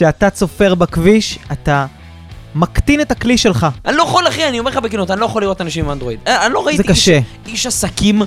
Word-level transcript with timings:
כשאתה 0.00 0.30
צופר 0.30 0.74
בכביש, 0.74 1.38
אתה 1.52 1.86
מקטין 2.54 3.00
את 3.00 3.10
הכלי 3.10 3.38
שלך. 3.38 3.66
אני 3.86 3.96
לא 3.96 4.02
יכול, 4.02 4.28
אחי, 4.28 4.48
אני 4.48 4.58
אומר 4.58 4.70
לך 4.70 4.76
בכנות, 4.76 5.10
אני 5.10 5.20
לא 5.20 5.26
יכול 5.26 5.42
לראות 5.42 5.60
אנשים 5.60 5.84
עם 5.84 5.90
אנדרואיד. 5.90 6.18
אה, 6.26 6.46
אני 6.46 6.54
לא 6.54 6.66
ראיתי 6.66 6.76
זה 6.76 6.82
קשה. 6.82 7.16
איש, 7.16 7.24
איש 7.46 7.66
עסקים 7.66 8.22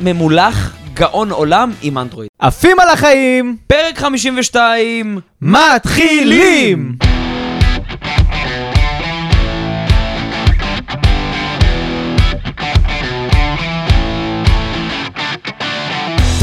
ממולח, 0.00 0.74
גאון 0.94 1.30
עולם 1.30 1.72
עם 1.82 1.98
אנדרואיד. 1.98 2.28
עפים 2.38 2.80
על 2.80 2.88
החיים, 2.88 3.56
פרק 3.66 3.98
52, 3.98 5.20
מתחילים! 5.42 7.03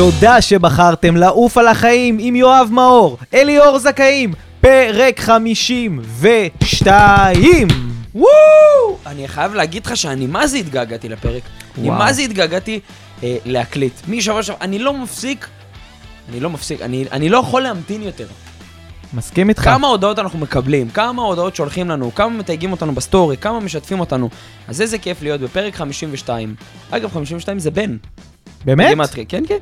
תודה 0.02 0.42
שבחרתם 0.42 1.16
לעוף 1.16 1.58
על 1.58 1.68
החיים 1.68 2.18
עם 2.20 2.36
יואב 2.36 2.70
מאור, 2.72 3.18
אליאור 3.34 3.80
זכאים, 3.80 4.34
פרק 4.62 5.20
52! 5.20 7.68
וואו! 8.16 8.28
אני 9.06 9.28
חייב 9.28 9.54
להגיד 9.54 9.86
לך 9.86 9.98
שאני 9.98 10.28
מה 10.28 10.48
זה 10.48 10.58
התגעגעתי 10.58 11.10
לפרק. 11.10 11.44
אני. 11.78 11.90
מה 11.90 12.14
זה 12.14 12.22
התגעגעתי 12.22 12.80
אה, 13.24 13.38
להקליט. 13.46 13.94
משבוע 14.08 14.44
שעבר, 14.44 14.58
אני 14.62 14.80
לא 14.80 14.94
מפסיק, 14.94 15.48
אני 16.30 16.40
לא 16.40 16.50
מפסיק, 16.50 16.82
אני, 16.82 17.06
אני 17.12 17.30
לא 17.30 17.38
יכול 17.38 17.62
להמתין 17.62 18.04
יותר. 18.04 18.28
מסכים 19.14 19.50
איתך. 19.50 19.64
כמה 19.64 19.88
הודעות 19.88 20.20
אנחנו 20.20 20.40
מקבלים, 20.40 20.90
כמה 20.90 21.22
הודעות 21.22 21.56
שולחים 21.56 21.90
לנו, 21.90 22.16
כמה 22.16 22.30
מתייגים 22.30 22.72
אותנו 22.72 22.96
בסטורי, 22.96 23.38
כמה 23.38 23.60
משתפים 23.60 24.00
אותנו. 24.00 24.30
אז 24.68 24.82
איזה 24.82 24.98
כיף 24.98 25.22
להיות 25.22 25.42
בפרק 25.42 25.76
52. 25.76 26.56
אגב, 26.92 27.14
52 27.14 27.60
זה 27.60 27.72
בן. 27.72 27.98
באמת? 28.66 28.98
כן, 29.28 29.44
כן. 29.48 29.58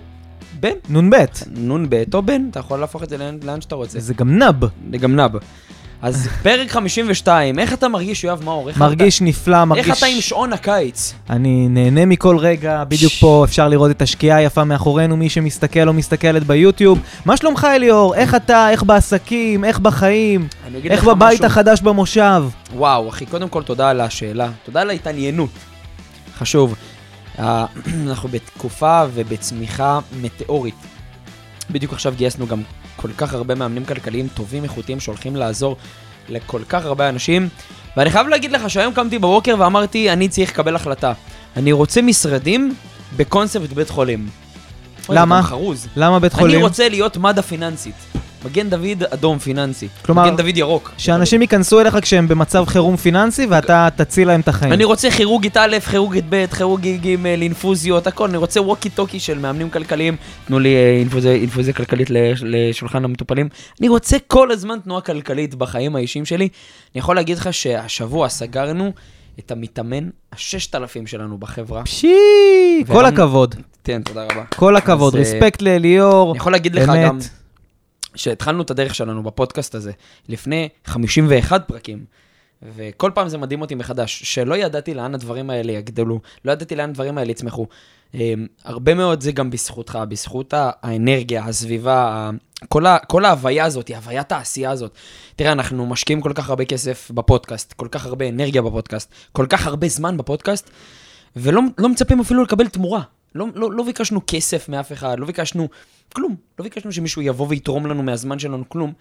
בן. 0.59 0.99
נ"ב. 0.99 1.15
נ"ב 1.55 2.03
או 2.13 2.21
בן, 2.21 2.49
אתה 2.51 2.59
יכול 2.59 2.79
להפוך 2.79 3.03
את 3.03 3.09
זה 3.09 3.17
לאן, 3.43 3.61
שאתה 3.61 3.75
רוצה. 3.75 3.99
זה 3.99 4.13
גם 4.13 4.43
נב. 4.43 4.65
גם 4.99 5.19
נב. 5.19 5.31
אז 6.01 6.27
פרק 6.43 6.71
52, 6.71 7.59
איך 7.59 7.73
אתה 7.73 7.87
מרגיש, 7.87 8.23
יואב 8.23 8.43
מאור? 8.43 8.69
מרגיש 8.77 9.21
נפלא, 9.21 9.55
אתה, 9.55 9.65
מרגיש... 9.65 9.87
איך 9.87 9.97
אתה 9.97 10.05
עם 10.05 10.21
שעון 10.21 10.53
הקיץ? 10.53 11.13
אני 11.29 11.67
נהנה 11.69 12.05
מכל 12.05 12.37
רגע, 12.37 12.83
בדיוק 12.83 13.13
פה 13.19 13.45
אפשר 13.45 13.69
לראות 13.69 13.91
את 13.91 14.01
השקיעה 14.01 14.37
היפה 14.37 14.63
מאחורינו, 14.63 15.17
מי 15.17 15.29
שמסתכל 15.29 15.87
או 15.87 15.93
מסתכלת 15.93 16.43
ביוטיוב. 16.43 16.99
מה 17.25 17.37
שלומך 17.37 17.67
אליאור? 17.75 18.15
איך 18.15 18.35
אתה? 18.35 18.69
איך 18.69 18.83
בעסקים? 18.83 19.65
איך 19.65 19.79
בחיים? 19.79 20.47
איך 20.85 21.03
בבית 21.03 21.33
משהו. 21.33 21.45
החדש 21.45 21.81
במושב? 21.81 22.43
וואו, 22.75 23.09
אחי, 23.09 23.25
קודם 23.25 23.49
כל 23.49 23.63
תודה 23.63 23.89
על 23.89 24.01
השאלה. 24.01 24.49
תודה 24.63 24.81
על 24.81 24.89
ההתעניינות. 24.89 25.49
חשוב. 26.37 26.75
אנחנו 28.07 28.29
בתקופה 28.29 29.03
ובצמיחה 29.13 29.99
מטאורית. 30.21 30.75
בדיוק 31.71 31.93
עכשיו 31.93 32.13
גייסנו 32.17 32.47
גם 32.47 32.61
כל 32.95 33.09
כך 33.17 33.33
הרבה 33.33 33.55
מאמנים 33.55 33.85
כלכליים 33.85 34.27
טובים, 34.27 34.63
איכותיים, 34.63 34.99
שהולכים 34.99 35.35
לעזור 35.35 35.77
לכל 36.29 36.61
כך 36.69 36.85
הרבה 36.85 37.09
אנשים. 37.09 37.49
ואני 37.97 38.09
חייב 38.09 38.27
להגיד 38.27 38.51
לך 38.51 38.69
שהיום 38.69 38.93
קמתי 38.93 39.19
בבוקר 39.19 39.55
ואמרתי, 39.59 40.13
אני 40.13 40.29
צריך 40.29 40.51
לקבל 40.51 40.75
החלטה. 40.75 41.13
אני 41.57 41.71
רוצה 41.71 42.01
משרדים 42.01 42.75
בקונספט 43.17 43.69
בית 43.73 43.89
חולים. 43.89 44.29
למה? 45.09 45.43
חרוז. 45.43 45.87
למה 45.95 46.19
בית 46.19 46.33
אני 46.33 46.39
חולים? 46.39 46.61
רוצה 46.61 46.89
להיות 46.89 47.17
מד"א 47.17 47.41
פיננסית. 47.41 47.95
מגן 48.45 48.69
דוד 48.69 49.03
אדום 49.09 49.39
פיננסי. 49.39 49.87
כלומר, 50.05 50.25
מגן 50.25 50.35
דוד 50.35 50.57
ירוק. 50.57 50.91
שאנשים 50.97 51.41
ייכנסו 51.41 51.79
אליך 51.81 51.97
כשהם 52.01 52.27
במצב 52.27 52.63
חירום 52.67 52.95
פיננסי 52.97 53.45
ואתה 53.45 53.87
תציל 53.95 54.27
להם 54.27 54.39
את 54.41 54.47
החיים. 54.47 54.73
אני 54.73 54.83
רוצה 54.83 55.11
כירורגית 55.11 55.57
א', 55.57 55.77
כירורגית 55.91 56.25
ב', 56.29 56.45
כירורגית 56.57 57.01
ג', 57.01 57.25
אינפוזיות, 57.25 58.07
הכל, 58.07 58.27
אני 58.29 58.37
רוצה 58.37 58.61
ווקי 58.61 58.89
טוקי 58.89 59.19
של 59.19 59.39
מאמנים 59.39 59.69
כלכליים, 59.69 60.15
תנו 60.47 60.59
לי 60.59 60.75
אה, 60.75 60.97
אינפוזיה, 60.99 61.31
אינפוזיה 61.31 61.73
כלכלית 61.73 62.09
לש- 62.09 62.43
לשולחן 62.45 63.05
המטופלים. 63.05 63.49
אני 63.79 63.87
רוצה 63.87 64.17
כל 64.27 64.51
הזמן 64.51 64.77
תנועה 64.83 65.01
כלכלית 65.01 65.55
בחיים 65.55 65.95
האישיים 65.95 66.25
שלי. 66.25 66.47
אני 66.95 66.99
יכול 66.99 67.15
להגיד 67.15 67.37
לך 67.37 67.53
שהשבוע 67.53 68.29
סגרנו 68.29 68.91
את 69.39 69.51
המתאמן 69.51 70.09
הששת 70.33 70.75
אלפים 70.75 71.07
שלנו 71.07 71.37
בחברה. 71.37 71.83
פשי! 71.83 72.13
כל 72.87 73.05
הכבוד. 73.05 73.55
כן, 73.83 74.01
תודה 74.01 74.23
רבה. 74.23 74.43
כל 74.55 74.75
הכבוד. 74.75 75.15
אה, 75.15 75.21
רספקט 75.21 75.61
לאליאור. 75.61 76.31
אני 76.31 76.37
יכול 76.37 76.51
להגיד 76.51 76.75
לך. 76.75 76.91
גם 77.05 77.19
שהתחלנו 78.15 78.61
את 78.61 78.71
הדרך 78.71 78.95
שלנו 78.95 79.23
בפודקאסט 79.23 79.75
הזה 79.75 79.91
לפני 80.27 80.69
51 80.85 81.67
פרקים, 81.67 82.05
וכל 82.75 83.11
פעם 83.13 83.29
זה 83.29 83.37
מדהים 83.37 83.61
אותי 83.61 83.75
מחדש, 83.75 84.21
שלא 84.23 84.55
ידעתי 84.55 84.93
לאן 84.93 85.15
הדברים 85.15 85.49
האלה 85.49 85.71
יגדלו, 85.71 86.19
לא 86.45 86.51
ידעתי 86.51 86.75
לאן 86.75 86.89
הדברים 86.89 87.17
האלה 87.17 87.31
יצמחו. 87.31 87.67
אמ, 88.13 88.47
הרבה 88.63 88.93
מאוד 88.93 89.21
זה 89.21 89.31
גם 89.31 89.49
בזכותך, 89.49 89.99
בזכות 90.09 90.53
האנרגיה, 90.57 91.45
הסביבה, 91.45 92.29
כל, 92.69 92.85
ה, 92.85 92.97
כל 93.07 93.25
ההוויה 93.25 93.65
הזאת, 93.65 93.89
הוויית 93.89 94.31
העשייה 94.31 94.71
הזאת. 94.71 94.91
תראה, 95.35 95.51
אנחנו 95.51 95.85
משקיעים 95.85 96.21
כל 96.21 96.31
כך 96.35 96.49
הרבה 96.49 96.65
כסף 96.65 97.11
בפודקאסט, 97.13 97.73
כל 97.73 97.87
כך 97.91 98.05
הרבה 98.05 98.29
אנרגיה 98.29 98.61
בפודקאסט, 98.61 99.11
כל 99.31 99.45
כך 99.49 99.67
הרבה 99.67 99.87
זמן 99.87 100.17
בפודקאסט, 100.17 100.69
ולא 101.35 101.61
לא 101.77 101.89
מצפים 101.89 102.19
אפילו 102.19 102.43
לקבל 102.43 102.67
תמורה. 102.67 103.01
לא, 103.35 103.45
לא, 103.55 103.71
לא 103.71 103.83
ביקשנו 103.83 104.21
כסף 104.27 104.69
מאף 104.69 104.91
אחד, 104.91 105.19
לא 105.19 105.25
ביקשנו 105.25 105.67
כלום. 106.13 106.35
לא 106.59 106.63
ביקשנו 106.63 106.91
שמישהו 106.91 107.21
יבוא 107.21 107.47
ויתרום 107.49 107.85
לנו 107.85 108.03
מהזמן 108.03 108.39
שלנו 108.39 108.69
כלום. 108.69 108.93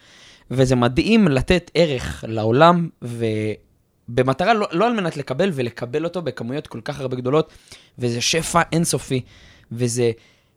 וזה 0.50 0.76
מדהים 0.76 1.28
לתת 1.28 1.70
ערך 1.74 2.24
לעולם, 2.28 2.88
ובמטרה 3.02 4.54
לא, 4.54 4.66
לא 4.72 4.86
על 4.86 4.92
מנת 4.92 5.16
לקבל, 5.16 5.50
ולקבל 5.54 6.04
אותו 6.04 6.22
בכמויות 6.22 6.66
כל 6.66 6.80
כך 6.80 7.00
הרבה 7.00 7.16
גדולות, 7.16 7.52
וזה 7.98 8.20
שפע 8.20 8.62
אינסופי, 8.72 9.20
וזה 9.72 10.10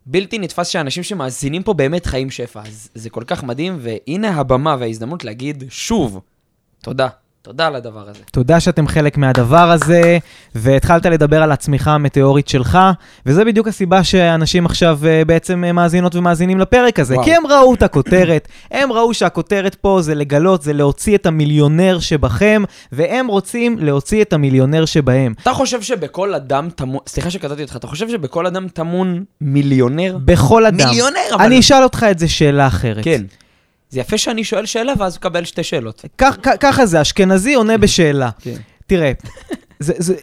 בלתי 0.06 0.38
נתפס 0.38 0.68
שאנשים 0.68 1.02
שמאזינים 1.02 1.62
פה 1.62 1.74
באמת 1.74 2.06
חיים 2.06 2.30
שפע. 2.30 2.62
אז 2.66 2.88
זה 2.94 3.10
כל 3.10 3.24
כך 3.26 3.44
מדהים, 3.44 3.78
והנה 3.80 4.30
הבמה 4.30 4.76
וההזדמנות 4.80 5.24
להגיד 5.24 5.64
שוב, 5.68 6.20
תודה. 6.82 7.08
תודה 7.42 7.66
על 7.66 7.74
הדבר 7.74 8.08
הזה. 8.08 8.20
תודה 8.32 8.60
שאתם 8.60 8.88
חלק 8.88 9.18
מהדבר 9.18 9.70
הזה, 9.70 10.18
והתחלת 10.54 11.06
לדבר 11.06 11.42
על 11.42 11.52
הצמיחה 11.52 11.90
המטאורית 11.90 12.48
שלך, 12.48 12.78
וזה 13.26 13.44
בדיוק 13.44 13.68
הסיבה 13.68 14.04
שאנשים 14.04 14.66
עכשיו 14.66 14.98
אה, 15.06 15.24
בעצם 15.24 15.64
אה, 15.64 15.72
מאזינות 15.72 16.14
ומאזינים 16.14 16.60
לפרק 16.60 16.98
הזה, 16.98 17.14
וואו. 17.14 17.24
כי 17.24 17.34
הם 17.34 17.46
ראו 17.46 17.74
את 17.74 17.82
הכותרת, 17.82 18.48
הם 18.70 18.92
ראו 18.92 19.14
שהכותרת 19.14 19.74
פה 19.74 19.98
זה 20.02 20.14
לגלות, 20.14 20.62
זה 20.62 20.72
להוציא 20.72 21.16
את 21.16 21.26
המיליונר 21.26 21.98
שבכם, 22.00 22.62
והם 22.92 23.26
רוצים 23.26 23.78
להוציא 23.78 24.22
את 24.22 24.32
המיליונר 24.32 24.84
שבהם. 24.84 25.34
אתה 25.42 25.52
חושב 25.52 25.82
שבכל 25.82 26.34
אדם 26.34 26.68
טמון, 26.70 27.00
סליחה 27.06 27.30
שקטעתי 27.30 27.62
אותך, 27.62 27.76
אתה 27.76 27.86
חושב 27.86 28.08
שבכל 28.08 28.46
אדם 28.46 28.68
טמון 28.68 29.24
מיליונר? 29.40 30.18
בכל 30.24 30.66
אדם. 30.66 30.88
מיליונר, 30.88 31.20
אבל... 31.34 31.44
אני 31.44 31.60
אשאל 31.60 31.82
אותך 31.82 32.06
את 32.10 32.18
זה 32.18 32.28
שאלה 32.28 32.66
אחרת. 32.66 33.04
כן. 33.04 33.22
זה 33.92 34.00
יפה 34.00 34.18
שאני 34.18 34.44
שואל 34.44 34.66
שאלה 34.66 34.92
ואז 34.98 35.16
מקבל 35.16 35.44
שתי 35.44 35.62
שאלות. 35.62 36.04
כך- 36.18 36.36
כ- 36.42 36.56
ככה 36.60 36.86
זה, 36.86 37.02
אשכנזי 37.02 37.54
עונה 37.54 37.78
בשאלה. 37.78 38.30
כן. 38.40 38.54
תראה, 38.86 39.12
זה, 39.80 39.92
זה, 39.98 40.14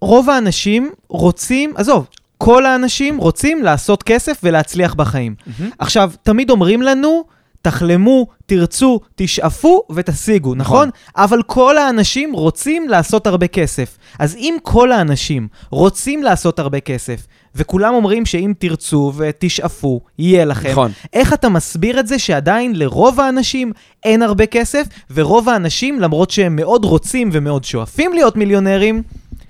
רוב 0.00 0.30
האנשים 0.30 0.90
רוצים, 1.08 1.72
עזוב, 1.76 2.06
כל 2.38 2.66
האנשים 2.66 3.18
רוצים 3.18 3.62
לעשות 3.62 4.02
כסף 4.02 4.40
ולהצליח 4.42 4.94
בחיים. 4.94 5.34
עכשיו, 5.78 6.10
תמיד 6.22 6.50
אומרים 6.50 6.82
לנו, 6.82 7.24
תחלמו, 7.62 8.26
תרצו, 8.46 9.00
תשאפו 9.14 9.82
ותשיגו, 9.94 10.54
נכון? 10.54 10.90
אבל 11.16 11.42
כל 11.42 11.78
האנשים 11.78 12.32
רוצים 12.32 12.88
לעשות 12.88 13.26
הרבה 13.26 13.46
כסף. 13.46 13.98
אז 14.18 14.34
אם 14.36 14.56
כל 14.62 14.92
האנשים 14.92 15.48
רוצים 15.70 16.22
לעשות 16.22 16.58
הרבה 16.58 16.80
כסף, 16.80 17.26
וכולם 17.54 17.94
אומרים 17.94 18.26
שאם 18.26 18.52
תרצו 18.58 19.12
ותשאפו, 19.16 20.00
יהיה 20.18 20.44
לכם, 20.44 20.70
נכון. 20.70 20.90
איך 21.12 21.32
אתה 21.32 21.48
מסביר 21.48 22.00
את 22.00 22.06
זה 22.06 22.18
שעדיין 22.18 22.76
לרוב 22.76 23.20
האנשים 23.20 23.72
אין 24.04 24.22
הרבה 24.22 24.46
כסף, 24.46 24.86
ורוב 25.14 25.48
האנשים, 25.48 26.00
למרות 26.00 26.30
שהם 26.30 26.56
מאוד 26.56 26.84
רוצים 26.84 27.30
ומאוד 27.32 27.64
שואפים 27.64 28.12
להיות 28.12 28.36
מיליונרים, 28.36 29.02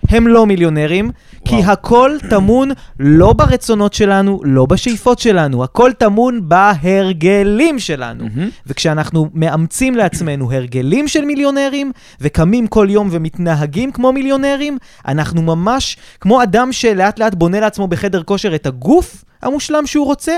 הם 0.08 0.26
לא 0.26 0.46
מיליונרים, 0.46 1.10
כי 1.44 1.54
וואו. 1.54 1.72
הכל 1.72 2.10
טמון 2.30 2.70
לא 3.00 3.32
ברצונות 3.32 3.94
שלנו, 3.94 4.40
לא 4.44 4.66
בשאיפות 4.66 5.18
שלנו, 5.18 5.64
הכל 5.64 5.92
טמון 5.92 6.48
בהרגלים 6.48 7.78
שלנו. 7.78 8.24
מהמם. 8.24 8.48
וכשאנחנו 8.66 9.28
מאמצים 9.34 9.94
לעצמנו 9.94 10.52
הרגלים 10.52 11.08
של 11.08 11.24
מיליונרים, 11.24 11.92
וקמים 12.20 12.66
כל 12.66 12.86
יום 12.90 13.08
ומתנהגים 13.10 13.92
כמו 13.92 14.12
מיליונרים, 14.12 14.78
אנחנו 15.08 15.42
ממש 15.42 15.96
כמו 16.20 16.42
אדם 16.42 16.72
שלאט 16.72 17.18
לאט 17.18 17.34
בונה 17.34 17.60
לעצמו 17.60 17.88
בחדר 17.88 18.22
כושר 18.22 18.54
את 18.54 18.66
הגוף 18.66 19.24
המושלם 19.42 19.86
שהוא 19.86 20.06
רוצה, 20.06 20.34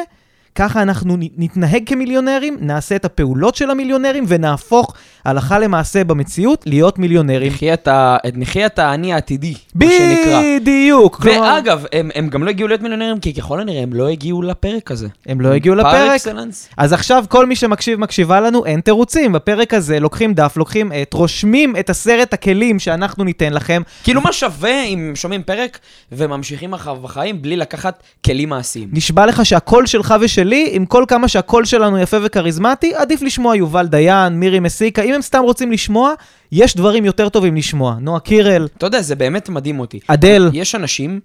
ככה 0.56 0.82
אנחנו 0.82 1.16
נתנהג 1.36 1.82
כמיליונרים, 1.86 2.56
נעשה 2.60 2.96
את 2.96 3.04
הפעולות 3.04 3.54
של 3.56 3.70
המיליונרים, 3.70 4.24
ונהפוך 4.28 4.94
הלכה 5.24 5.58
למעשה 5.58 6.04
במציאות 6.04 6.62
להיות 6.66 6.98
מיליונרים. 6.98 7.52
נחיה 7.52 7.74
את 7.74 7.88
את- 7.88 8.34
את 8.66 8.78
האני 8.78 9.12
העתידי, 9.12 9.54
מה 9.74 9.86
שנקרא. 9.98 10.42
בדיוק. 10.60 11.20
ואגב, 11.24 11.84
הם, 11.92 12.10
הם 12.14 12.28
גם 12.28 12.44
לא 12.44 12.50
הגיעו 12.50 12.68
להיות 12.68 12.80
מיליונרים, 12.80 13.20
כי 13.20 13.34
ככל 13.34 13.60
הנראה 13.60 13.82
הם 13.82 13.92
לא 13.92 14.08
הגיעו 14.08 14.42
לפרק 14.42 14.90
הזה. 14.90 15.08
הם 15.26 15.40
לא 15.40 15.52
הגיעו 15.52 15.76
פר 15.76 15.80
לפרק. 15.88 16.10
אקסלנס. 16.10 16.68
אז 16.76 16.92
עכשיו 16.92 17.24
כל 17.28 17.46
מי 17.46 17.56
שמקשיב, 17.56 18.00
מקשיבה 18.00 18.40
לנו, 18.40 18.64
אין 18.64 18.80
תירוצים. 18.80 19.32
בפרק 19.32 19.74
הזה 19.74 20.00
לוקחים 20.00 20.34
דף, 20.34 20.54
לוקחים 20.56 20.92
עט, 20.94 21.14
רושמים 21.14 21.76
את 21.76 21.90
עשרת 21.90 22.32
הכלים 22.32 22.78
שאנחנו 22.78 23.24
ניתן 23.24 23.52
לכם. 23.52 23.82
כאילו 24.04 24.20
מה 24.20 24.32
שווה 24.32 24.82
אם 24.84 25.12
שומעים 25.14 25.42
פרק 25.42 25.78
וממשיכים 26.12 26.72
אחריו 26.74 26.96
בחיים 26.96 27.42
בלי 27.42 27.56
לקחת 27.56 28.02
כלים 28.26 28.48
מעשיים. 28.48 28.88
נשבע 28.92 29.26
לך 29.26 29.46
שהקול 29.46 29.86
שלך 29.86 30.14
ושלי 30.20 30.45
שלי, 30.46 30.68
עם 30.72 30.86
כל 30.86 31.04
כמה 31.08 31.28
שהקול 31.28 31.64
שלנו 31.64 31.98
יפה 31.98 32.16
וכריזמטי, 32.22 32.94
עדיף 32.94 33.22
לשמוע 33.22 33.56
יובל 33.56 33.86
דיין, 33.86 34.32
מירי 34.32 34.60
מסיקה, 34.60 35.02
אם 35.02 35.14
הם 35.14 35.22
סתם 35.22 35.42
רוצים 35.42 35.72
לשמוע, 35.72 36.12
יש 36.52 36.76
דברים 36.76 37.04
יותר 37.04 37.28
טובים 37.28 37.56
לשמוע. 37.56 37.96
נועה 38.00 38.20
קירל, 38.20 38.68
אתה 38.78 38.86
יודע, 38.86 39.02
זה 39.02 39.14
באמת 39.14 39.48
מדהים 39.48 39.80
אותי. 39.80 40.00
אדל. 40.06 40.50
יש 40.52 40.74
אנשים 40.74 41.20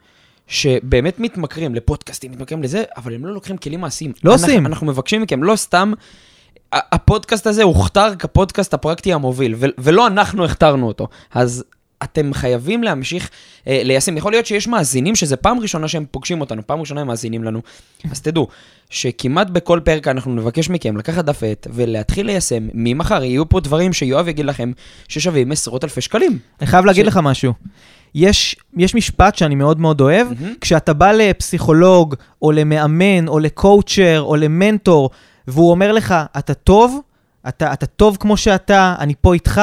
שבאמת 0.48 1.20
מתמכרים 1.20 1.76
לפודקאסטים, 1.76 2.32
מתמכרים 2.32 2.64
לזה, 2.64 2.84
אבל 2.98 3.14
הם 3.14 3.26
לא 3.26 3.34
לוקחים 3.34 3.58
כלים 3.58 3.82
מעשיים. 3.82 4.12
לא 4.24 4.34
אנחנו, 4.34 4.48
עושים. 4.48 4.66
אנחנו 4.66 4.88
מבקשים 4.88 5.22
מכם, 5.22 5.44
לא 5.44 5.56
סתם, 5.56 5.94
הפודקאסט 6.72 7.48
הזה 7.48 7.64
הוכתר 7.64 8.16
כפודקאסט 8.20 8.74
הפרקטי 8.74 9.14
המוביל, 9.14 9.56
ו- 9.58 9.66
ולא 9.78 10.08
אנחנו 10.08 10.46
הכתרנו 10.46 10.88
אותו. 10.88 11.08
אז 11.34 11.64
אתם 12.04 12.34
חייבים 12.34 12.84
להמשיך 12.84 13.30
אה, 13.68 13.82
ליישם. 13.84 14.18
יכול 14.18 14.32
להיות 14.32 14.46
שיש 14.46 14.68
מאזינים 14.68 15.16
שזה 15.16 15.36
פעם 15.36 15.60
ראשונה 15.60 15.88
שהם 15.88 16.06
פוגשים 16.12 16.42
אותנו, 16.42 16.68
פעם 16.68 16.80
ראשונה 16.80 17.02
הם 17.02 17.08
מאזינים 17.08 17.44
לנו. 17.44 17.62
אז 18.12 18.22
תדעו, 18.22 18.48
שכמעט 18.90 19.50
בכל 19.50 19.80
פרק 19.84 20.08
אנחנו 20.08 20.36
נבקש 20.36 20.70
מכם 20.70 20.98
לקחת 20.98 21.26
דף 21.26 21.44
עט 21.44 21.68
ולהתחיל 21.74 22.26
ליישם. 22.26 22.68
ממחר 22.74 23.24
יהיו 23.24 23.50
פה 23.50 23.60
דברים 23.60 23.94
שיואב 23.94 24.28
יגיד 24.28 24.46
לכם 24.46 24.72
ששווים 25.08 25.52
עשרות 25.52 25.84
אלפי 25.84 26.02
שקלים. 26.02 26.40
אני 26.62 26.68
חייב 26.68 26.86
להגיד 26.86 27.06
ש- 27.06 27.08
לך 27.08 27.20
משהו. 27.24 27.54
יש, 28.16 28.56
יש 28.78 28.96
משפט 28.96 29.36
שאני 29.36 29.56
מאוד 29.56 29.80
מאוד 29.80 30.02
אוהב, 30.02 30.28
מהמם. 30.28 30.54
כשאתה 30.62 30.94
בא 30.94 31.12
לפסיכולוג, 31.12 32.16
או 32.42 32.52
למאמן, 32.52 33.28
או 33.28 33.40
לקואוצ'ר, 33.40 34.22
או 34.22 34.36
למנטור, 34.36 35.10
והוא 35.48 35.72
אומר 35.72 35.92
לך, 35.92 36.16
אתה 36.38 36.54
טוב, 36.54 37.00
אתה, 37.48 37.74
אתה 37.74 37.86
טוב 37.86 38.18
כמו 38.20 38.38
שאתה, 38.38 38.96
אני 39.00 39.14
פה 39.22 39.34
איתך, 39.34 39.62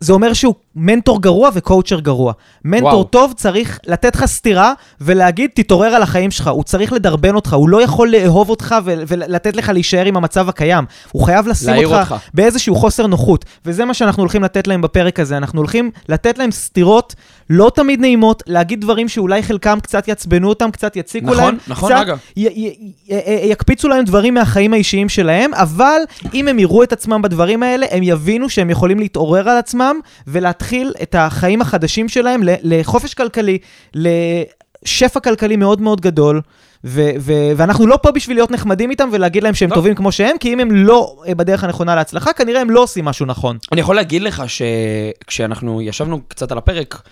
זה 0.00 0.12
אומר 0.12 0.32
שהוא 0.32 0.54
מנטור 0.76 1.22
גרוע 1.22 1.50
וקואוצ'ר 1.54 2.00
גרוע. 2.00 2.32
מנטור 2.64 2.88
וואו. 2.88 3.04
טוב 3.04 3.32
צריך 3.36 3.78
לתת 3.86 4.16
לך 4.16 4.24
סטירה 4.26 4.72
ולהגיד, 5.00 5.50
תתעורר 5.54 5.94
על 5.94 6.02
החיים 6.02 6.30
שלך. 6.30 6.48
הוא 6.48 6.64
צריך 6.64 6.92
לדרבן 6.92 7.34
אותך, 7.34 7.52
הוא 7.52 7.68
לא 7.68 7.82
יכול 7.82 8.10
לאהוב 8.10 8.50
אותך 8.50 8.74
ו- 8.84 8.94
ולתת 9.08 9.56
לך 9.56 9.68
להישאר 9.68 10.04
עם 10.04 10.16
המצב 10.16 10.48
הקיים. 10.48 10.84
הוא 11.12 11.22
חייב 11.22 11.48
לשים 11.48 11.84
אותך, 11.84 12.12
אותך. 12.12 12.14
באיזשהו 12.34 12.74
חוסר 12.74 13.06
נוחות. 13.06 13.44
וזה 13.66 13.84
מה 13.84 13.94
שאנחנו 13.94 14.22
הולכים 14.22 14.42
לתת 14.42 14.66
להם 14.66 14.82
בפרק 14.82 15.20
הזה. 15.20 15.36
אנחנו 15.36 15.58
הולכים 15.60 15.90
לתת 16.08 16.38
להם 16.38 16.50
סטירות 16.50 17.14
לא 17.50 17.70
תמיד 17.74 18.00
נעימות, 18.00 18.42
להגיד 18.46 18.80
דברים 18.80 19.08
שאולי 19.08 19.42
חלקם 19.42 19.78
קצת 19.82 20.08
יעצבנו 20.08 20.48
אותם, 20.48 20.70
קצת 20.70 20.96
יציקו 20.96 21.26
נכון, 21.26 21.44
להם. 21.44 21.56
נכון, 21.68 21.92
קצת 21.92 22.06
י- 22.36 22.40
י- 22.46 22.92
י- 23.08 23.50
יקפיצו 23.50 23.88
להם 23.88 24.04
דברים 24.04 24.34
מהחיים 24.34 24.72
האישיים 24.72 25.08
שלהם, 25.08 25.54
אבל 25.54 26.00
אם 26.34 26.48
הם 26.48 26.58
יראו 26.58 26.82
את 26.82 26.92
עצמם 26.92 27.22
בדברים 27.22 27.62
האלה, 27.62 27.86
הם 27.90 28.02
יבינו 28.02 28.48
שהם 28.48 28.70
יכולים 28.70 28.98
להתעורר 28.98 29.48
על 29.48 29.56
עצמם 29.58 29.96
ולהתחיל 30.26 30.65
את 31.02 31.14
החיים 31.18 31.60
החדשים 31.60 32.08
שלהם 32.08 32.40
לחופש 32.44 33.14
כלכלי, 33.14 33.58
לשפע 33.94 35.20
כלכלי 35.20 35.56
מאוד 35.56 35.80
מאוד 35.80 36.00
גדול. 36.00 36.40
ו- 36.84 37.10
ו- 37.20 37.52
ואנחנו 37.56 37.86
לא 37.86 37.98
פה 38.02 38.10
בשביל 38.10 38.36
להיות 38.36 38.50
נחמדים 38.50 38.90
איתם 38.90 39.08
ולהגיד 39.12 39.42
להם 39.42 39.54
שהם 39.54 39.70
לא. 39.70 39.74
טובים 39.74 39.94
כמו 39.94 40.12
שהם, 40.12 40.38
כי 40.38 40.52
אם 40.52 40.60
הם 40.60 40.70
לא 40.70 41.22
אה, 41.28 41.34
בדרך 41.34 41.64
הנכונה 41.64 41.94
להצלחה, 41.94 42.32
כנראה 42.32 42.60
הם 42.60 42.70
לא 42.70 42.82
עושים 42.82 43.04
משהו 43.04 43.26
נכון. 43.26 43.58
אני 43.72 43.80
יכול 43.80 43.96
להגיד 43.96 44.22
לך 44.22 44.42
שכשאנחנו 44.48 45.82
ישבנו 45.82 46.20
קצת 46.28 46.52
על 46.52 46.58
הפרק, 46.58 47.02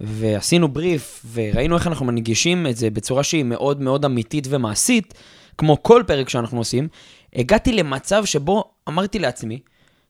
ועשינו 0.00 0.68
בריף, 0.68 1.26
וראינו 1.32 1.76
איך 1.76 1.86
אנחנו 1.86 2.06
מנגישים 2.06 2.66
את 2.66 2.76
זה 2.76 2.90
בצורה 2.90 3.22
שהיא 3.22 3.44
מאוד 3.44 3.80
מאוד 3.80 4.04
אמיתית 4.04 4.46
ומעשית, 4.50 5.14
כמו 5.58 5.82
כל 5.82 6.02
פרק 6.06 6.28
שאנחנו 6.28 6.58
עושים, 6.58 6.88
הגעתי 7.36 7.72
למצב 7.72 8.24
שבו 8.24 8.64
אמרתי 8.88 9.18
לעצמי, 9.18 9.58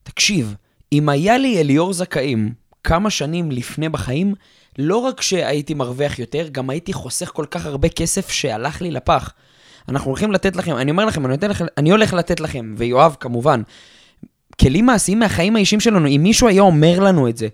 תקשיב, 0.02 0.54
אם 0.92 1.08
היה 1.08 1.38
לי 1.38 1.60
אליאור 1.60 1.92
זכאים 1.92 2.52
כמה 2.84 3.10
שנים 3.10 3.50
לפני 3.50 3.88
בחיים, 3.88 4.34
לא 4.78 4.96
רק 4.96 5.20
שהייתי 5.20 5.74
מרוויח 5.74 6.18
יותר, 6.18 6.48
גם 6.52 6.70
הייתי 6.70 6.92
חוסך 6.92 7.30
כל 7.34 7.46
כך 7.50 7.66
הרבה 7.66 7.88
כסף 7.88 8.30
שהלך 8.30 8.82
לי 8.82 8.90
לפח. 8.90 9.32
אנחנו 9.88 10.10
הולכים 10.10 10.32
לתת 10.32 10.56
לכם, 10.56 10.76
אני 10.76 10.90
אומר 10.90 11.04
לכם, 11.04 11.26
אני, 11.26 11.36
לכם, 11.48 11.64
אני 11.78 11.90
הולך 11.90 12.12
לתת 12.12 12.40
לכם, 12.40 12.74
ויואב 12.78 13.16
כמובן, 13.20 13.62
כלים 14.60 14.86
מעשיים 14.86 15.18
מהחיים 15.18 15.56
האישיים 15.56 15.80
שלנו, 15.80 16.06
אם 16.06 16.20
מישהו 16.22 16.48
היה 16.48 16.62
אומר 16.62 17.00
לנו 17.00 17.28
את 17.28 17.36
זה, 17.36 17.48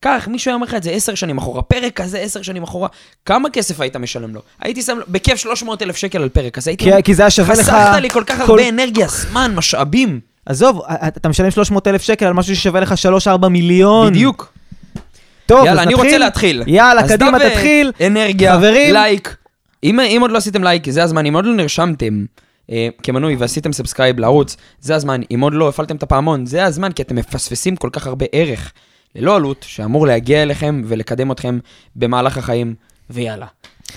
קח, 0.00 0.28
מישהו 0.30 0.50
היה 0.50 0.54
אומר 0.54 0.66
לך 0.66 0.74
את 0.74 0.82
זה 0.82 0.90
עשר 0.90 1.14
שנים 1.14 1.38
אחורה, 1.38 1.62
פרק 1.62 1.92
כזה 2.00 2.18
עשר 2.18 2.42
שנים 2.42 2.62
אחורה, 2.62 2.88
כמה 3.26 3.50
כסף 3.50 3.80
היית 3.80 3.96
משלם 3.96 4.34
לו? 4.34 4.40
הייתי 4.60 4.82
שם 4.82 4.98
בכיף 5.08 5.36
300 5.36 5.82
אלף 5.82 5.96
שקל 5.96 6.22
על 6.22 6.28
פרק, 6.28 6.58
אז 6.58 6.68
הייתי... 6.68 6.84
כי, 6.84 7.02
כי 7.04 7.14
זה 7.14 7.22
היה 7.22 7.30
שווה 7.30 7.54
לך... 7.54 7.60
חסכת 7.60 8.00
לי 8.00 8.10
כל 8.10 8.24
כך 8.26 8.40
הרבה 8.40 8.68
אנרגיה, 8.68 9.06
זמן, 9.08 9.52
משאבים. 9.54 10.20
עזוב, 10.46 10.82
אתה 11.06 11.28
משלם 11.28 11.50
300 11.50 11.86
אלף 11.86 12.02
שקל 12.02 12.26
על 12.26 12.32
משהו 12.32 12.56
ששווה 12.56 12.80
לך 12.80 12.94
3-4 13.44 13.48
מיליון. 13.48 14.10
בדיוק. 14.10 14.51
טוב, 15.46 15.66
יאללה, 15.66 15.72
אז 15.72 15.86
אני 15.86 15.94
נתחיל? 15.94 16.06
רוצה 16.06 16.18
להתחיל. 16.18 16.62
יאללה, 16.66 17.00
אז 17.02 17.12
קדימה, 17.12 17.38
דף, 17.38 17.48
תתחיל. 17.52 17.92
אנרגיה, 18.06 18.56
חברים. 18.56 18.92
לייק. 18.92 19.36
אם, 19.84 20.00
אם 20.00 20.18
עוד 20.20 20.30
לא 20.30 20.38
עשיתם 20.38 20.64
לייק, 20.64 20.90
זה 20.90 21.02
הזמן. 21.02 21.26
אם 21.26 21.34
עוד 21.34 21.44
לא 21.46 21.54
נרשמתם 21.54 22.24
אה, 22.70 22.88
כמנוי 23.02 23.36
ועשיתם 23.36 23.72
subscribe 23.72 24.18
לערוץ, 24.18 24.56
זה 24.80 24.94
הזמן. 24.94 25.20
אם 25.34 25.40
עוד 25.40 25.54
לא 25.54 25.68
הפעלתם 25.68 25.96
את 25.96 26.02
הפעמון, 26.02 26.46
זה 26.46 26.64
הזמן, 26.64 26.92
כי 26.92 27.02
אתם 27.02 27.16
מפספסים 27.16 27.76
כל 27.76 27.88
כך 27.92 28.06
הרבה 28.06 28.26
ערך 28.32 28.72
ללא 29.14 29.36
עלות, 29.36 29.64
שאמור 29.68 30.06
להגיע 30.06 30.42
אליכם 30.42 30.82
ולקדם 30.86 31.32
אתכם 31.32 31.58
במהלך 31.96 32.38
החיים, 32.38 32.74
ויאללה. 33.10 33.46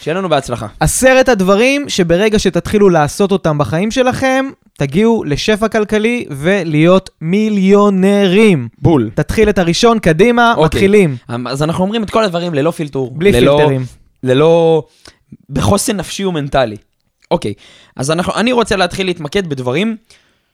שיהיה 0.01 0.17
לנו 0.17 0.29
בהצלחה. 0.29 0.67
עשרת 0.79 1.29
הדברים 1.29 1.89
שברגע 1.89 2.39
שתתחילו 2.39 2.89
לעשות 2.89 3.31
אותם 3.31 3.57
בחיים 3.57 3.91
שלכם, 3.91 4.45
תגיעו 4.77 5.23
לשפע 5.23 5.67
כלכלי 5.67 6.25
ולהיות 6.31 7.09
מיליונרים. 7.21 8.67
בול. 8.77 9.09
תתחיל 9.15 9.49
את 9.49 9.57
הראשון, 9.57 9.99
קדימה, 9.99 10.51
אוקיי. 10.51 10.65
מתחילים. 10.65 11.17
אז 11.47 11.63
אנחנו 11.63 11.83
אומרים 11.83 12.03
את 12.03 12.09
כל 12.09 12.23
הדברים 12.23 12.53
ללא 12.53 12.71
פילטור. 12.71 13.11
בלי 13.11 13.31
ללא, 13.31 13.57
פילטרים. 13.57 13.85
ללא... 14.23 14.83
בחוסן 15.49 15.97
נפשי 15.97 16.25
ומנטלי. 16.25 16.75
אוקיי, 17.31 17.53
אז 17.95 18.11
אנחנו, 18.11 18.35
אני 18.35 18.51
רוצה 18.51 18.75
להתחיל 18.75 19.05
להתמקד 19.05 19.47
בדברים 19.47 19.97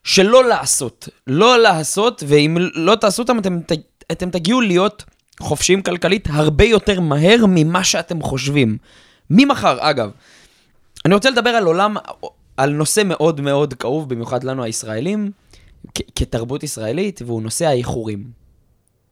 שלא 0.03 0.47
לעשות. 0.47 1.09
לא 1.27 1.59
לעשות, 1.59 2.23
ואם 2.27 2.57
לא 2.73 2.95
תעשו 2.95 3.21
אותם, 3.21 3.39
אתם, 3.39 3.59
אתם 4.11 4.29
תגיעו 4.29 4.61
להיות 4.61 5.03
חופשיים 5.39 5.81
כלכלית 5.81 6.27
הרבה 6.31 6.65
יותר 6.65 6.99
מהר 6.99 7.45
ממה 7.47 7.83
שאתם 7.83 8.21
חושבים. 8.21 8.77
ממחר, 9.33 9.77
אגב. 9.79 10.09
אני 11.05 11.13
רוצה 11.13 11.29
לדבר 11.29 11.49
על 11.49 11.65
עולם, 11.65 11.95
על 12.57 12.69
נושא 12.71 13.01
מאוד 13.05 13.41
מאוד 13.41 13.73
כאוב, 13.73 14.09
במיוחד 14.09 14.43
לנו 14.43 14.63
הישראלים, 14.63 15.31
כ- 15.95 16.01
כתרבות 16.15 16.63
ישראלית, 16.63 17.21
והוא 17.25 17.41
נושא 17.41 17.65
האיחורים. 17.65 18.41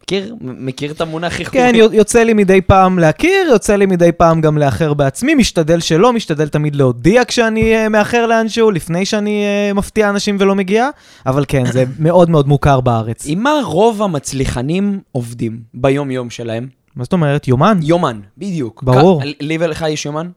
מכיר? 0.03 0.35
מכיר 0.41 0.91
את 0.91 1.01
המונח 1.01 1.39
איחורים? 1.39 1.71
כן, 1.71 1.75
יו- 1.75 1.93
יוצא 1.93 2.23
לי 2.23 2.33
מדי 2.33 2.61
פעם 2.61 2.99
להכיר, 2.99 3.47
יוצא 3.51 3.75
לי 3.75 3.85
מדי 3.85 4.11
פעם 4.11 4.41
גם 4.41 4.57
לאחר 4.57 4.93
בעצמי, 4.93 5.35
משתדל 5.35 5.79
שלא, 5.79 6.13
משתדל 6.13 6.47
תמיד 6.49 6.75
להודיע 6.75 7.25
כשאני 7.25 7.85
uh, 7.85 7.89
מאחר 7.89 8.27
לאנשהו, 8.27 8.71
לפני 8.71 9.05
שאני 9.05 9.43
uh, 9.71 9.73
מפתיע 9.73 10.09
אנשים 10.09 10.37
ולא 10.39 10.55
מגיע, 10.55 10.89
אבל 11.25 11.45
כן, 11.47 11.71
זה 11.71 11.83
מאוד 11.99 12.29
מאוד 12.29 12.47
מוכר 12.47 12.81
בארץ. 12.81 13.23
עם 13.25 13.43
מה 13.43 13.51
רוב 13.65 14.01
המצליחנים 14.01 14.99
עובדים 15.11 15.59
ביום-יום 15.73 16.29
שלהם? 16.29 16.67
מה 16.95 17.03
זאת 17.03 17.13
אומרת? 17.13 17.47
יומן? 17.47 17.79
יומן, 17.81 18.19
בדיוק. 18.37 18.83
ברור. 18.83 19.21
לי 19.39 19.57
ולך 19.59 19.85
יש 19.89 20.05
יומן? 20.05 20.29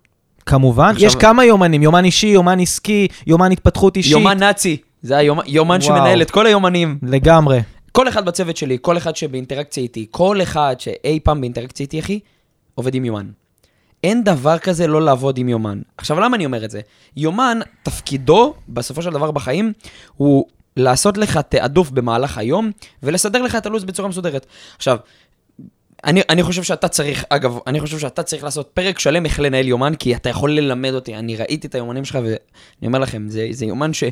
כמובן. 0.46 0.94
יש 0.98 1.14
כמה 1.14 1.44
יומנים, 1.44 1.82
יומן 1.82 2.04
אישי, 2.04 2.26
יומן 2.26 2.60
עסקי, 2.60 3.08
יומן 3.26 3.52
התפתחות 3.52 3.96
אישית. 3.96 4.12
יומן 4.12 4.38
נאצי. 4.38 4.76
זה 5.02 5.16
היומן. 5.16 5.80
שמנהל 5.80 6.22
את 6.22 6.30
כל 6.30 6.46
היומנים. 6.46 6.98
לגמרי. 7.02 7.60
כל 7.92 8.08
אחד 8.08 8.24
בצוות 8.24 8.56
שלי, 8.56 8.78
כל 8.80 8.96
אחד 8.96 9.16
שבאינטראקציה 9.16 9.82
איתי, 9.82 10.06
כל 10.10 10.42
אחד 10.42 10.76
שאי 10.78 11.20
פעם 11.20 11.40
באינטראקציה 11.40 11.84
איתי, 11.84 12.00
אחי, 12.00 12.20
עובד 12.74 12.94
עם 12.94 13.04
יומן. 13.04 13.26
אין 14.04 14.24
דבר 14.24 14.58
כזה 14.58 14.86
לא 14.86 15.02
לעבוד 15.02 15.38
עם 15.38 15.48
יומן. 15.48 15.80
עכשיו, 15.96 16.20
למה 16.20 16.36
אני 16.36 16.46
אומר 16.46 16.64
את 16.64 16.70
זה? 16.70 16.80
יומן, 17.16 17.58
תפקידו, 17.82 18.54
בסופו 18.68 19.02
של 19.02 19.10
דבר 19.10 19.30
בחיים, 19.30 19.72
הוא 20.16 20.46
לעשות 20.76 21.18
לך 21.18 21.36
תעדוף 21.36 21.90
במהלך 21.90 22.38
היום, 22.38 22.70
ולסדר 23.02 23.42
לך 23.42 23.56
את 23.56 23.66
הלו"ז 23.66 23.84
בצורה 23.84 24.08
מסודרת. 24.08 24.46
עכשיו, 24.76 24.96
אני, 26.04 26.20
אני 26.28 26.42
חושב 26.42 26.62
שאתה 26.62 26.88
צריך, 26.88 27.24
אגב, 27.28 27.58
אני 27.66 27.80
חושב 27.80 27.98
שאתה 27.98 28.22
צריך 28.22 28.44
לעשות 28.44 28.70
פרק 28.74 28.98
שלם 28.98 29.24
איך 29.24 29.40
לנהל 29.40 29.68
יומן, 29.68 29.94
כי 29.94 30.16
אתה 30.16 30.28
יכול 30.28 30.52
ללמד 30.52 30.94
אותי. 30.94 31.16
אני 31.16 31.36
ראיתי 31.36 31.66
את 31.66 31.74
היומנים 31.74 32.04
שלך, 32.04 32.18
ואני 32.22 32.36
אומר 32.86 32.98
לכם, 32.98 33.28
זה, 33.28 33.46
זה 33.50 33.66
יומן 33.66 33.92
ש... 33.92 34.04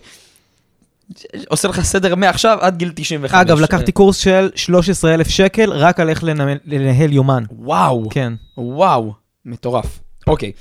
עושה 1.48 1.68
לך 1.68 1.80
סדר 1.80 2.14
מעכשיו 2.14 2.58
עד 2.60 2.76
גיל 2.76 2.92
95. 2.94 3.40
אגב, 3.40 3.60
לקחתי 3.60 3.92
קורס 3.92 4.16
של 4.16 4.50
13,000 4.54 5.28
שקל 5.28 5.72
רק 5.72 6.00
על 6.00 6.08
איך 6.08 6.24
לנהל, 6.24 6.58
לנהל 6.64 7.12
יומן. 7.12 7.44
וואו, 7.50 8.08
כן. 8.10 8.32
וואו, 8.56 9.12
מטורף. 9.44 10.00
אוקיי. 10.26 10.52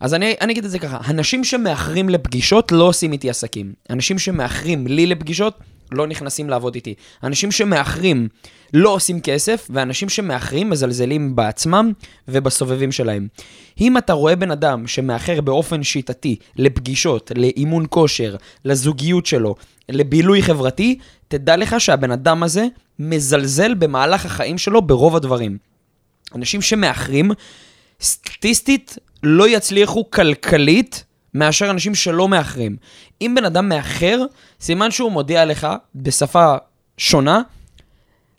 אז 0.00 0.14
אני, 0.14 0.34
אני 0.40 0.52
אגיד 0.52 0.64
את 0.64 0.70
זה 0.70 0.78
ככה, 0.78 0.98
אנשים 1.10 1.44
שמאחרים 1.44 2.08
לפגישות 2.08 2.72
לא 2.72 2.84
עושים 2.84 3.12
איתי 3.12 3.30
עסקים. 3.30 3.72
אנשים 3.90 4.18
שמאחרים 4.18 4.86
לי 4.86 5.06
לפגישות 5.06 5.58
לא 5.92 6.06
נכנסים 6.06 6.50
לעבוד 6.50 6.74
איתי. 6.74 6.94
אנשים 7.22 7.52
שמאחרים 7.52 8.28
לא 8.74 8.88
עושים 8.88 9.20
כסף, 9.20 9.66
ואנשים 9.70 10.08
שמאחרים 10.08 10.70
מזלזלים 10.70 11.36
בעצמם 11.36 11.92
ובסובבים 12.28 12.92
שלהם. 12.92 13.28
אם 13.80 13.98
אתה 13.98 14.12
רואה 14.12 14.36
בן 14.36 14.50
אדם 14.50 14.86
שמאחר 14.86 15.40
באופן 15.40 15.82
שיטתי 15.82 16.36
לפגישות, 16.56 17.32
לאימון 17.36 17.86
כושר, 17.88 18.36
לזוגיות 18.64 19.26
שלו, 19.26 19.54
לבילוי 19.88 20.42
חברתי, 20.42 20.98
תדע 21.28 21.56
לך 21.56 21.80
שהבן 21.80 22.10
אדם 22.10 22.42
הזה 22.42 22.66
מזלזל 22.98 23.74
במהלך 23.74 24.26
החיים 24.26 24.58
שלו 24.58 24.82
ברוב 24.82 25.16
הדברים. 25.16 25.58
אנשים 26.34 26.62
שמאחרים, 26.62 27.30
סטטיסטית 28.00 28.98
לא 29.22 29.48
יצליחו 29.48 30.10
כלכלית 30.10 31.04
מאשר 31.34 31.70
אנשים 31.70 31.94
שלא 31.94 32.28
מאחרים. 32.28 32.76
אם 33.20 33.34
בן 33.36 33.44
אדם 33.44 33.68
מאחר, 33.68 34.20
סימן 34.60 34.90
שהוא 34.90 35.12
מודיע 35.12 35.44
לך 35.44 35.66
בשפה 35.94 36.56
שונה, 36.98 37.42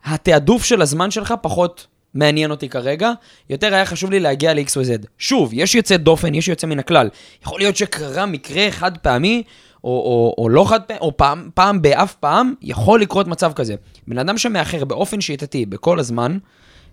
התעדוף 0.08 0.64
של 0.64 0.82
הזמן 0.82 1.12
שלך 1.12 1.34
פחות 1.42 1.88
מעניין 2.14 2.52
אותי 2.52 2.70
כרגע, 2.70 3.12
יותר 3.50 3.74
היה 3.74 3.86
חשוב 3.86 4.12
לי 4.12 4.20
להגיע 4.20 4.54
ל-X 4.54 4.74
או 4.76 4.82
Z. 4.82 5.08
שוב, 5.18 5.50
יש 5.54 5.76
יוצא 5.76 5.98
דופן, 5.98 6.36
יש 6.36 6.48
יוצא 6.48 6.68
מן 6.68 6.80
הכלל. 6.80 7.10
יכול 7.44 7.60
להיות 7.60 7.78
שקרה 7.78 8.26
מקרה 8.26 8.72
חד 8.72 8.98
פעמי, 8.98 9.44
או, 9.84 9.90
או, 9.90 10.36
או 10.38 10.50
לא 10.50 10.70
חד 10.70 10.82
פעמי, 10.82 11.00
או 11.00 11.18
פעם, 11.18 11.50
פעם 11.54 11.82
באף 11.82 12.16
פעם, 12.16 12.54
יכול 12.62 13.02
לקרות 13.02 13.28
מצב 13.28 13.54
כזה. 13.54 13.76
בן 14.08 14.18
אדם 14.18 14.38
שמאחר 14.38 14.86
באופן 14.86 15.22
שיטתי 15.22 15.66
בכל 15.66 16.00
הזמן, 16.00 16.38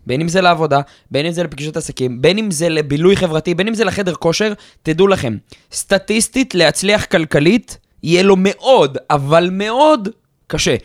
בין 0.06 0.20
אם 0.20 0.28
זה 0.28 0.40
לעבודה, 0.40 0.80
בין 1.10 1.26
אם 1.26 1.32
זה 1.32 1.42
לפגישות 1.42 1.76
עסקים, 1.76 2.22
בין 2.22 2.38
אם 2.38 2.50
זה 2.50 2.68
לבילוי 2.68 3.16
חברתי, 3.16 3.54
בין 3.54 3.68
אם 3.68 3.74
זה 3.74 3.84
לחדר 3.84 4.14
כושר, 4.14 4.52
תדעו 4.82 5.08
לכם, 5.08 5.36
סטטיסטית 5.72 6.54
להצליח 6.54 7.04
כלכלית, 7.04 7.78
יהיה 8.02 8.22
לו 8.22 8.34
מאוד, 8.38 8.98
אבל 9.10 9.48
מאוד 9.52 10.08
קשה. 10.46 10.76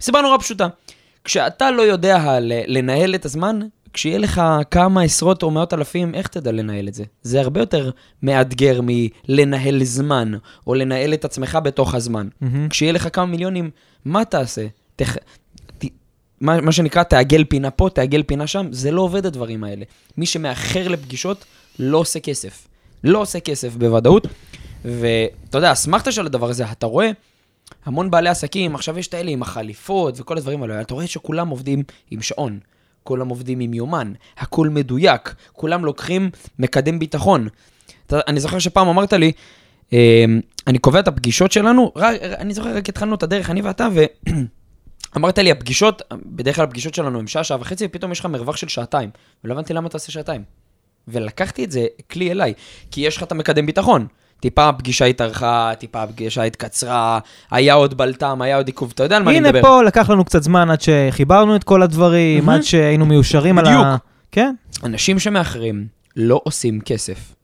סיבה 0.00 0.20
נורא 0.20 0.38
פשוטה. 0.38 0.68
כשאתה 1.28 1.70
לא 1.70 1.82
יודע 1.82 2.38
לנהל 2.66 3.14
את 3.14 3.24
הזמן, 3.24 3.60
כשיהיה 3.92 4.18
לך 4.18 4.42
כמה 4.70 5.02
עשרות 5.02 5.42
או 5.42 5.50
מאות 5.50 5.74
אלפים, 5.74 6.14
איך 6.14 6.26
תדע 6.26 6.52
לנהל 6.52 6.88
את 6.88 6.94
זה? 6.94 7.04
זה 7.22 7.40
הרבה 7.40 7.60
יותר 7.60 7.90
מאתגר 8.22 8.80
מלנהל 8.82 9.84
זמן, 9.84 10.32
או 10.66 10.74
לנהל 10.74 11.14
את 11.14 11.24
עצמך 11.24 11.58
בתוך 11.64 11.94
הזמן. 11.94 12.28
Mm-hmm. 12.28 12.46
כשיהיה 12.70 12.92
לך 12.92 13.08
כמה 13.12 13.26
מיליונים, 13.26 13.70
מה 14.04 14.24
תעשה? 14.24 14.66
תח... 14.96 15.16
ת... 15.78 15.84
מה, 16.40 16.60
מה 16.60 16.72
שנקרא, 16.72 17.02
תעגל 17.02 17.44
פינה 17.44 17.70
פה, 17.70 17.88
תעגל 17.94 18.22
פינה 18.22 18.46
שם, 18.46 18.66
זה 18.70 18.90
לא 18.90 19.00
עובד 19.00 19.26
הדברים 19.26 19.64
האלה. 19.64 19.84
מי 20.16 20.26
שמאחר 20.26 20.88
לפגישות, 20.88 21.44
לא 21.78 21.98
עושה 21.98 22.20
כסף. 22.20 22.68
לא 23.04 23.18
עושה 23.18 23.40
כסף 23.40 23.76
בוודאות. 23.76 24.26
ואתה 24.84 25.58
יודע, 25.58 25.72
אסמכתה 25.72 26.12
של 26.12 26.26
הדבר 26.26 26.50
הזה, 26.50 26.64
אתה 26.72 26.86
רואה 26.86 27.10
המון 27.84 28.10
בעלי 28.10 28.28
עסקים, 28.28 28.74
עכשיו 28.74 28.98
יש 28.98 29.08
את 29.08 29.14
האלה 29.14 29.30
עם 29.30 29.42
החליפות 29.42 30.20
וכל 30.20 30.36
הדברים 30.38 30.62
האלה, 30.62 30.80
אתה 30.80 30.94
רואה 30.94 31.06
שכולם 31.06 31.48
עובדים 31.48 31.82
עם 32.10 32.22
שעון. 32.22 32.58
כולם 33.08 33.28
עובדים 33.28 33.60
עם 33.60 33.74
יומן, 33.74 34.12
הכל 34.38 34.68
מדויק, 34.68 35.34
כולם 35.52 35.84
לוקחים 35.84 36.30
מקדם 36.58 36.98
ביטחון. 36.98 37.48
אתה, 38.06 38.20
אני 38.26 38.40
זוכר 38.40 38.58
שפעם 38.58 38.88
אמרת 38.88 39.12
לי, 39.12 39.32
אה, 39.92 40.24
אני 40.66 40.78
קובע 40.78 41.00
את 41.00 41.08
הפגישות 41.08 41.52
שלנו, 41.52 41.92
רק, 41.96 42.20
אני 42.22 42.54
זוכר, 42.54 42.76
רק 42.76 42.88
התחלנו 42.88 43.14
את 43.14 43.22
הדרך, 43.22 43.50
אני 43.50 43.62
ואתה, 43.62 43.88
ואמרת 45.14 45.38
לי, 45.44 45.50
הפגישות, 45.50 46.02
בדרך 46.26 46.56
כלל 46.56 46.64
הפגישות 46.64 46.94
שלנו 46.94 47.18
הם 47.18 47.26
שעה, 47.26 47.44
שעה 47.44 47.60
וחצי, 47.60 47.84
ופתאום 47.84 48.12
יש 48.12 48.20
לך 48.20 48.26
מרווח 48.26 48.56
של 48.56 48.68
שעתיים, 48.68 49.10
ולא 49.44 49.54
הבנתי 49.54 49.72
למה 49.72 49.88
אתה 49.88 49.96
עושה 49.96 50.12
שעתיים. 50.12 50.42
ולקחתי 51.08 51.64
את 51.64 51.70
זה 51.70 51.86
כלי 52.10 52.30
אליי, 52.30 52.54
כי 52.90 53.00
יש 53.00 53.16
לך 53.16 53.22
את 53.22 53.32
המקדם 53.32 53.66
ביטחון. 53.66 54.06
טיפה 54.40 54.68
הפגישה 54.68 55.04
התארכה, 55.04 55.72
טיפה 55.78 56.02
הפגישה 56.02 56.42
התקצרה, 56.42 57.18
היה 57.50 57.74
עוד 57.74 57.98
בלטם, 57.98 58.42
היה 58.42 58.56
עוד 58.56 58.66
עיכוב, 58.66 58.92
אתה 58.94 59.02
יודע 59.02 59.16
על 59.16 59.22
מה 59.22 59.30
אני 59.30 59.40
מדבר. 59.40 59.58
הנה 59.58 59.66
פה 59.68 59.82
לקח 59.82 60.10
לנו 60.10 60.24
קצת 60.24 60.42
זמן 60.42 60.70
עד 60.70 60.80
שחיברנו 60.80 61.56
את 61.56 61.64
כל 61.64 61.82
הדברים, 61.82 62.48
עד 62.48 62.62
שהיינו 62.62 63.06
מיושרים 63.06 63.58
על 63.58 63.66
ה... 63.66 63.70
בדיוק. 63.70 64.02
כן. 64.32 64.54
אנשים 64.84 65.18
שמאחרים 65.18 65.86
לא 66.16 66.40
עושים 66.44 66.80
כסף. 66.80 67.34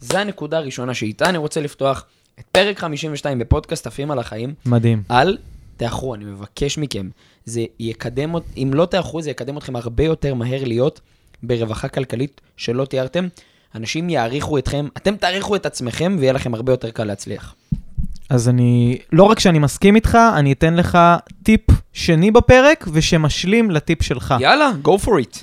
זו 0.00 0.18
הנקודה 0.18 0.58
הראשונה 0.58 0.94
שאיתה 0.94 1.28
אני 1.28 1.38
רוצה 1.38 1.60
לפתוח 1.60 2.04
את 2.38 2.44
פרק 2.52 2.78
52 2.78 3.38
בפודקאסט 3.38 3.86
עפים 3.86 4.10
על 4.10 4.18
החיים. 4.18 4.54
מדהים. 4.66 5.02
אל 5.10 5.38
תאחרו, 5.76 6.14
אני 6.14 6.24
מבקש 6.24 6.78
מכם. 6.78 7.08
זה 7.44 7.64
יקדם, 7.80 8.34
אם 8.56 8.70
לא 8.74 8.86
תאחרו, 8.86 9.22
זה 9.22 9.30
יקדם 9.30 9.58
אתכם 9.58 9.76
הרבה 9.76 10.04
יותר 10.04 10.34
מהר 10.34 10.64
להיות 10.64 11.00
ברווחה 11.42 11.88
כלכלית 11.88 12.40
שלא 12.56 12.84
תיארתם. 12.84 13.28
אנשים 13.74 14.10
יעריכו 14.10 14.58
אתכם, 14.58 14.86
אתם 14.96 15.16
תעריכו 15.16 15.56
את 15.56 15.66
עצמכם 15.66 16.16
ויהיה 16.18 16.32
לכם 16.32 16.54
הרבה 16.54 16.72
יותר 16.72 16.90
קל 16.90 17.04
להצליח. 17.04 17.54
אז 18.30 18.48
אני, 18.48 18.98
לא 19.12 19.22
רק 19.22 19.38
שאני 19.38 19.58
מסכים 19.58 19.96
איתך, 19.96 20.18
אני 20.36 20.52
אתן 20.52 20.74
לך 20.74 20.98
טיפ 21.42 21.60
שני 21.92 22.30
בפרק 22.30 22.88
ושמשלים 22.92 23.70
לטיפ 23.70 24.02
שלך. 24.02 24.34
יאללה, 24.40 24.70
go 24.84 25.04
for 25.04 25.10
it. 25.10 25.42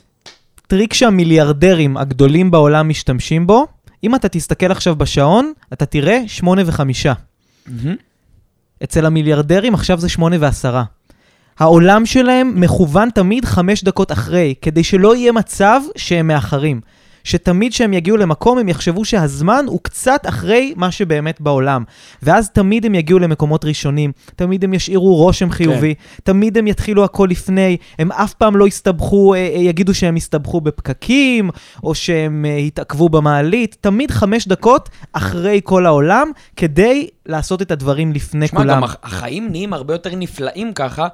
טריק 0.67 0.93
שהמיליארדרים 0.93 1.97
הגדולים 1.97 2.51
בעולם 2.51 2.89
משתמשים 2.89 3.47
בו, 3.47 3.67
אם 4.03 4.15
אתה 4.15 4.29
תסתכל 4.29 4.71
עכשיו 4.71 4.95
בשעון, 4.95 5.53
אתה 5.73 5.85
תראה 5.85 6.23
שמונה 6.27 6.61
וחמישה. 6.65 7.13
Mm-hmm. 7.67 7.71
אצל 8.83 9.05
המיליארדרים 9.05 9.73
עכשיו 9.73 9.99
זה 9.99 10.09
שמונה 10.09 10.35
ועשרה. 10.39 10.83
העולם 11.59 12.05
שלהם 12.05 12.53
מכוון 12.55 13.09
תמיד 13.09 13.45
חמש 13.45 13.83
דקות 13.83 14.11
אחרי, 14.11 14.53
כדי 14.61 14.83
שלא 14.83 15.15
יהיה 15.15 15.31
מצב 15.31 15.81
שהם 15.95 16.27
מאחרים. 16.27 16.81
שתמיד 17.23 17.71
כשהם 17.71 17.93
יגיעו 17.93 18.17
למקום 18.17 18.57
הם 18.57 18.69
יחשבו 18.69 19.05
שהזמן 19.05 19.65
הוא 19.67 19.79
קצת 19.83 20.21
אחרי 20.25 20.73
מה 20.75 20.91
שבאמת 20.91 21.41
בעולם. 21.41 21.83
ואז 22.23 22.49
תמיד 22.49 22.85
הם 22.85 22.95
יגיעו 22.95 23.19
למקומות 23.19 23.65
ראשונים, 23.65 24.11
תמיד 24.35 24.63
הם 24.63 24.73
ישאירו 24.73 25.15
רושם. 25.15 25.51
חיובי, 25.51 25.95
כן. 25.95 26.01
תמיד 26.23 26.57
הם 26.57 26.67
יתחילו 26.67 27.03
הכל 27.03 27.27
לפני, 27.31 27.77
הם 27.99 28.11
אף 28.11 28.33
פעם 28.33 28.55
לא 28.55 28.67
יסתבכו, 28.67 29.33
אה, 29.33 29.39
אה, 29.39 29.59
יגידו 29.59 29.93
שהם 29.93 30.17
יסתבכו 30.17 30.61
בפקקים, 30.61 31.49
או 31.83 31.95
שהם 31.95 32.45
אה, 32.45 32.51
יתעכבו 32.51 33.09
במעלית, 33.09 33.77
תמיד 33.81 34.11
חמש 34.11 34.47
דקות 34.47 34.89
אחרי 35.13 35.61
כל 35.63 35.85
העולם, 35.85 36.31
כדי 36.55 37.07
לעשות 37.25 37.61
את 37.61 37.71
הדברים 37.71 38.11
לפני 38.11 38.47
שמה, 38.47 38.59
כולם. 38.59 38.77
שמע, 38.77 38.87
גם 38.87 38.93
החיים 39.03 39.51
נהיים 39.51 39.73
הרבה 39.73 39.93
יותר 39.93 40.15
נפלאים 40.15 40.73
ככה, 40.73 41.07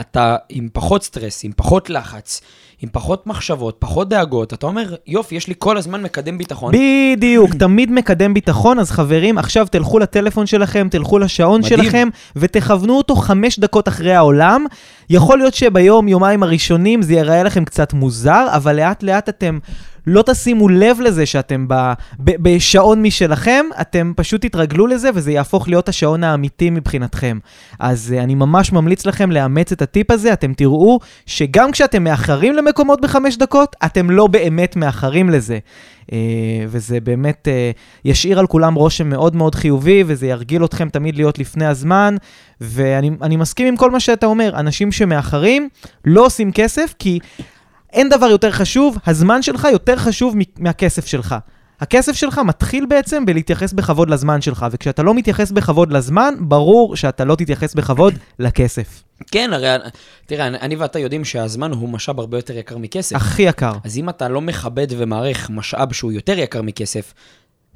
אתה 0.00 0.36
עם 0.48 0.68
פחות 0.72 1.02
סטרס, 1.02 1.44
עם 1.44 1.52
פחות 1.56 1.90
לחץ. 1.90 2.40
עם 2.82 2.88
פחות 2.92 3.26
מחשבות, 3.26 3.76
פחות 3.78 4.08
דאגות, 4.08 4.52
אתה 4.52 4.66
אומר, 4.66 4.94
יופי, 5.06 5.34
יש 5.34 5.48
לי 5.48 5.54
כל 5.58 5.76
הזמן 5.76 6.02
מקדם 6.02 6.38
ביטחון. 6.38 6.72
בדיוק, 6.74 7.54
תמיד 7.64 7.92
מקדם 7.92 8.34
ביטחון, 8.34 8.78
אז 8.78 8.90
חברים, 8.90 9.38
עכשיו 9.38 9.66
תלכו 9.70 9.98
לטלפון 9.98 10.46
שלכם, 10.46 10.88
תלכו 10.90 11.18
לשעון 11.18 11.60
מדהים. 11.60 11.82
שלכם, 11.82 12.08
ותכוונו 12.36 12.96
אותו 12.96 13.16
חמש 13.16 13.58
דקות 13.58 13.88
אחרי 13.88 14.14
העולם. 14.14 14.66
יכול 15.10 15.38
להיות 15.38 15.54
שביום, 15.54 16.08
יומיים 16.08 16.42
הראשונים 16.42 17.02
זה 17.02 17.14
ייראה 17.14 17.42
לכם 17.42 17.64
קצת 17.64 17.92
מוזר, 17.92 18.46
אבל 18.50 18.76
לאט 18.76 19.02
לאט 19.02 19.28
אתם... 19.28 19.58
לא 20.06 20.22
תשימו 20.26 20.68
לב 20.68 21.00
לזה 21.00 21.26
שאתם 21.26 21.68
ב, 21.68 21.92
ב, 22.18 22.30
בשעון 22.40 23.02
משלכם, 23.02 23.66
אתם 23.80 24.12
פשוט 24.16 24.46
תתרגלו 24.46 24.86
לזה 24.86 25.10
וזה 25.14 25.32
יהפוך 25.32 25.68
להיות 25.68 25.88
השעון 25.88 26.24
האמיתי 26.24 26.70
מבחינתכם. 26.70 27.38
אז 27.80 28.14
uh, 28.16 28.22
אני 28.22 28.34
ממש 28.34 28.72
ממליץ 28.72 29.06
לכם 29.06 29.32
לאמץ 29.32 29.72
את 29.72 29.82
הטיפ 29.82 30.10
הזה, 30.10 30.32
אתם 30.32 30.52
תראו 30.52 31.00
שגם 31.26 31.72
כשאתם 31.72 32.04
מאחרים 32.04 32.54
למקומות 32.54 33.00
בחמש 33.00 33.36
דקות, 33.36 33.76
אתם 33.84 34.10
לא 34.10 34.26
באמת 34.26 34.76
מאחרים 34.76 35.30
לזה. 35.30 35.58
Uh, 36.02 36.08
וזה 36.68 37.00
באמת 37.00 37.48
uh, 37.48 37.78
ישאיר 38.04 38.38
על 38.38 38.46
כולם 38.46 38.74
רושם 38.74 39.08
מאוד 39.08 39.36
מאוד 39.36 39.54
חיובי, 39.54 40.04
וזה 40.06 40.26
ירגיל 40.26 40.64
אתכם 40.64 40.88
תמיד 40.88 41.16
להיות 41.16 41.38
לפני 41.38 41.66
הזמן. 41.66 42.16
ואני 42.60 43.36
מסכים 43.36 43.66
עם 43.66 43.76
כל 43.76 43.90
מה 43.90 44.00
שאתה 44.00 44.26
אומר, 44.26 44.52
אנשים 44.54 44.92
שמאחרים 44.92 45.68
לא 46.04 46.26
עושים 46.26 46.52
כסף, 46.52 46.94
כי 46.98 47.18
אין 47.96 48.08
דבר 48.08 48.26
יותר 48.26 48.50
חשוב, 48.50 48.98
הזמן 49.06 49.42
שלך 49.42 49.68
יותר 49.72 49.96
חשוב 49.96 50.34
מהכסף 50.58 51.06
שלך. 51.06 51.34
הכסף 51.80 52.12
שלך 52.12 52.38
מתחיל 52.38 52.86
בעצם 52.86 53.26
בלהתייחס 53.26 53.72
בכבוד 53.72 54.10
לזמן 54.10 54.40
שלך, 54.40 54.66
וכשאתה 54.70 55.02
לא 55.02 55.14
מתייחס 55.14 55.50
בכבוד 55.50 55.92
לזמן, 55.92 56.34
ברור 56.40 56.96
שאתה 56.96 57.24
לא 57.24 57.34
תתייחס 57.34 57.74
בכבוד 57.74 58.14
לכסף. 58.38 59.02
כן, 59.30 59.50
הרי, 59.52 59.68
תראה, 60.26 60.46
אני 60.46 60.76
ואתה 60.76 60.98
יודעים 60.98 61.24
שהזמן 61.24 61.72
הוא 61.72 61.88
משאב 61.88 62.20
הרבה 62.20 62.38
יותר 62.38 62.58
יקר 62.58 62.78
מכסף. 62.78 63.16
הכי 63.16 63.42
יקר. 63.42 63.72
אז 63.84 63.98
אם 63.98 64.08
אתה 64.08 64.28
לא 64.28 64.40
מכבד 64.40 64.86
ומעריך 64.90 65.50
משאב 65.50 65.92
שהוא 65.92 66.12
יותר 66.12 66.38
יקר 66.38 66.62
מכסף, 66.62 67.14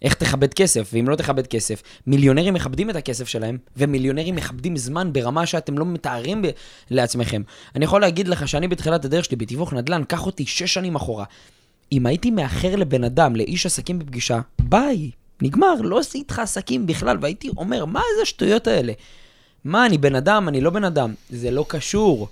איך 0.02 0.14
תכבד 0.14 0.54
כסף? 0.54 0.90
ואם 0.92 1.08
לא 1.08 1.16
תכבד 1.16 1.46
כסף, 1.46 1.82
מיליונרים 2.06 2.54
מכבדים 2.54 2.90
את 2.90 2.96
הכסף 2.96 3.28
שלהם, 3.28 3.58
ומיליונרים 3.76 4.36
מכבדים 4.36 4.76
זמן 4.76 5.12
ברמה 5.12 5.46
שאתם 5.46 5.78
לא 5.78 5.86
מתארים 5.86 6.42
ב- 6.42 6.50
לעצמכם. 6.90 7.42
אני 7.76 7.84
יכול 7.84 8.00
להגיד 8.00 8.28
לך 8.28 8.48
שאני 8.48 8.68
בתחילת 8.68 9.04
הדרך 9.04 9.24
שלי 9.24 9.36
בתיווך 9.36 9.72
נדל"ן, 9.72 10.04
קח 10.04 10.26
אותי 10.26 10.46
שש 10.46 10.74
שנים 10.74 10.94
אחורה. 10.94 11.24
אם 11.92 12.06
הייתי 12.06 12.30
מאחר 12.30 12.76
לבן 12.76 13.04
אדם, 13.04 13.36
לאיש 13.36 13.66
עסקים 13.66 13.98
בפגישה, 13.98 14.40
ביי, 14.58 15.10
נגמר, 15.42 15.74
לא 15.80 15.98
עשיתי 15.98 16.18
איתך 16.18 16.38
עסקים 16.38 16.86
בכלל, 16.86 17.18
והייתי 17.20 17.48
אומר, 17.56 17.84
מה 17.84 18.00
איזה 18.10 18.22
השטויות 18.22 18.66
האלה? 18.66 18.92
מה, 19.64 19.86
אני 19.86 19.98
בן 19.98 20.14
אדם, 20.14 20.48
אני 20.48 20.60
לא 20.60 20.70
בן 20.70 20.84
אדם. 20.84 21.14
זה 21.30 21.50
לא 21.50 21.64
קשור. 21.68 22.28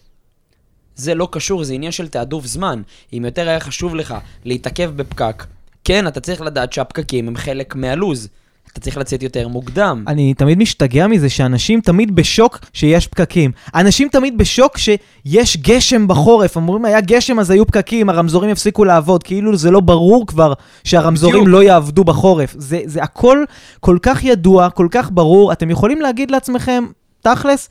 זה 0.96 1.14
לא 1.14 1.28
קשור, 1.32 1.64
זה 1.64 1.75
עניין 1.75 1.92
של 1.92 2.08
תעדוף 2.08 2.46
זמן. 2.46 2.82
אם 3.12 3.22
יותר 3.25 3.48
היה 3.48 3.60
חשוב 3.60 3.94
לך 3.94 4.14
להתעכב 4.44 4.90
בפקק, 4.96 5.44
כן, 5.85 6.06
אתה 6.06 6.20
צריך 6.20 6.40
לדעת 6.40 6.73
שהפקקים 6.73 7.28
הם 7.28 7.37
חלק 7.37 7.75
מהלוז. 7.75 8.28
אתה 8.73 8.80
צריך 8.80 8.99
לצאת 8.99 9.23
יותר 9.23 9.49
מוקדם. 9.49 10.04
אני 10.06 10.35
תמיד 10.35 10.58
משתגע 10.58 11.06
מזה 11.06 11.28
שאנשים 11.28 11.80
תמיד 11.80 12.16
בשוק 12.16 12.58
שיש 12.73 13.06
פקקים. 13.06 13.50
אנשים 13.75 14.08
תמיד 14.08 14.38
בשוק 14.38 14.78
שיש 14.78 15.56
גשם 15.56 16.08
בחורף. 16.08 16.56
אומרים, 16.56 16.85
היה 16.85 17.00
גשם 17.00 17.38
אז 17.38 17.50
היו 17.50 17.66
פקקים, 17.66 18.08
הרמזורים 18.08 18.50
יפסיקו 18.50 18.85
לעבוד. 18.85 19.23
כאילו 19.23 19.56
זה 19.56 19.70
לא 19.70 19.80
ברור 19.80 20.26
כבר 20.26 20.52
שהרמזורים 20.85 21.40
בדיוק. 21.40 21.49
לא 21.49 21.62
יעבדו 21.62 22.04
בחורף. 22.04 22.54
זה, 22.58 22.80
זה 22.85 23.02
הכל 23.02 23.44
כל 23.80 23.99
כך 24.02 24.25
ידוע, 24.25 24.70
כל 24.70 24.88
כך 24.90 25.11
ברור. 25.12 25.52
אתם 25.52 25.70
יכולים 25.70 26.00
להגיד 26.00 26.30
לעצמכם, 26.30 26.85
תכלס, 27.20 27.68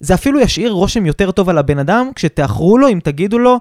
זה 0.00 0.14
אפילו 0.14 0.40
ישאיר 0.40 0.72
רושם 0.72 1.06
יותר 1.06 1.30
טוב 1.30 1.48
על 1.48 1.58
הבן 1.58 1.78
אדם, 1.78 2.10
כשתאחרו 2.14 2.78
לו, 2.78 2.88
אם 2.88 2.98
תגידו 3.04 3.38
לו, 3.38 3.58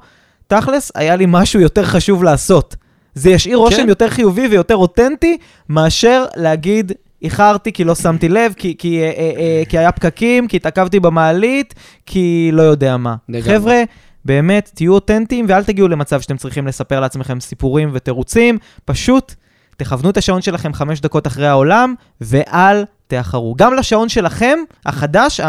תכלס, 0.47 0.91
היה 0.95 1.15
לי 1.15 1.25
משהו 1.27 1.59
יותר 1.59 1.83
חשוב 1.83 2.23
לעשות. 2.23 2.75
זה 3.17 3.29
ישאיר 3.29 3.57
רושם 3.57 3.77
כן. 3.77 3.89
יותר 3.89 4.09
חיובי 4.09 4.47
ויותר 4.47 4.75
אותנטי, 4.75 5.37
מאשר 5.69 6.25
להגיד, 6.35 6.91
איחרתי 7.21 7.71
כי 7.73 7.83
לא 7.83 7.95
שמתי 7.95 8.29
לב, 8.29 8.53
כי, 8.57 8.75
כי, 8.77 9.01
אה, 9.01 9.11
אה, 9.17 9.31
אה, 9.37 9.63
כי 9.69 9.77
היה 9.77 9.91
פקקים, 9.91 10.47
כי 10.47 10.57
התעכבתי 10.57 10.99
במעלית, 10.99 11.73
כי 12.05 12.49
לא 12.53 12.61
יודע 12.61 12.97
מה. 12.97 13.15
לגמרי. 13.29 13.55
חבר'ה, 13.55 13.83
באמת, 14.25 14.71
תהיו 14.75 14.93
אותנטיים 14.93 15.45
ואל 15.49 15.63
תגיעו 15.63 15.87
למצב 15.87 16.21
שאתם 16.21 16.37
צריכים 16.37 16.67
לספר 16.67 16.99
לעצמכם 16.99 17.39
סיפורים 17.39 17.89
ותירוצים, 17.93 18.57
פשוט 18.85 19.33
תכוונו 19.77 20.09
את 20.09 20.17
השעון 20.17 20.41
שלכם 20.41 20.73
חמש 20.73 21.01
דקות 21.01 21.27
אחרי 21.27 21.47
העולם, 21.47 21.93
ואל 22.21 22.83
תאחרו. 23.07 23.55
גם 23.57 23.73
לשעון 23.73 24.09
שלכם, 24.09 24.59
החדש, 24.85 25.39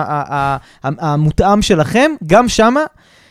המותאם 0.82 1.62
שלכם, 1.62 2.10
גם 2.26 2.48
שמה, 2.48 2.80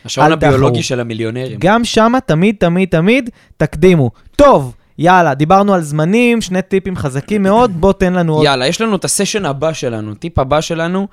השעון 0.04 0.26
אל 0.26 0.36
תאחרו. 0.36 0.54
הביולוגי 0.54 0.82
של 0.82 1.00
המיליונרים. 1.00 1.58
גם 1.60 1.84
שמה 1.84 2.20
תמיד, 2.20 2.56
תמיד, 2.58 2.88
תמיד 2.88 3.30
תקדימו. 3.56 4.10
טוב, 4.38 4.74
יאללה, 4.98 5.34
דיברנו 5.34 5.74
על 5.74 5.82
זמנים, 5.82 6.40
שני 6.40 6.62
טיפים 6.62 6.96
חזקים 6.96 7.42
מאוד, 7.42 7.80
בוא 7.80 7.92
תן 7.92 8.12
לנו 8.12 8.34
עוד. 8.34 8.44
יאללה, 8.44 8.66
יש 8.66 8.80
לנו 8.80 8.96
את 8.96 9.04
הסשן 9.04 9.44
הבא 9.44 9.72
שלנו, 9.72 10.14
טיפ 10.14 10.38
הבא 10.38 10.60
שלנו, 10.60 11.08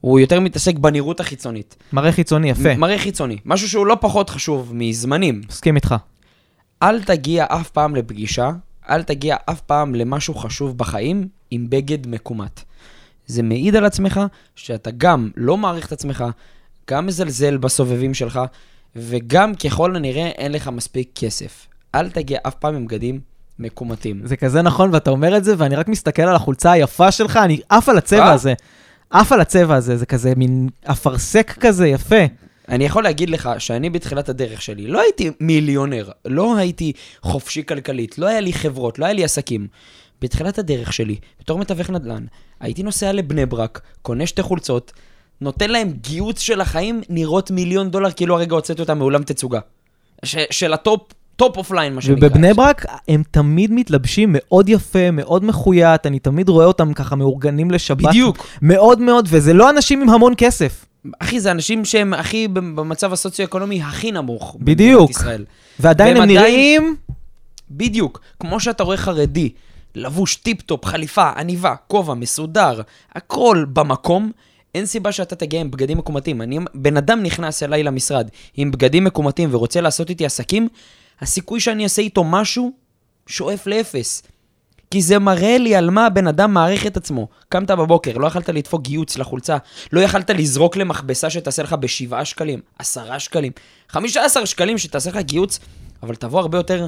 הוא 0.00 0.20
יותר 0.20 0.40
מתעסק 0.40 0.78
בנראות 0.78 1.20
החיצונית. 1.20 1.76
מראה 1.92 2.12
חיצוני, 2.12 2.50
יפה. 2.50 2.74
מראה 2.74 2.98
חיצוני. 2.98 3.36
משהו 3.44 3.68
שהוא 3.68 3.86
לא 3.86 3.96
פחות 4.00 4.30
חשוב 4.30 4.70
מזמנים. 4.74 5.40
מסכים 5.48 5.76
איתך. 5.76 5.94
אל 6.82 7.02
תגיע 7.02 7.46
אף 7.48 7.70
פעם 7.70 7.96
לפגישה, 7.96 8.50
אל 8.90 9.02
תגיע 9.02 9.36
אף 9.50 9.60
פעם 9.60 9.94
למשהו 9.94 10.34
חשוב 10.34 10.78
בחיים 10.78 11.28
עם 11.50 11.66
בגד 11.70 12.06
מקומט. 12.06 12.60
זה 13.26 13.42
מעיד 13.42 13.76
על 13.76 13.84
עצמך 13.84 14.20
שאתה 14.56 14.90
גם 14.96 15.30
לא 15.36 15.56
מעריך 15.56 15.86
את 15.86 15.92
עצמך, 15.92 16.24
גם 16.90 17.06
מזלזל 17.06 17.56
בסובבים 17.56 18.14
שלך, 18.14 18.40
וגם 18.96 19.54
ככל 19.54 19.96
הנראה 19.96 20.26
אין 20.26 20.52
לך 20.52 20.68
מספיק 20.68 21.10
כסף. 21.14 21.66
אל 21.94 22.10
תגיע 22.10 22.38
אף 22.42 22.54
פעם 22.54 22.74
עם 22.74 22.86
בגדים 22.86 23.20
מקומטים. 23.58 24.20
זה 24.24 24.36
כזה 24.36 24.62
נכון, 24.62 24.90
ואתה 24.92 25.10
אומר 25.10 25.36
את 25.36 25.44
זה, 25.44 25.54
ואני 25.58 25.76
רק 25.76 25.88
מסתכל 25.88 26.22
על 26.22 26.34
החולצה 26.34 26.72
היפה 26.72 27.12
שלך, 27.12 27.36
אני 27.36 27.60
עף 27.68 27.88
על 27.88 27.98
הצבע 27.98 28.26
אה? 28.26 28.32
הזה. 28.32 28.54
עף 29.10 29.32
על 29.32 29.40
הצבע 29.40 29.74
הזה, 29.74 29.96
זה 29.96 30.06
כזה 30.06 30.32
מין 30.36 30.68
אפרסק 30.84 31.56
כזה, 31.60 31.88
יפה. 31.88 32.24
אני 32.68 32.84
יכול 32.84 33.02
להגיד 33.02 33.30
לך 33.30 33.50
שאני 33.58 33.90
בתחילת 33.90 34.28
הדרך 34.28 34.62
שלי 34.62 34.86
לא 34.86 35.00
הייתי 35.00 35.30
מיליונר, 35.40 36.10
לא 36.24 36.56
הייתי 36.56 36.92
חופשי 37.22 37.64
כלכלית, 37.66 38.18
לא 38.18 38.26
היה 38.26 38.40
לי 38.40 38.52
חברות, 38.52 38.98
לא 38.98 39.04
היה 39.04 39.14
לי 39.14 39.24
עסקים. 39.24 39.66
בתחילת 40.20 40.58
הדרך 40.58 40.92
שלי, 40.92 41.16
בתור 41.40 41.58
מתווך 41.58 41.90
נדל"ן, 41.90 42.24
הייתי 42.60 42.82
נוסע 42.82 43.12
לבני 43.12 43.46
ברק, 43.46 43.80
קונה 44.02 44.26
שתי 44.26 44.42
חולצות, 44.42 44.92
נותן 45.40 45.70
להם 45.70 45.92
גיהוץ 46.00 46.40
של 46.40 46.60
החיים, 46.60 47.00
נראות 47.08 47.50
מיליון 47.50 47.90
דולר, 47.90 48.12
כאילו 48.12 48.34
הרגע 48.34 48.54
הוצאתי 48.54 48.82
אותם 48.82 48.98
מאולם 48.98 49.22
תצוגה. 49.22 49.60
ש- 50.24 50.36
של 50.50 50.72
הטופ, 50.72 51.00
top 51.42 51.56
of 51.56 51.70
line, 51.70 51.94
מה 51.94 52.00
שנקרא. 52.00 52.28
ובבני 52.28 52.54
ברק 52.54 52.86
הם 53.08 53.22
תמיד 53.30 53.72
מתלבשים 53.72 54.28
מאוד 54.32 54.68
יפה, 54.68 55.10
מאוד 55.10 55.44
מחויט, 55.44 56.06
אני 56.06 56.18
תמיד 56.18 56.48
רואה 56.48 56.66
אותם 56.66 56.92
ככה 56.92 57.16
מאורגנים 57.16 57.70
לשבת. 57.70 58.02
בדיוק. 58.02 58.46
מאוד 58.62 59.00
מאוד, 59.00 59.28
וזה 59.30 59.52
לא 59.52 59.70
אנשים 59.70 60.02
עם 60.02 60.08
המון 60.08 60.32
כסף. 60.36 60.84
אחי, 61.18 61.40
זה 61.40 61.50
אנשים 61.50 61.84
שהם 61.84 62.14
הכי 62.14 62.48
במצב 62.48 63.12
הסוציו-אקונומי 63.12 63.82
הכי 63.82 64.12
נמוך. 64.12 64.56
בדיוק. 64.60 65.10
ישראל. 65.10 65.44
ועדיין 65.80 66.16
הם 66.16 66.22
נראים... 66.22 66.96
בדיוק, 67.70 68.20
כמו 68.40 68.60
שאתה 68.60 68.82
רואה 68.82 68.96
חרדי, 68.96 69.50
לבוש 69.94 70.36
טיפ-טופ, 70.36 70.84
חליפה, 70.84 71.30
עניבה, 71.36 71.74
כובע, 71.88 72.14
מסודר, 72.14 72.80
הכל 73.14 73.64
במקום, 73.72 74.30
אין 74.74 74.86
סיבה 74.86 75.12
שאתה 75.12 75.36
תגיע 75.36 75.60
עם 75.60 75.70
בגדים 75.70 75.98
מקומטים. 75.98 76.42
אני, 76.42 76.58
בן 76.74 76.96
אדם 76.96 77.22
נכנס 77.22 77.62
אליי 77.62 77.82
למשרד 77.82 78.28
עם 78.56 78.70
בגדים 78.70 79.04
מקומטים 79.04 79.48
ורוצה 79.52 79.80
לעשות 79.80 80.10
איתי 80.10 80.26
עסקים, 80.26 80.68
הסיכוי 81.20 81.60
שאני 81.60 81.84
אעשה 81.84 82.02
איתו 82.02 82.24
משהו 82.24 82.72
שואף 83.26 83.66
לאפס. 83.66 84.22
כי 84.90 85.02
זה 85.02 85.18
מראה 85.18 85.58
לי 85.58 85.76
על 85.76 85.90
מה 85.90 86.06
הבן 86.06 86.26
אדם 86.26 86.54
מעריך 86.54 86.86
את 86.86 86.96
עצמו. 86.96 87.28
קמת 87.48 87.70
בבוקר, 87.70 88.18
לא 88.18 88.26
יכלת 88.26 88.48
לדפוק 88.48 88.82
גיהוץ 88.82 89.18
לחולצה, 89.18 89.56
לא 89.92 90.00
יכלת 90.00 90.30
לזרוק 90.30 90.76
למכבסה 90.76 91.30
שתעשה 91.30 91.62
לך 91.62 91.72
בשבעה 91.72 92.24
שקלים, 92.24 92.60
עשרה 92.78 93.18
שקלים, 93.18 93.52
חמישה 93.88 94.24
עשר 94.24 94.44
שקלים 94.44 94.78
שתעשה 94.78 95.10
לך 95.10 95.16
גיוץ, 95.16 95.58
אבל 96.02 96.14
תבוא 96.14 96.40
הרבה 96.40 96.58
יותר 96.58 96.86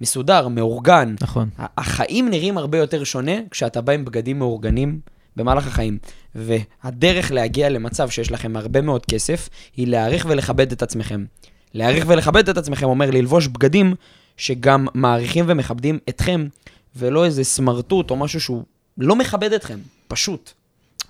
מסודר, 0.00 0.48
מאורגן. 0.48 1.14
נכון. 1.20 1.48
החיים 1.58 2.30
נראים 2.30 2.58
הרבה 2.58 2.78
יותר 2.78 3.04
שונה 3.04 3.32
כשאתה 3.50 3.80
בא 3.80 3.92
עם 3.92 4.04
בגדים 4.04 4.38
מאורגנים 4.38 5.00
במהלך 5.36 5.66
החיים. 5.66 5.98
והדרך 6.34 7.32
להגיע 7.32 7.68
למצב 7.68 8.10
שיש 8.10 8.30
לכם 8.30 8.56
הרבה 8.56 8.80
מאוד 8.80 9.06
כסף, 9.06 9.48
היא 9.76 9.86
להעריך 9.86 10.26
ולכבד 10.28 10.72
את 10.72 10.82
עצמכם. 10.82 11.24
להעריך 11.74 12.04
ולכבד 12.08 12.48
את 12.48 12.58
עצמכם 12.58 12.86
אומר 12.86 13.10
ללבוש 13.10 13.46
בגדים 13.46 13.94
שגם 14.36 14.86
מעריכים 14.94 15.44
ומכבדים 15.48 15.98
אתכם, 16.08 16.46
ולא 16.96 17.24
איזה 17.24 17.44
סמרטוט 17.44 18.10
או 18.10 18.16
משהו 18.16 18.40
שהוא 18.40 18.62
לא 18.98 19.16
מכבד 19.16 19.52
אתכם, 19.52 19.78
פשוט. 20.08 20.52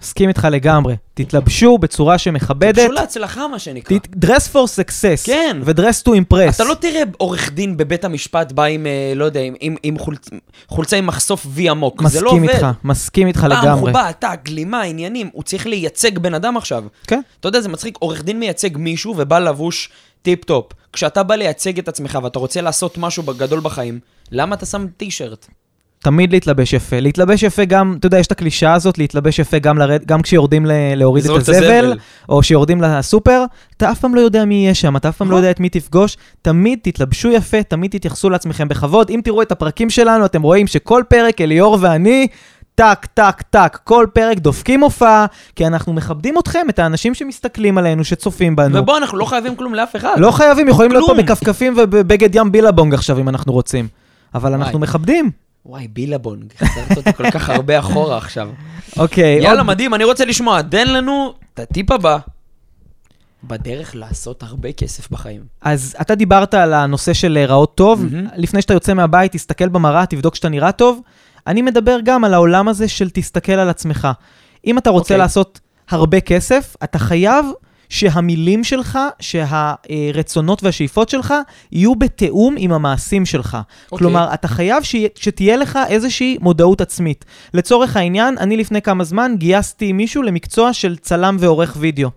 מסכים 0.02 0.28
איתך 0.28 0.48
לגמרי. 0.50 0.96
תתלבשו 1.14 1.78
בצורה 1.78 2.18
שמכבדת. 2.18 2.74
תקשו 2.74 2.92
להצלחה, 2.92 3.48
מה 3.48 3.58
שנקרא. 3.58 3.98
ת- 3.98 4.24
dress 4.24 4.52
for 4.52 4.66
success. 4.78 5.24
כן. 5.26 5.60
ו-dress 5.64 6.02
to 6.08 6.10
impress. 6.10 6.54
אתה 6.54 6.64
לא 6.64 6.74
תראה 6.74 7.02
עורך 7.18 7.52
דין 7.52 7.76
בבית 7.76 8.04
המשפט 8.04 8.52
בא 8.52 8.64
עם, 8.64 8.86
אה, 8.86 9.12
לא 9.16 9.24
יודע, 9.24 9.40
עם, 9.40 9.54
עם, 9.60 9.76
עם 9.82 9.98
חולצ... 9.98 10.28
חולצה 10.68 10.96
עם 10.96 11.06
מחשוף 11.06 11.46
V 11.48 11.68
עמוק. 11.68 12.02
זה 12.08 12.20
לא 12.20 12.32
מסכים 12.32 12.42
עובד. 12.42 12.54
איתך, 12.54 12.66
מסכים 12.84 13.26
איתך 13.26 13.40
בא 13.40 13.46
לגמרי. 13.48 13.72
מחובה, 13.74 14.10
אתה, 14.10 14.32
גלימה, 14.44 14.82
עניינים, 14.82 15.30
הוא 15.32 15.42
צריך 15.42 15.66
לייצג 15.66 16.18
בן 16.18 16.34
אדם 16.34 16.56
עכשיו. 16.56 16.84
כן. 17.06 17.20
אתה 17.40 17.48
יודע, 17.48 17.60
זה 17.60 17.68
מצחיק, 17.68 17.96
עורך 17.98 18.24
דין 18.24 18.40
מייצג 18.40 18.76
מישהו 18.76 19.14
ובא 19.18 19.38
לבוש 19.38 19.90
טיפ-טופ. 20.22 20.66
כשאתה 20.92 21.22
בא 21.22 21.34
לייצג 21.34 21.78
את 21.78 21.88
עצמך 21.88 22.18
ואתה 22.22 22.38
רוצה 22.38 22.60
לעשות 22.60 22.98
משהו 22.98 23.22
גדול 23.22 23.60
בחיים, 23.60 23.98
למה 24.32 24.54
אתה 24.54 24.66
שם 24.66 24.86
טישרט? 24.96 25.46
תמיד 26.02 26.32
להתלבש 26.32 26.72
יפה. 26.72 27.00
להתלבש 27.00 27.42
יפה 27.42 27.64
גם, 27.64 27.96
אתה 27.98 28.06
יודע, 28.06 28.18
יש 28.18 28.26
את 28.26 28.32
הקלישאה 28.32 28.74
הזאת, 28.74 28.98
להתלבש 28.98 29.38
יפה 29.38 29.58
גם, 29.58 29.78
לרד, 29.78 30.04
גם 30.06 30.22
כשיורדים 30.22 30.66
ל- 30.66 30.94
להוריד 30.94 31.24
את 31.24 31.30
הזבל, 31.30 31.54
הזבל. 31.54 31.98
או 32.28 32.40
כשיורדים 32.40 32.82
לסופר, 32.82 33.44
אתה 33.76 33.90
אף 33.90 34.00
פעם 34.00 34.14
לא 34.14 34.20
יודע 34.20 34.44
מי 34.44 34.54
יהיה 34.54 34.74
שם, 34.74 34.96
אתה 34.96 35.08
אף 35.08 35.16
פעם 35.16 35.26
לא 35.28 35.32
נכון. 35.32 35.42
יודע 35.42 35.50
את 35.50 35.60
מי 35.60 35.68
תפגוש. 35.68 36.16
תמיד 36.42 36.78
תתלבשו 36.82 37.30
יפה, 37.30 37.62
תמיד 37.62 37.90
תתייחסו 37.90 38.30
לעצמכם 38.30 38.68
בכבוד. 38.68 39.10
אם 39.10 39.20
תראו 39.24 39.42
את 39.42 39.52
הפרקים 39.52 39.90
שלנו, 39.90 40.24
אתם 40.24 40.42
רואים 40.42 40.66
שכל 40.66 41.02
פרק, 41.08 41.40
אליאור 41.40 41.78
ואני, 41.80 42.26
טק, 42.74 43.06
טק, 43.14 43.42
טק, 43.50 43.78
כל 43.84 44.06
פרק 44.12 44.38
דופקים 44.38 44.80
הופעה, 44.80 45.26
כי 45.56 45.66
אנחנו 45.66 45.92
מכבדים 45.92 46.38
אתכם, 46.38 46.66
את 46.70 46.78
האנשים 46.78 47.14
שמסתכלים 47.14 47.78
עלינו, 47.78 48.04
שצופים 48.04 48.56
בנו. 48.56 48.78
ובוא, 48.78 48.96
אנחנו 48.98 49.18
לא 49.18 49.24
חייבים 49.24 49.56
כלום 49.56 49.74
לאף 49.74 49.96
אחד. 49.96 50.14
לא 50.18 50.30
חייבים, 50.30 50.68
יכולים 50.68 50.92
להיות 50.92 51.04
פה 51.06 51.12
כלום. 51.14 51.26
בכפכפים 51.26 51.74
ובבגד 51.76 52.34
ים 52.34 52.52
בילבונג 52.52 52.94
עכשיו, 52.94 53.18
אם 53.18 53.28
אנחנו 53.28 53.52
רוצים. 53.52 53.88
אבל 54.34 54.52
אנחנו 54.52 54.72
וואי. 54.78 54.82
מכבדים. 54.82 55.30
וואי, 55.66 55.88
בילבונג, 55.88 56.44
חזרת 56.58 56.96
אותי 56.96 57.12
כל 57.12 57.30
כך 57.30 57.50
הרבה 57.50 57.78
אחורה 57.78 58.16
עכשיו. 58.16 58.48
אוקיי, 58.98 59.36
יאללה, 59.42 59.50
עוד- 59.60 59.62
מדהים, 59.66 59.94
אני 59.94 60.04
רוצה 60.04 60.24
לשמוע. 60.24 60.62
תן 60.62 60.88
לנו 60.88 61.32
את 61.54 61.60
הטיפ 61.60 61.90
הבא. 61.90 62.18
בדרך 63.44 63.96
לעשות 63.96 64.42
הרבה 64.42 64.72
כסף 64.72 65.10
בחיים. 65.10 65.40
אז 65.62 65.96
אתה 66.00 66.14
דיברת 66.14 66.54
על 66.54 66.74
הנושא 66.74 67.12
של 67.12 67.28
להיראות 67.28 67.74
טוב. 67.74 68.06
מהמם. 68.10 68.26
לפני 68.36 68.62
שאתה 68.62 68.74
יוצא 68.74 68.94
מהבית, 68.94 69.32
תסתכל 69.32 69.68
במראה, 69.68 70.06
תבדוק 70.06 70.34
שאתה 70.34 70.48
נראה 70.48 70.72
טוב. 70.72 71.00
אני 71.50 71.62
מדבר 71.62 71.98
גם 72.04 72.24
על 72.24 72.34
העולם 72.34 72.68
הזה 72.68 72.88
של 72.88 73.10
תסתכל 73.10 73.52
על 73.52 73.68
עצמך. 73.68 74.08
אם 74.66 74.78
אתה 74.78 74.90
רוצה 74.90 75.04
אוקיי. 75.14 75.18
לעשות 75.18 75.60
הרבה 75.90 76.20
כסף, 76.20 76.76
אתה 76.84 76.98
חייב 76.98 77.46
שהמילים 77.88 78.64
שלך, 78.64 78.98
שהרצונות 79.20 80.62
והשאיפות 80.64 81.08
שלך, 81.08 81.34
יהיו 81.72 81.94
בתיאום 81.94 82.54
עם 82.58 82.72
המעשים 82.72 83.26
שלך. 83.26 83.58
אוקיי. 83.92 83.98
כלומר, 83.98 84.34
אתה 84.34 84.48
חייב 84.48 84.82
שיה- 84.82 85.08
שתהיה 85.14 85.56
לך 85.56 85.78
איזושהי 85.88 86.38
מודעות 86.40 86.80
עצמית. 86.80 87.24
לצורך 87.54 87.96
העניין, 87.96 88.38
אני 88.38 88.56
לפני 88.56 88.82
כמה 88.82 89.04
זמן 89.04 89.34
גייסתי 89.38 89.92
מישהו 89.92 90.22
למקצוע 90.22 90.72
של 90.72 90.96
צלם 90.96 91.36
ועורך 91.40 91.76
וידאו. 91.80 92.08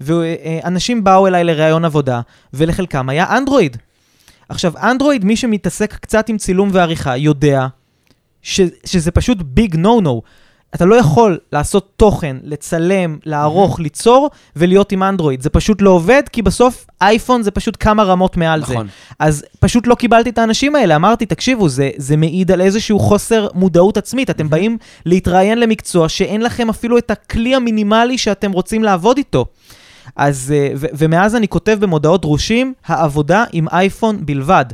ואנשים 0.00 1.04
באו 1.04 1.26
אליי 1.26 1.44
לראיון 1.44 1.84
עבודה, 1.84 2.20
ולחלקם 2.54 3.08
היה 3.08 3.36
אנדרואיד. 3.36 3.76
עכשיו, 4.48 4.72
אנדרואיד, 4.82 5.24
מי 5.24 5.36
שמתעסק 5.36 5.94
קצת 5.94 6.28
עם 6.28 6.38
צילום 6.38 6.68
ועריכה, 6.72 7.16
יודע 7.16 7.66
ש, 8.46 8.60
שזה 8.84 9.10
פשוט 9.10 9.38
ביג 9.40 9.76
נו 9.76 10.00
נו. 10.00 10.22
אתה 10.74 10.84
לא 10.84 10.94
יכול 10.94 11.38
לעשות 11.52 11.92
תוכן, 11.96 12.36
לצלם, 12.42 13.18
לערוך, 13.24 13.80
ליצור, 13.80 14.30
ולהיות 14.56 14.92
עם 14.92 15.02
אנדרואיד. 15.02 15.42
זה 15.42 15.50
פשוט 15.50 15.82
לא 15.82 15.90
עובד, 15.90 16.22
כי 16.32 16.42
בסוף 16.42 16.86
אייפון 17.00 17.42
זה 17.42 17.50
פשוט 17.50 17.76
כמה 17.80 18.02
רמות 18.02 18.36
מעל 18.36 18.64
זה. 18.64 18.72
נכון. 18.72 18.86
אז 19.18 19.44
פשוט 19.60 19.86
לא 19.86 19.94
קיבלתי 19.94 20.30
את 20.30 20.38
האנשים 20.38 20.76
האלה. 20.76 20.96
אמרתי, 20.96 21.26
תקשיבו, 21.26 21.68
זה, 21.68 21.90
זה 21.96 22.16
מעיד 22.16 22.50
על 22.50 22.60
איזשהו 22.60 22.98
חוסר 22.98 23.48
מודעות 23.54 23.96
עצמית. 23.96 24.30
אתם 24.30 24.50
באים 24.50 24.78
להתראיין 25.06 25.60
למקצוע 25.60 26.08
שאין 26.08 26.42
לכם 26.42 26.68
אפילו 26.68 26.98
את 26.98 27.10
הכלי 27.10 27.54
המינימלי 27.54 28.18
שאתם 28.18 28.52
רוצים 28.52 28.84
לעבוד 28.84 29.16
איתו. 29.16 29.46
אז, 30.16 30.54
אה, 30.56 30.68
ו- 30.76 30.86
ומאז 30.92 31.36
אני 31.36 31.48
כותב 31.48 31.76
במודעות 31.80 32.22
דרושים, 32.22 32.72
העבודה 32.86 33.44
עם 33.52 33.68
אייפון 33.68 34.26
בלבד. 34.26 34.64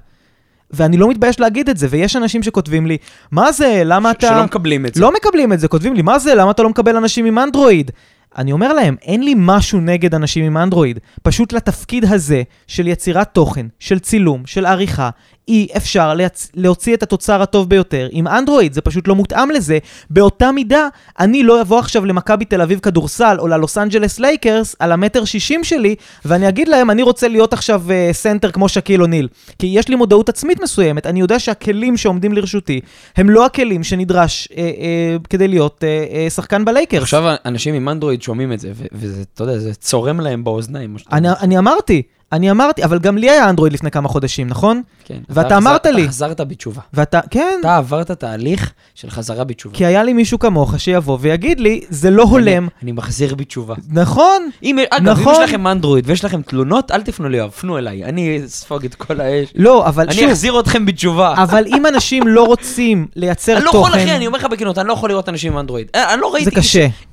ואני 0.73 0.97
לא 0.97 1.09
מתבייש 1.09 1.41
להגיד 1.41 1.69
את 1.69 1.77
זה, 1.77 1.87
ויש 1.91 2.17
אנשים 2.17 2.43
שכותבים 2.43 2.87
לי, 2.87 2.97
מה 3.31 3.53
זה, 3.53 3.83
למה 3.85 4.11
אתה... 4.11 4.29
שלא 4.29 4.45
מקבלים 4.45 4.87
את 4.87 4.95
זה. 4.95 5.01
לא 5.01 5.13
מקבלים 5.15 5.53
את 5.53 5.61
זה, 5.61 5.69
כותבים 5.69 5.95
לי, 5.95 6.03
מה 6.03 6.19
זה, 6.19 6.35
למה 6.35 6.51
אתה 6.51 6.63
לא 6.63 6.69
מקבל 6.69 6.97
אנשים 6.97 7.25
עם 7.25 7.39
אנדרואיד? 7.39 7.91
אני 8.39 8.53
אומר 8.53 8.73
להם, 8.73 8.97
אין 9.03 9.23
לי 9.23 9.35
משהו 9.37 9.81
נגד 9.81 10.15
אנשים 10.15 10.45
עם 10.45 10.57
אנדרואיד. 10.57 10.99
פשוט 11.23 11.53
לתפקיד 11.53 12.05
הזה 12.05 12.43
של 12.67 12.89
יצירת 12.89 13.29
תוכן, 13.35 13.67
של 13.79 13.99
צילום, 13.99 14.43
של 14.47 14.67
עריכה, 14.67 15.11
אי 15.49 15.67
אפשר 15.77 16.15
להצ... 16.15 16.51
להוציא 16.55 16.95
את 16.95 17.03
התוצר 17.03 17.43
הטוב 17.43 17.69
ביותר 17.69 18.09
עם 18.11 18.29
אנדרואיד, 18.29 18.73
זה 18.73 18.81
פשוט 18.81 19.09
לא 19.09 19.15
מותאם 19.15 19.51
לזה. 19.51 19.79
באותה 20.11 20.53
מידה, 20.53 20.89
אני 21.21 21.43
לא 21.43 21.61
אבוא 21.61 21.79
עכשיו 21.79 22.05
למכבי 22.05 22.45
תל 22.45 22.61
אביב 22.61 22.79
כדורסל 22.79 23.37
או 23.39 23.49
ללוס 23.49 23.79
אנג'לס 23.79 24.19
לייקרס 24.19 24.77
על 24.79 24.93
המטר 24.93 25.25
שישים 25.25 25.65
שלי, 25.65 25.95
ואני 26.25 26.49
אגיד 26.49 26.69
להם, 26.69 26.91
אני 26.91 27.03
רוצה 27.03 27.29
להיות 27.29 27.53
עכשיו 27.53 27.83
uh, 27.89 28.13
center 28.13 28.51
כמו 28.51 28.69
שאקיל 28.69 29.03
אוניל. 29.03 29.29
כי 29.59 29.67
יש 29.67 29.89
לי 29.89 29.95
מודעות 29.95 30.29
עצמית 30.29 30.63
מסוימת, 30.63 31.07
אני 31.07 31.21
יודע 31.21 31.39
שהכלים 31.39 31.97
שעומדים 31.97 32.33
לרשותי 32.33 32.81
הם 33.17 33.31
לא 33.31 33.47
הכלים 33.47 33.85
שנדרש 33.85 34.49
uh, 34.51 34.55
uh, 34.55 35.29
כדי 35.31 35.49
להיות 35.49 35.85
uh, 35.85 36.13
uh, 36.13 36.31
שחקן 36.31 36.65
בלייקרס. 36.65 37.03
עכשיו 37.03 37.35
אנשים 37.45 37.75
עם 37.75 37.89
אנדרואיד 37.89 38.23
שומעים 38.23 38.53
את 38.53 38.61
זה, 38.61 38.73
וזה, 38.93 39.23
אתה 39.35 39.43
יודע, 39.43 39.59
זה 39.59 39.75
צורם 39.75 40.21
להם 40.21 40.45
באוזניים. 40.45 40.97
אני. 41.13 41.29
אני 41.41 41.59
אמרתי, 41.59 42.03
אני 42.33 42.51
אמרתי, 42.51 42.85
אבל 42.85 42.99
גם 42.99 43.19
לי 43.19 43.31
היה 43.31 43.51
אנדרואיד 43.51 43.73
לפני 43.73 43.91
כמה 43.91 44.09
חודשים, 44.09 44.49
נכון? 44.49 44.83
כן. 45.05 45.19
ואתה 45.29 45.47
אתה 45.47 45.57
אמרת 45.57 45.87
לי. 45.87 46.03
אתה 46.03 46.11
חזרת 46.11 46.41
בתשובה. 46.41 46.81
ואתה, 46.95 47.21
כן, 47.31 47.59
אתה 47.61 47.77
עברת 47.77 48.11
תהליך 48.11 48.73
של 48.95 49.11
חזרה 49.11 49.45
בתשובה. 49.45 49.77
כי 49.77 49.87
היה 49.87 50.03
לי 50.03 50.13
מישהו 50.13 50.39
כמוך 50.39 50.81
שיבוא 50.81 51.19
ויגיד 51.21 51.61
לי, 51.61 51.81
זה 51.89 52.11
לא 52.11 52.23
הולם. 52.23 52.63
אני, 52.63 52.69
אני 52.83 52.93
מחזיר 52.93 53.35
בתשובה. 53.35 53.75
נכון, 53.89 54.51
אם, 54.63 54.79
אגב, 54.91 55.09
אם 55.09 55.21
נכון. 55.21 55.35
יש 55.35 55.39
לכם 55.49 55.67
אנדרואיד 55.67 56.05
ויש 56.09 56.25
לכם 56.25 56.43
תלונות, 56.43 56.91
אל 56.91 57.03
תפנו 57.03 57.29
ליואב, 57.29 57.51
פנו 57.51 57.79
אליי. 57.79 58.05
אני 58.05 58.41
אספוג 58.45 58.85
את 58.85 58.95
כל 58.95 59.21
האש. 59.21 59.53
לא, 59.55 59.87
אבל 59.87 60.05
אני 60.05 60.15
שוב, 60.15 60.29
אחזיר 60.29 60.61
אתכם 60.61 60.87
בתשובה. 60.87 61.35
אבל 61.37 61.65
אם 61.67 61.87
אנשים 61.87 62.29
לא 62.29 62.45
רוצים 62.45 63.07
לייצר 63.17 63.57
אני 63.57 63.65
לא 63.65 63.69
יכול, 63.69 63.91
תוכן, 63.91 64.01
אחי, 64.01 64.17
אני 64.17 64.27
אומר 64.27 64.39
לך 64.39 64.45
בכנות, 64.45 64.79
אני 64.79 64.89
לא 64.89 64.93
יכול 64.93 65.11
לראות 65.11 65.29
אנשים 65.29 65.53
עם 65.53 65.59
אנדרואיד. 65.59 65.89
אה, 65.95 66.15
אני 66.15 66.21
לא 66.21 66.35
ראיתי 66.35 66.51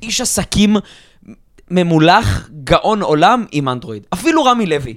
איש 0.02 0.22
עסקים 0.22 0.78
ממולח, 1.72 2.50
גאון 2.64 3.02
עולם 3.02 3.46
עם 3.52 3.70
אנדרואיד. 3.70 4.04
אפילו 4.14 4.44
רמי 4.44 4.66
לוי. 4.66 4.94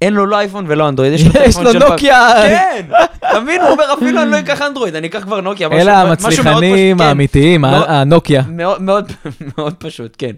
אין 0.00 0.14
לו 0.14 0.26
לא 0.26 0.38
אייפון 0.38 0.64
ולא 0.68 0.88
אנדרואיד, 0.88 1.12
יש 1.12 1.26
לו 1.26 1.28
יש 1.46 1.54
טלפון 1.54 1.64
לו 1.64 1.72
של 1.72 1.80
פעם. 1.80 1.90
נוקיה. 1.90 2.32
כן, 2.42 2.86
אתה 3.18 3.40
מבין? 3.40 3.60
הוא 3.60 3.70
אומר, 3.70 3.94
אפילו 3.94 4.22
אני 4.22 4.30
לא 4.30 4.38
אקח 4.38 4.62
אנדרואיד, 4.62 4.94
אני 4.96 5.06
אקח 5.08 5.22
כבר 5.22 5.40
נוקיה. 5.40 5.68
אלה 5.72 6.00
המצליחנים 6.00 6.98
כן. 6.98 7.04
האמיתיים, 7.04 7.64
הנוקיה. 7.64 8.42
מאוד, 8.48 9.74
פשוט, 9.78 10.16
כן. 10.18 10.32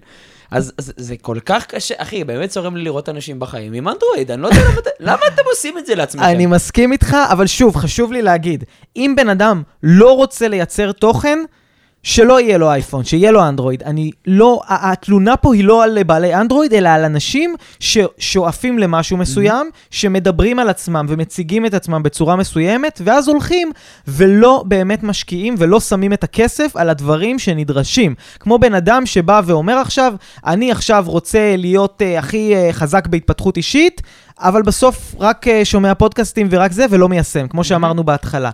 אז, 0.50 0.72
זה 0.78 1.14
כל 1.20 1.38
כך 1.46 1.66
קשה, 1.66 1.94
אחי, 1.98 2.24
באמת 2.24 2.50
צורם 2.50 2.76
לי 2.76 2.84
לראות 2.84 3.08
אנשים 3.08 3.40
בחיים 3.40 3.72
עם 3.72 3.88
אנדרואיד, 3.88 4.30
אני 4.30 4.42
לא 4.42 4.48
יודע 4.48 4.60
למה 5.00 5.20
אתם 5.34 5.42
עושים 5.50 5.78
את 5.78 5.86
זה 5.86 5.94
לעצמכם? 5.94 6.24
אני 6.24 6.46
מסכים 6.46 6.92
איתך, 6.92 7.16
אבל 7.30 7.46
שוב, 7.46 7.76
חשוב 7.76 8.12
לי 8.12 8.22
להגיד, 8.22 8.64
אם 8.96 9.14
בן 9.16 9.28
אדם 9.28 9.62
לא 9.82 10.16
רוצה 10.16 10.48
לייצר 10.48 10.92
תוכן, 10.92 11.38
שלא 12.02 12.40
יהיה 12.40 12.58
לו 12.58 12.70
אייפון, 12.70 13.04
שיהיה 13.04 13.30
לו 13.30 13.48
אנדרואיד. 13.48 13.82
אני 13.82 14.10
לא, 14.26 14.60
התלונה 14.68 15.36
פה 15.36 15.54
היא 15.54 15.64
לא 15.64 15.84
על 15.84 16.02
בעלי 16.02 16.34
אנדרואיד, 16.34 16.74
אלא 16.74 16.88
על 16.88 17.04
אנשים 17.04 17.54
ששואפים 17.80 18.78
למשהו 18.78 19.16
מסוים, 19.16 19.70
שמדברים 19.90 20.58
על 20.58 20.68
עצמם 20.68 21.06
ומציגים 21.08 21.66
את 21.66 21.74
עצמם 21.74 22.02
בצורה 22.02 22.36
מסוימת, 22.36 23.00
ואז 23.04 23.28
הולכים 23.28 23.72
ולא 24.08 24.64
באמת 24.66 25.02
משקיעים 25.02 25.54
ולא 25.58 25.80
שמים 25.80 26.12
את 26.12 26.24
הכסף 26.24 26.76
על 26.76 26.88
הדברים 26.88 27.38
שנדרשים. 27.38 28.14
כמו 28.40 28.58
בן 28.58 28.74
אדם 28.74 29.06
שבא 29.06 29.40
ואומר 29.44 29.78
עכשיו, 29.78 30.14
אני 30.46 30.72
עכשיו 30.72 31.04
רוצה 31.06 31.54
להיות 31.58 32.02
uh, 32.02 32.18
הכי 32.18 32.54
uh, 32.54 32.72
חזק 32.72 33.06
בהתפתחות 33.06 33.56
אישית, 33.56 34.02
אבל 34.38 34.62
בסוף 34.62 35.14
רק 35.18 35.46
uh, 35.46 35.50
שומע 35.64 35.94
פודקאסטים 35.94 36.48
ורק 36.50 36.72
זה, 36.72 36.86
ולא 36.90 37.08
מיישם, 37.08 37.48
כמו 37.48 37.64
שאמרנו 37.64 38.04
בהתחלה. 38.04 38.50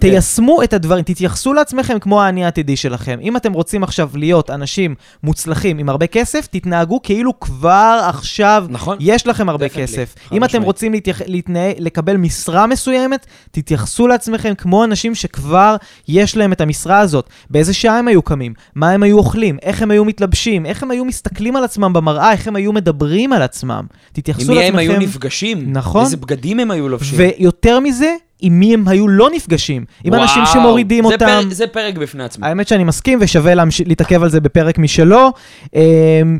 תיישמו 0.00 0.62
את 0.62 0.72
הדברים, 0.72 1.04
תתייחסו 1.04 1.52
לעצמכם 1.52 1.98
כמו 1.98 2.22
האני 2.22 2.44
העתידי 2.44 2.76
שלכם. 2.76 3.18
אם 3.22 3.36
אתם 3.36 3.52
רוצים 3.52 3.82
עכשיו 3.82 4.10
להיות 4.14 4.50
אנשים 4.50 4.94
מוצלחים 5.22 5.78
עם 5.78 5.88
הרבה 5.88 6.06
כסף, 6.06 6.46
תתנהגו 6.46 7.02
כאילו 7.02 7.40
כבר 7.40 8.00
עכשיו 8.08 8.66
נכון. 8.68 8.96
יש 9.00 9.26
לכם 9.26 9.48
הרבה 9.48 9.68
כסף. 9.68 10.14
אם 10.32 10.44
אתם. 10.44 10.62
רוצים 10.70 10.92
להתייח... 10.92 11.20
להתנהג, 11.26 11.74
לקבל 11.78 12.16
משרה 12.16 12.66
מסוימת, 12.66 13.26
תתייחסו 13.50 14.06
לעצמכם 14.06 14.54
כמו 14.54 14.84
אנשים 14.84 15.14
שכבר 15.14 15.76
יש 16.08 16.36
להם 16.36 16.52
את 16.52 16.60
המשרה 16.60 16.98
הזאת. 16.98 17.28
באיזה 17.50 17.74
שעה 17.74 17.98
הם 17.98 18.08
היו 18.08 18.22
קמים? 18.22 18.54
מה 18.74 18.90
הם 18.90 19.02
היו 19.02 19.18
אוכלים? 19.18 19.58
איך 19.62 19.82
הם 19.82 19.90
היו 19.90 20.04
מתלבשים? 20.04 20.66
איך 20.66 20.82
הם 20.82 20.90
היו 20.90 21.04
מסתכלים 21.04 21.56
על 21.56 21.64
עצמם 21.64 21.92
במראה? 21.92 22.32
איך 22.32 22.48
הם 22.48 22.56
היו 22.56 22.72
מדברים 22.72 23.32
על 23.32 23.42
עצמם? 23.42 23.86
תתייחסו 24.12 24.52
עם 24.52 24.58
מי 24.58 24.64
לעצמכם... 24.64 24.74
הם 24.74 24.78
היו 24.78 25.00
נפגשים? 25.00 25.72
נכון. 25.72 26.04
איזה 26.04 26.16
בגדים 26.16 26.60
הם 26.60 26.70
היו 26.70 26.88
לובשים? 26.88 27.18
ויותר 27.18 27.80
מזה, 27.80 28.14
עם 28.42 28.60
מי 28.60 28.74
הם 28.74 28.88
היו 28.88 29.08
לא 29.08 29.30
נפגשים. 29.34 29.84
עם 30.04 30.12
וואו, 30.12 30.22
אנשים 30.22 30.42
שמורידים 30.52 31.04
זה 31.06 31.12
אותם. 31.12 31.26
פרק- 31.26 31.52
זה 31.52 31.66
פרק 31.66 31.94
בפני 31.98 32.24
עצמו. 32.24 32.46
האמת 32.46 32.68
שאני 32.68 32.84
מסכים, 32.84 33.18
ושווה 33.22 33.54
להמש... 33.54 33.80
להתעכב 33.80 34.22
על 34.22 34.28
זה 34.30 34.40
בפרק 34.40 34.78
משלו. 34.78 35.32
אמ, 35.74 35.80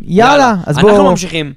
יאללה, 0.05 0.55
אז 0.67 0.77
אנחנו 0.79 0.91
בואו... 0.91 1.11
ממשיכים 1.11 1.53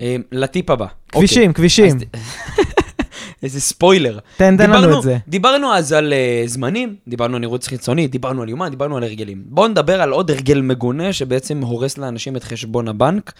אה, 0.00 0.16
לטיפ 0.32 0.70
הבא. 0.70 0.86
כבישים, 1.12 1.42
אוקיי. 1.42 1.54
כבישים. 1.54 1.96
אז- 1.96 2.20
איזה 3.42 3.60
ספוילר. 3.60 4.18
תן, 4.36 4.56
תן 4.56 4.70
לנו 4.70 4.98
את 4.98 5.02
זה. 5.02 5.16
דיברנו 5.28 5.74
אז 5.74 5.92
על 5.92 6.12
uh, 6.12 6.48
זמנים, 6.48 6.96
דיברנו 7.08 7.34
על 7.36 7.40
נראות 7.40 7.64
חיצונית, 7.64 8.10
דיברנו 8.10 8.42
על 8.42 8.48
יומן, 8.48 8.68
דיברנו 8.70 8.96
על 8.96 9.02
הרגלים. 9.04 9.42
בואו 9.46 9.68
נדבר 9.68 10.02
על 10.02 10.10
עוד 10.10 10.30
הרגל 10.30 10.60
מגונה 10.60 11.12
שבעצם 11.12 11.60
הורס 11.60 11.98
לאנשים 11.98 12.36
את 12.36 12.44
חשבון 12.44 12.88
הבנק. 12.88 13.32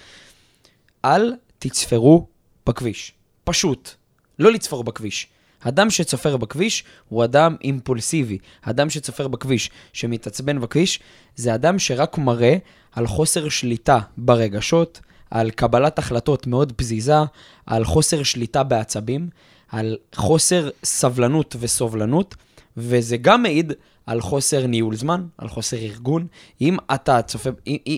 אל 1.05 1.33
תצפרו 1.59 2.27
בכביש. 2.67 3.13
פשוט. 3.45 3.91
לא 4.39 4.53
לצפור 4.53 4.85
בכביש. 4.85 5.27
אדם 5.61 5.91
שצופר 5.91 6.37
בכביש 6.37 6.85
הוא 7.09 7.25
אדם 7.25 7.57
אימפולסיבי. 7.65 8.39
אדם 8.63 8.91
שצופר 8.91 9.29
בכביש, 9.29 9.71
שמתעצבן 9.93 10.61
בכביש, 10.61 11.01
זה 11.37 11.55
אדם 11.55 11.79
שרק 11.79 12.19
מראה 12.19 12.57
על 12.93 13.07
חוסר 13.07 13.49
שליטה 13.49 13.99
ברגשות, 14.17 15.01
על 15.31 15.51
קבלת 15.51 15.99
החלטות 15.99 16.47
מאוד 16.47 16.73
פזיזה, 16.73 17.19
על 17.67 17.85
חוסר 17.85 18.23
שליטה 18.23 18.63
בעצבים, 18.63 19.29
על 19.69 19.97
חוסר 20.15 20.71
סבלנות 20.85 21.57
וסובלנות, 21.61 22.35
וזה 22.77 23.17
גם 23.17 23.43
מעיד 23.43 23.73
על 24.07 24.21
חוסר 24.21 24.67
ניהול 24.67 24.97
זמן, 24.97 25.27
על 25.39 25.49
חוסר 25.49 25.77
ארגון. 25.77 26.27
אם 26.61 26.77
אתה 26.95 27.23
צופה, 27.23 27.51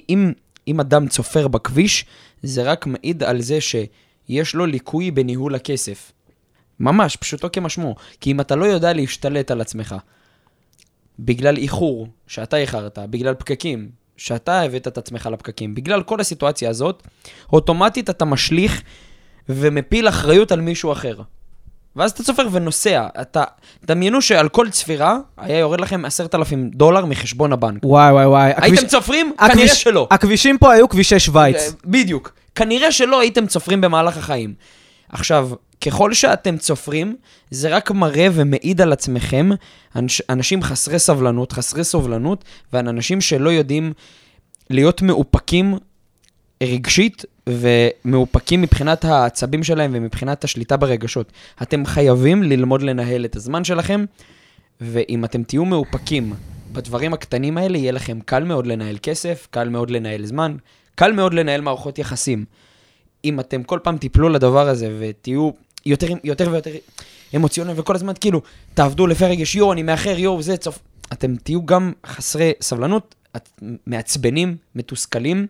אם, 0.08 0.32
אם, 0.68 0.80
אדם 0.80 1.08
צופר 1.08 1.48
בכביש, 1.48 2.04
זה 2.42 2.62
רק 2.62 2.86
מעיד 2.86 3.22
על 3.22 3.40
זה 3.40 3.58
שיש 3.60 4.54
לו 4.54 4.66
ליקוי 4.66 5.10
בניהול 5.10 5.54
הכסף. 5.54 6.12
ממש, 6.80 7.16
פשוטו 7.16 7.48
כמשמעו. 7.52 7.94
כי 8.20 8.32
אם 8.32 8.40
אתה 8.40 8.56
לא 8.56 8.64
יודע 8.64 8.92
להשתלט 8.92 9.50
על 9.50 9.60
עצמך, 9.60 9.94
בגלל 11.18 11.56
איחור 11.56 12.06
שאתה 12.26 12.56
איחרת, 12.56 12.98
בגלל 13.10 13.34
פקקים, 13.34 13.88
שאתה 14.16 14.60
הבאת 14.62 14.88
את 14.88 14.98
עצמך 14.98 15.28
לפקקים, 15.32 15.74
בגלל 15.74 16.02
כל 16.02 16.20
הסיטואציה 16.20 16.70
הזאת, 16.70 17.02
אוטומטית 17.52 18.10
אתה 18.10 18.24
משליך 18.24 18.82
ומפיל 19.48 20.08
אחריות 20.08 20.52
על 20.52 20.60
מישהו 20.60 20.92
אחר. 20.92 21.20
ואז 21.96 22.10
אתה 22.10 22.22
צופר 22.22 22.46
ונוסע. 22.52 23.06
אתה, 23.20 23.44
דמיינו 23.84 24.22
שעל 24.22 24.48
כל 24.48 24.70
צפירה 24.70 25.18
היה 25.36 25.58
יורד 25.58 25.80
לכם 25.80 26.04
עשרת 26.04 26.34
אלפים 26.34 26.70
דולר 26.70 27.04
מחשבון 27.06 27.52
הבנק. 27.52 27.80
וואי 27.84 28.12
וואי 28.12 28.26
וואי. 28.26 28.50
הכביש- 28.50 28.62
הייתם 28.62 28.86
צופרים? 28.86 29.32
הכביש- 29.38 29.52
כנראה 29.52 29.74
שלא. 29.74 30.08
הכבישים 30.10 30.58
פה 30.58 30.72
היו 30.72 30.88
כבישי 30.88 31.18
שווייץ. 31.18 31.72
בדיוק. 31.84 32.32
כנראה 32.54 32.92
שלא 32.92 33.20
הייתם 33.20 33.46
צופרים 33.46 33.80
במהלך 33.80 34.16
החיים. 34.16 34.54
עכשיו, 35.08 35.50
ככל 35.80 36.14
שאתם 36.14 36.58
צופרים, 36.58 37.16
זה 37.50 37.76
רק 37.76 37.90
מראה 37.90 38.28
ומעיד 38.32 38.80
על 38.80 38.92
עצמכם 38.92 39.50
אנש, 39.96 40.22
אנשים 40.28 40.62
חסרי 40.62 40.98
סבלנות, 40.98 41.52
חסרי 41.52 41.84
סובלנות, 41.84 42.44
ואנשים 42.72 43.20
שלא 43.20 43.50
יודעים 43.50 43.92
להיות 44.70 45.02
מאופקים 45.02 45.74
רגשית 46.62 47.24
ומאופקים 47.48 48.62
מבחינת 48.62 49.04
העצבים 49.04 49.64
שלהם 49.64 49.90
ומבחינת 49.94 50.44
השליטה 50.44 50.76
ברגשות. 50.76 51.32
אתם 51.62 51.86
חייבים 51.86 52.42
ללמוד 52.42 52.82
לנהל 52.82 53.24
את 53.24 53.36
הזמן 53.36 53.64
שלכם, 53.64 54.04
ואם 54.80 55.24
אתם 55.24 55.42
תהיו 55.42 55.64
מאופקים 55.64 56.34
בדברים 56.72 57.14
הקטנים 57.14 57.58
האלה, 57.58 57.78
יהיה 57.78 57.92
לכם 57.92 58.18
קל 58.20 58.44
מאוד 58.44 58.66
לנהל 58.66 58.96
כסף, 59.02 59.48
קל 59.50 59.68
מאוד 59.68 59.90
לנהל 59.90 60.26
זמן, 60.26 60.56
קל 60.94 61.12
מאוד 61.12 61.34
לנהל 61.34 61.60
מערכות 61.60 61.98
יחסים. 61.98 62.44
אם 63.24 63.40
אתם 63.40 63.62
כל 63.62 63.78
פעם 63.82 63.98
תיפלו 63.98 64.28
לדבר 64.28 64.68
הזה 64.68 64.96
ותהיו 64.98 65.50
יותר, 65.86 66.08
יותר 66.24 66.48
ויותר 66.50 66.70
אמוציונליים, 67.36 67.78
וכל 67.80 67.94
הזמן 67.94 68.12
כאילו, 68.20 68.42
תעבדו 68.74 69.06
לפי 69.06 69.24
רגש, 69.24 69.54
יואו, 69.54 69.72
אני 69.72 69.82
מאחר, 69.82 70.18
יואו, 70.18 70.42
זה 70.42 70.56
צוף... 70.56 70.78
אתם 71.12 71.36
תהיו 71.36 71.66
גם 71.66 71.92
חסרי 72.06 72.52
סבלנות, 72.60 73.14
את- 73.36 73.48
מעצבנים, 73.86 74.56
מתוסכלים, 74.74 75.46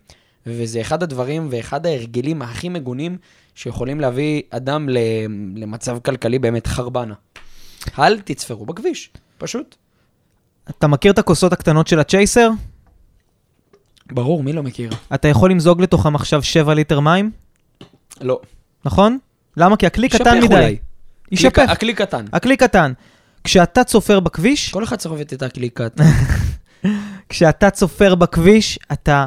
וזה 0.46 0.80
אחד 0.80 1.02
הדברים 1.02 1.48
ואחד 1.50 1.86
ההרגלים 1.86 2.42
הכי 2.42 2.68
מגונים 2.68 3.16
שיכולים 3.54 4.00
להביא 4.00 4.42
אדם 4.50 4.88
למצב 5.56 5.98
כלכלי 6.04 6.38
באמת 6.38 6.66
חרבנה. 6.66 7.14
אל 7.98 8.20
תצפרו 8.20 8.66
בכביש, 8.66 9.10
פשוט. 9.38 9.76
אתה 10.70 10.86
מכיר 10.86 11.12
את 11.12 11.18
הכוסות 11.18 11.52
הקטנות 11.52 11.86
של 11.86 12.00
הצ'ייסר? 12.00 12.50
ברור, 14.12 14.42
מי 14.42 14.52
לא 14.52 14.62
מכיר? 14.62 14.90
אתה 15.14 15.28
יכול 15.28 15.50
למזוג 15.50 15.82
לתוכם 15.82 16.14
עכשיו 16.14 16.42
7 16.42 16.74
ליטר 16.74 17.00
מים, 17.00 17.30
לא. 18.20 18.40
נכון? 18.84 19.18
למה? 19.60 19.76
כי 19.76 19.86
הכלי 19.86 20.08
קטן 20.08 20.40
מדי. 20.42 20.76
יישפך. 21.30 21.54
כלי- 21.54 21.64
הכלי 21.72 21.94
קטן. 21.94 22.24
הכלי 22.32 22.56
קטן. 22.56 22.92
כשאתה 23.44 23.84
צופר 23.84 24.20
בכביש, 24.20 24.70
כל 24.72 24.84
אחד 24.84 24.96
צורבת 24.96 25.32
את 25.32 25.42
הכלי 25.42 25.68
קטן. 25.68 26.04
כשאתה 27.28 27.70
צופר 27.70 28.14
בכביש, 28.14 28.78
אתה 28.92 29.26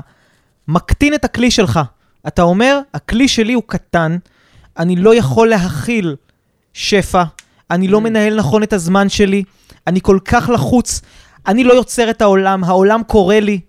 מקטין 0.67 1.13
את 1.13 1.25
הכלי 1.25 1.51
שלך. 1.51 1.79
אתה 2.27 2.41
אומר, 2.41 2.79
הכלי 2.93 3.27
שלי 3.27 3.53
הוא 3.53 3.63
קטן, 3.67 4.17
אני 4.79 4.95
לא 4.95 5.15
יכול 5.15 5.49
להכיל 5.49 6.15
שפע, 6.73 7.23
אני 7.71 7.87
לא 7.87 8.01
מנהל 8.01 8.35
נכון 8.35 8.63
את 8.63 8.73
הזמן 8.73 9.09
שלי, 9.09 9.43
אני 9.87 9.99
כל 10.01 10.19
כך 10.25 10.49
לחוץ, 10.53 11.01
אני 11.47 11.63
לא 11.63 11.73
יוצר 11.73 12.09
את 12.09 12.21
העולם, 12.21 12.63
העולם 12.63 13.01
קורא 13.07 13.35
לי, 13.35 13.59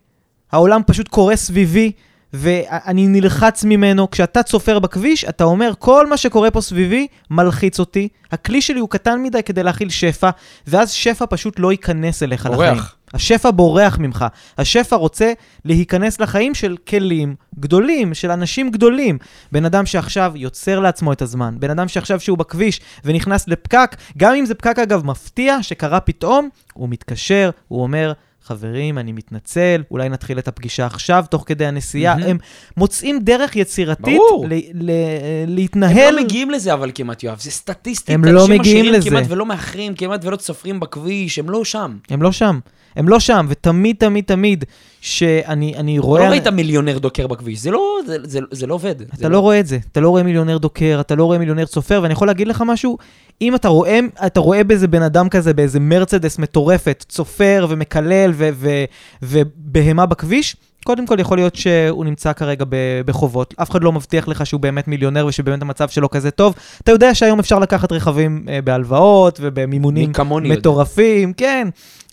העולם 0.52 0.80
פשוט 0.86 1.08
קורא 1.08 1.36
סביבי, 1.36 1.92
ואני 2.34 3.06
נלחץ 3.06 3.64
ממנו. 3.64 4.10
כשאתה 4.10 4.42
צופר 4.42 4.78
בכביש, 4.78 5.24
אתה 5.24 5.44
אומר, 5.44 5.72
כל 5.78 6.06
מה 6.06 6.16
שקורה 6.16 6.50
פה 6.50 6.60
סביבי 6.60 7.06
מלחיץ 7.30 7.78
אותי. 7.80 8.08
הכלי 8.32 8.60
שלי 8.60 8.80
הוא 8.80 8.88
קטן 8.88 9.22
מדי 9.22 9.42
כדי 9.42 9.62
להכיל 9.62 9.88
שפע, 9.88 10.30
ואז 10.66 10.90
שפע 10.90 11.24
פשוט 11.30 11.58
לא 11.58 11.72
ייכנס 11.72 12.22
אליך 12.22 12.46
בורח. 12.46 12.60
לחיים. 12.60 12.82
השפע 13.14 13.50
בורח 13.50 13.98
ממך. 13.98 14.24
השפע 14.58 14.96
רוצה 14.96 15.32
להיכנס 15.64 16.20
לחיים 16.20 16.54
של 16.54 16.76
כלים 16.88 17.34
גדולים, 17.60 18.14
של 18.14 18.30
אנשים 18.30 18.70
גדולים. 18.70 19.18
בן 19.52 19.64
אדם 19.64 19.86
שעכשיו 19.86 20.32
יוצר 20.36 20.80
לעצמו 20.80 21.12
את 21.12 21.22
הזמן, 21.22 21.54
בן 21.58 21.70
אדם 21.70 21.88
שעכשיו 21.88 22.20
שהוא 22.20 22.38
בכביש 22.38 22.80
ונכנס 23.04 23.48
לפקק, 23.48 23.96
גם 24.16 24.34
אם 24.34 24.46
זה 24.46 24.54
פקק 24.54 24.78
אגב 24.78 25.06
מפתיע 25.06 25.62
שקרה 25.62 26.00
פתאום, 26.00 26.48
הוא 26.72 26.88
מתקשר, 26.88 27.50
הוא 27.68 27.82
אומר, 27.82 28.12
חברים, 28.44 28.98
אני 28.98 29.12
מתנצל, 29.12 29.82
אולי 29.90 30.08
נתחיל 30.08 30.38
את 30.38 30.48
הפגישה 30.48 30.86
עכשיו, 30.86 31.24
תוך 31.30 31.44
כדי 31.46 31.66
הנסיעה. 31.66 32.14
מהמם. 32.16 32.28
הם 32.30 32.38
מוצאים 32.76 33.20
דרך 33.22 33.56
יצירתית 33.56 34.04
ברור. 34.04 34.46
ל- 34.48 34.54
ל- 34.54 34.90
הם 34.90 35.54
להתנהל. 35.54 36.14
לא 36.14 36.22
מגיעים 36.22 36.50
לזה 36.50 36.72
אבל 36.74 36.90
כמעט, 36.94 37.22
יואב, 37.22 37.38
זה 37.40 37.50
סטטיסטית. 37.50 38.10
הם 38.14 38.24
לא 38.24 38.40
אנשים 38.40 38.58
מגיעים 38.60 38.84
לזה. 38.92 39.10
כמעט 39.10 39.24
ולא 39.28 39.46
מאחרים, 39.46 39.94
כמעט 39.94 40.24
ולא 40.24 40.36
צופרים 40.36 40.80
בכביש, 40.80 41.38
הם 41.38 41.50
לא 41.50 41.64
שם. 41.64 41.96
הם 42.10 42.22
לא 42.22 42.32
שם. 42.32 42.58
הם 42.96 43.08
לא 43.08 43.20
שם, 43.20 43.46
ותמיד, 43.48 43.96
תמיד, 43.98 44.24
תמיד, 44.24 44.64
שאני 45.00 45.74
אני 45.76 45.98
לא 45.98 46.02
רואה... 46.02 46.30
ראית 46.30 46.46
מיליונר 46.46 46.98
דוקר 46.98 47.26
בכביש, 47.26 47.58
זה 47.58 47.70
לא, 47.70 47.98
זה, 48.06 48.16
זה, 48.24 48.40
זה 48.50 48.66
לא 48.66 48.74
עובד. 48.74 48.94
אתה 49.14 49.28
לא 49.28 49.38
רואה 49.38 49.60
את 49.60 49.66
זה, 49.66 49.78
אתה 49.92 50.00
לא 50.00 50.08
רואה 50.08 50.22
מיליונר 50.22 50.58
דוקר, 50.58 50.98
אתה 51.00 51.14
לא 51.14 51.24
רואה 51.24 51.38
מיליונר 51.38 51.64
צופר, 51.64 52.00
ואני 52.02 52.12
יכול 52.12 52.28
להגיד 52.28 52.48
לך 52.48 52.62
משהו, 52.66 52.98
אם 53.42 53.54
אתה 53.54 53.68
רואה, 53.68 54.00
אתה 54.26 54.40
רואה 54.40 54.64
באיזה 54.64 54.88
בן 54.88 55.02
אדם 55.02 55.28
כזה, 55.28 55.54
באיזה 55.54 55.80
מרצדס 55.80 56.38
מטורפת, 56.38 57.04
צופר 57.08 57.66
ומקלל 57.68 58.30
ו- 58.34 58.48
ו- 58.52 58.84
ובהמה 59.22 60.06
בכביש, 60.06 60.56
קודם 60.84 61.06
כל 61.06 61.20
יכול 61.20 61.38
להיות 61.38 61.54
שהוא 61.54 62.04
נמצא 62.04 62.32
כרגע 62.32 62.64
בחובות. 63.06 63.54
אף 63.62 63.70
אחד 63.70 63.84
לא 63.84 63.92
מבטיח 63.92 64.28
לך 64.28 64.46
שהוא 64.46 64.60
באמת 64.60 64.88
מיליונר 64.88 65.26
ושבאמת 65.26 65.62
המצב 65.62 65.88
שלו 65.88 66.10
כזה 66.10 66.30
טוב. 66.30 66.54
אתה 66.82 66.92
יודע 66.92 67.14
שהיום 67.14 67.38
אפשר 67.38 67.58
לקחת 67.58 67.92
רכבים 67.92 68.44
אה, 68.48 68.62
בהלוואות 68.62 69.38
ובמימונים 69.42 70.08
מי 70.08 70.14
כמוני 70.14 70.48
יודע. 70.48 70.60
מטורפים, 70.60 71.32
כן. 71.32 71.68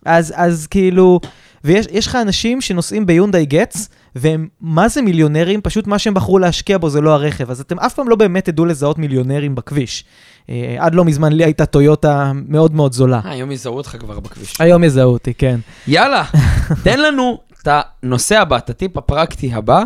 אז, 0.06 0.34
אז 0.36 0.68
כאילו, 0.68 1.20
ויש 1.64 1.86
יש 1.92 2.08
לך 2.08 2.16
אנשים 2.16 2.62
שנוסעים 2.62 3.06
ביונדאי 3.06 3.46
גטס, 3.46 3.90
והם 4.16 4.48
מה 4.62 4.88
זה 4.88 5.02
מיליונרים? 5.02 5.62
פשוט 5.62 5.88
מה 5.88 6.00
שהם 6.00 6.14
בחרו 6.14 6.40
להשקיע 6.40 6.78
בו 6.78 6.90
זה 6.90 7.02
לא 7.02 7.14
הרכב. 7.14 7.52
אז 7.52 7.60
אתם 7.60 7.80
אף 7.80 7.94
פעם 7.94 8.10
לא 8.10 8.16
באמת 8.16 8.46
תדעו 8.46 8.66
לזהות 8.66 8.98
מיליונרים 8.98 9.56
בכביש. 9.56 10.06
אה, 10.50 10.76
עד 10.80 10.96
לא 10.96 11.06
מזמן 11.06 11.34
לי 11.34 11.44
הייתה 11.44 11.66
טויוטה 11.66 12.32
מאוד 12.48 12.76
מאוד 12.76 12.94
זולה. 12.94 13.20
אה, 13.26 13.32
היום 13.32 13.52
יזהו 13.52 13.78
אותך 13.78 13.96
כבר 14.00 14.20
בכביש. 14.20 14.62
היום 14.62 14.84
יזהו 14.84 15.14
אותי, 15.14 15.34
כן. 15.34 15.60
יאללה, 15.88 16.24
תן 16.84 17.00
לנו 17.00 17.40
הנושא 17.68 18.40
הבא, 18.40 18.58
את 18.58 18.70
הטיפ 18.70 18.98
הפרקטי 18.98 19.54
הבא, 19.54 19.84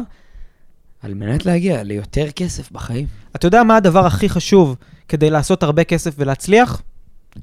על 1.04 1.14
מנת 1.14 1.46
להגיע 1.46 1.84
ליותר 1.84 2.32
כסף 2.32 2.72
בחיים. 2.72 3.08
אתה 3.36 3.48
יודע 3.48 3.64
מה 3.64 3.76
הדבר 3.76 4.06
הכי 4.06 4.30
חשוב 4.30 4.76
כדי 5.08 5.30
לעשות 5.30 5.64
הרבה 5.64 5.84
כסף 5.84 6.14
ולהצליח? 6.18 6.82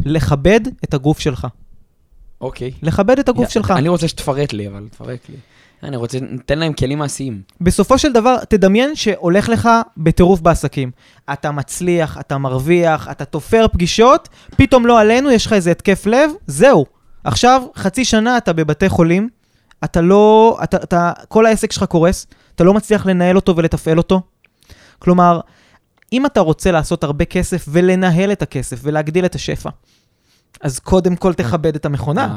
לכבד 0.04 0.60
את 0.84 0.94
הגוף 0.94 1.18
שלך. 1.18 1.46
אוקיי. 2.40 2.70
לכבד 2.82 3.18
את 3.18 3.28
הגוף 3.28 3.46
יא- 3.48 3.52
שלך. 3.52 3.70
אני 3.70 3.88
רוצה 3.88 4.08
שתפרט 4.08 4.52
לי, 4.52 4.68
אבל 4.68 4.88
תפרט 4.90 5.28
לי. 5.28 5.36
אני 5.82 5.96
רוצה, 5.96 6.18
תן 6.46 6.58
להם 6.58 6.72
כלים 6.72 6.98
מעשיים. 6.98 7.42
בסופו 7.60 7.98
של 7.98 8.12
דבר, 8.12 8.44
תדמיין 8.48 8.96
שהולך 8.96 9.48
לך 9.48 9.68
בטירוף 9.96 10.40
בעסקים. 10.40 10.90
אתה 11.32 11.50
מצליח, 11.50 12.18
אתה 12.20 12.38
מרוויח, 12.38 13.08
אתה 13.10 13.24
תופר 13.24 13.66
פגישות, 13.72 14.28
פתאום 14.56 14.86
לא 14.86 15.00
עלינו, 15.00 15.30
יש 15.30 15.46
לך 15.46 15.52
איזה 15.52 15.70
התקף 15.70 16.06
לב, 16.06 16.30
זהו. 16.46 16.86
עכשיו, 17.24 17.62
חצי 17.76 18.04
שנה 18.04 18.36
אתה 18.36 18.52
בבתי 18.52 18.88
חולים, 18.88 19.28
אתה 19.84 20.00
לא, 20.00 20.58
אתה, 20.62 20.76
אתה, 20.76 21.12
כל 21.28 21.46
העסק 21.46 21.72
שלך 21.72 21.84
קורס, 21.84 22.26
אתה 22.54 22.64
לא 22.64 22.74
מצליח 22.74 23.06
לנהל 23.06 23.36
אותו 23.36 23.56
ולתפעל 23.56 23.98
אותו. 23.98 24.22
כלומר, 24.98 25.40
אם 26.12 26.26
אתה 26.26 26.40
רוצה 26.40 26.70
לעשות 26.70 27.04
הרבה 27.04 27.24
כסף 27.24 27.64
ולנהל 27.68 28.32
את 28.32 28.42
הכסף 28.42 28.80
ולהגדיל 28.82 29.24
את 29.24 29.34
השפע, 29.34 29.70
אז 30.60 30.78
קודם 30.78 31.16
כל 31.16 31.34
תכבד 31.34 31.74
את 31.74 31.86
המכונה. 31.86 32.28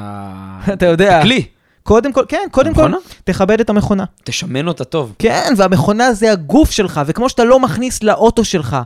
אה, 0.68 0.74
אתה 0.74 0.86
יודע. 0.86 1.22
כלי. 1.22 1.46
קודם 1.84 2.14
כל, 2.14 2.24
כן, 2.28 2.48
קודם 2.52 2.74
כל, 2.74 2.82
המכונה? 2.82 2.98
תכבד 3.24 3.60
את 3.60 3.70
המכונה. 3.70 4.04
תשמן 4.24 4.68
אותה 4.68 4.84
טוב. 4.84 5.14
כן, 5.20 5.54
והמכונה 5.58 6.14
זה 6.14 6.32
הגוף 6.32 6.72
שלך, 6.72 7.02
וכמו 7.06 7.30
שאתה 7.30 7.44
לא 7.44 7.60
מכניס 7.60 8.04
לאוטו 8.04 8.46
שלך 8.46 8.78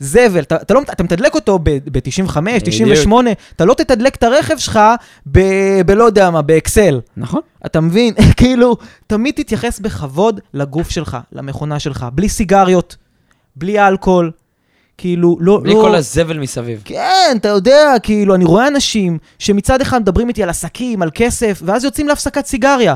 זבל, 0.00 0.40
אתה, 0.40 0.56
אתה, 0.56 0.74
לא, 0.74 0.80
אתה 0.92 1.02
מתדלק 1.02 1.34
אותו 1.34 1.58
ב-95, 1.58 2.40
בדיוק. 2.40 2.62
98, 2.64 3.30
אתה 3.56 3.64
לא 3.64 3.74
תתדלק 3.74 4.14
את 4.14 4.22
הרכב 4.22 4.58
שלך 4.58 4.80
ב- 5.32 5.80
בלא 5.86 6.04
יודע 6.04 6.30
מה, 6.30 6.42
באקסל. 6.42 7.00
נכון. 7.16 7.40
אתה 7.66 7.80
מבין? 7.80 8.14
כאילו, 8.36 8.76
תמיד 9.06 9.34
תתייחס 9.34 9.80
בכבוד 9.80 10.40
לגוף 10.54 10.90
שלך, 10.90 11.16
למכונה 11.32 11.78
שלך, 11.78 12.06
בלי 12.12 12.28
סיגריות, 12.28 12.96
בלי 13.56 13.88
אלכוהול, 13.88 14.30
כאילו, 14.98 15.36
לא... 15.40 15.60
בלי 15.62 15.74
לא... 15.74 15.80
כל 15.82 15.94
הזבל 15.94 16.38
מסביב. 16.38 16.82
כן, 16.84 17.36
אתה 17.36 17.48
יודע, 17.48 17.94
כאילו, 18.02 18.34
אני 18.34 18.44
רואה 18.44 18.68
אנשים 18.68 19.18
שמצד 19.38 19.80
אחד 19.80 20.00
מדברים 20.00 20.28
איתי 20.28 20.42
על 20.42 20.48
עסקים, 20.48 21.02
על 21.02 21.10
כסף, 21.14 21.62
ואז 21.64 21.84
יוצאים 21.84 22.08
להפסקת 22.08 22.46
סיגריה. 22.46 22.94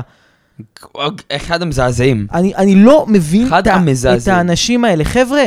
אחד 1.31 1.61
המזעזעים. 1.61 2.27
אני, 2.33 2.55
אני 2.55 2.75
לא 2.75 3.05
מבין 3.07 3.47
את, 3.59 3.67
המזעזעים. 3.67 4.35
את 4.35 4.39
האנשים 4.39 4.85
האלה. 4.85 5.03
חבר'ה, 5.03 5.43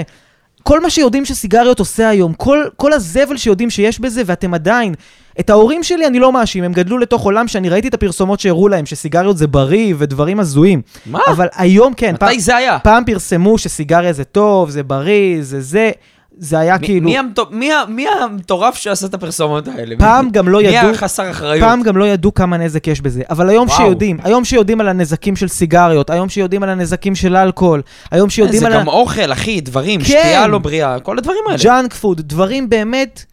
כל 0.62 0.81
מה 0.81 0.90
שיודעים 0.90 1.25
שסיגריות 1.25 1.79
עושה 1.79 2.09
היום, 2.09 2.33
כל, 2.33 2.64
כל 2.77 2.92
הזבל 2.92 3.37
שיודעים 3.37 3.70
שיש 3.70 4.01
בזה, 4.01 4.22
ואתם 4.27 4.55
עדיין... 4.55 4.94
את 5.40 5.51
ההורים 5.51 5.83
שלי 5.83 6.07
אני 6.07 6.18
לא 6.18 6.33
מאשים, 6.33 6.64
הם 6.64 6.72
גדלו 6.72 6.98
לתוך 6.98 7.22
עולם 7.22 7.48
שאני 7.48 7.68
ראיתי 7.68 7.88
את 7.88 7.94
הפרסומות 7.94 8.40
שהראו 8.40 8.68
להם, 8.68 8.87
שסיגריות 8.87 9.38
זה 9.38 9.46
בריא 9.46 9.94
ודברים 9.98 10.40
הזויים. 10.40 10.83
מה? 11.07 11.20
אבל 11.27 11.46
היום 11.57 11.94
כן, 11.94 12.14
פעם, 12.18 12.29
מתי 12.29 12.40
זה 12.40 12.57
היה? 12.57 12.79
פעם 12.79 13.05
פרסמו 13.05 13.59
שסיגריה 13.59 14.12
זה 14.12 14.25
טוב, 14.25 14.70
זה 14.70 14.83
בריא, 14.83 15.42
זה 15.42 15.61
זה, 15.61 15.90
זה 16.38 16.59
היה 16.59 16.77
מי- 16.81 16.87
כאילו... 16.87 17.05
מי 17.11 17.18
המטו- 17.18 17.47
מי 17.51 17.73
ה- 17.73 17.85
מי 17.88 18.07
המטורף 18.09 18.75
שעשה 18.75 19.07
את 19.07 19.14
הפרסומות 19.14 19.68
האלה? 19.68 19.95
פעם 19.99 20.31
גם 20.31 20.49
לא 20.49 20.59
מי 20.59 20.64
ידעו... 20.68 20.90
החסר 20.90 21.31
אחריות? 21.31 21.64
פעם 21.68 21.83
גם 21.83 21.97
לא 21.97 22.05
ידעו 22.05 22.35
כמה 22.35 22.57
נזק 22.57 22.87
יש 22.87 23.01
בזה, 23.01 23.23
אבל 23.31 23.49
היום 23.49 23.68
וואו. 23.68 23.79
שיודעים, 23.79 24.18
היום 24.25 24.45
שיודעים 24.45 24.81
על 24.81 24.88
הנזקים 24.88 25.37
של 25.37 25.49
סיגריות, 25.49 26.11
היום 26.11 26.29
שיודעים 26.29 26.62
על 26.62 26.68
הנזקים 26.68 27.14
של 27.14 27.37
אלכוהול, 27.37 27.83
היום 28.11 28.31
שיודעים 28.31 28.61
זה 28.61 28.66
על 28.66 28.73
גם 28.73 28.88
אוכל, 28.88 29.33
אחי, 29.33 29.61
דברים, 29.61 30.01
כן. 30.01 30.07
שתייה 30.07 30.47
לא 30.47 30.59
בריאה, 30.59 31.01
כל 31.01 31.18
הדברים 31.18 31.38
האלה. 31.49 31.59
ג'אנק 31.62 31.95
פוד, 31.95 32.21
דברים 32.21 32.68
באמת... 32.71 33.25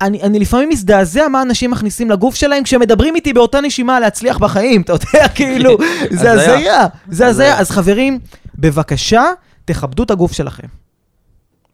אני, 0.00 0.22
אני 0.22 0.38
לפעמים 0.38 0.68
מזדעזע 0.68 1.28
מה 1.28 1.42
אנשים 1.42 1.70
מכניסים 1.70 2.10
לגוף 2.10 2.34
שלהם 2.34 2.62
כשמדברים 2.62 3.14
איתי 3.16 3.32
באותה 3.32 3.60
נשימה 3.60 4.00
להצליח 4.00 4.38
בחיים, 4.38 4.80
אתה 4.82 4.92
יודע, 4.92 5.28
כאילו, 5.34 5.78
זה 6.20 6.32
הזיה. 6.32 6.86
זה. 7.08 7.26
הזיה. 7.26 7.58
אז 7.58 7.70
חברים, 7.70 8.18
בבקשה, 8.58 9.24
תכבדו 9.64 10.02
את 10.02 10.10
הגוף 10.10 10.32
שלכם. 10.32 10.66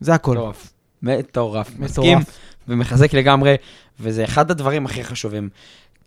זה 0.00 0.14
הכל. 0.14 0.32
מטורף. 0.32 0.72
מטורף. 1.02 1.70
מסכים 1.78 2.18
ומחזק 2.68 3.14
לגמרי, 3.14 3.54
וזה 4.00 4.24
אחד 4.24 4.50
הדברים 4.50 4.86
הכי 4.86 5.04
חשובים. 5.04 5.48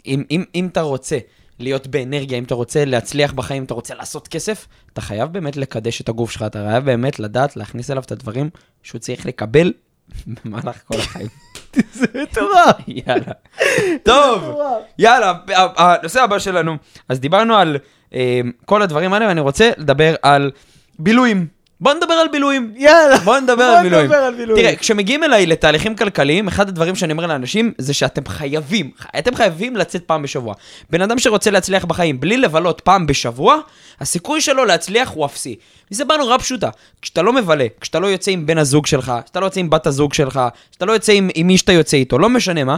אם, 0.06 0.24
אם, 0.32 0.44
אם 0.56 0.68
אתה 0.72 0.82
רוצה 0.82 1.18
להיות 1.60 1.88
באנרגיה, 1.88 2.38
אם 2.38 2.44
אתה 2.44 2.56
רוצה 2.56 2.86
להצליח 2.86 3.34
בחיים, 3.34 3.58
אם 3.62 3.66
אתה 3.66 3.74
רוצה 3.74 3.96
לעשות 3.96 4.28
כסף, 4.28 4.68
אתה 4.94 5.02
חייב 5.02 5.34
באמת 5.34 5.58
לקדש 5.58 6.02
את 6.02 6.10
הגוף 6.10 6.32
שלך, 6.32 6.42
אתה 6.42 6.66
חייב 6.70 6.86
באמת 6.86 7.20
לדעת 7.20 7.58
להכניס 7.58 7.92
אליו 7.92 8.04
את 8.04 8.12
הדברים 8.12 8.50
שהוא 8.84 9.00
צריך 9.00 9.26
לקבל 9.26 9.74
במהלך 10.28 10.82
כל 10.86 11.00
החיים. 11.00 11.28
זה 11.94 12.06
מטורף. 12.24 12.76
יאללה. 12.88 13.32
טוב, 14.04 14.58
יאללה, 15.00 15.34
הנושא 15.78 16.22
הבא 16.22 16.40
שלנו. 16.40 16.78
אז 17.10 17.20
דיברנו 17.20 17.56
על 17.56 17.78
אה, 18.14 18.42
כל 18.66 18.82
הדברים 18.82 19.14
האלה, 19.14 19.28
ואני 19.28 19.42
רוצה 19.42 19.72
לדבר 19.78 20.16
על 20.22 20.52
בילויים. 21.00 21.48
בוא 21.84 21.94
נדבר 21.94 22.14
על 22.14 22.28
בילויים. 22.28 22.74
יאללה. 22.76 23.18
בוא 23.18 23.40
נדבר 23.40 23.64
על 23.64 23.84
בילויים. 23.84 24.06
נדבר 24.06 24.18
על 24.18 24.34
בילויים. 24.34 24.66
תראה, 24.66 24.76
כשמגיעים 24.76 25.24
אליי 25.24 25.46
לתהליכים 25.46 25.96
כלכליים, 25.96 26.48
אחד 26.48 26.70
הדברים 26.70 26.96
שאני 26.96 27.12
אומר 27.12 27.26
לאנשים 27.26 27.72
זה 27.78 27.94
שאתם 27.94 28.26
חייבים, 28.26 28.92
אתם 29.20 29.36
חייבים 29.36 29.76
לצאת 29.76 30.04
פעם 30.04 30.22
בשבוע. 30.22 30.54
בן 30.90 31.02
אדם 31.02 31.20
שרוצה 31.20 31.52
להצליח 31.52 31.86
בחיים 31.86 32.20
בלי 32.20 32.38
לבלות 32.38 32.82
פעם 32.82 33.08
בשבוע, 33.08 33.58
הסיכוי 34.00 34.42
שלו 34.42 34.66
להצליח 34.66 35.10
הוא 35.10 35.26
אפסי. 35.26 35.56
מסיבה 35.92 36.18
נורא 36.18 36.38
פשוטה, 36.38 36.70
כשאתה 37.02 37.22
לא 37.22 37.34
מבלה, 37.34 37.66
כשאתה 37.82 38.00
לא 38.00 38.08
יוצא 38.08 38.32
עם 38.32 38.46
בן 38.46 38.58
הזוג 38.58 38.86
שלך, 38.86 39.14
כשאתה 39.26 39.40
לא 39.40 39.46
יוצא 39.46 39.60
עם 39.60 39.70
בת 39.70 39.88
הזוג 39.88 40.14
שלך, 40.14 40.40
כשאתה 40.72 40.86
לא 40.86 40.92
יוצא 40.92 41.12
עם, 41.12 41.30
עם 41.36 41.48
מי 41.48 41.58
שאתה 41.58 41.72
יוצא 41.72 41.98
איתו, 41.98 42.20
לא 42.20 42.30
משנה 42.30 42.64
מה, 42.64 42.78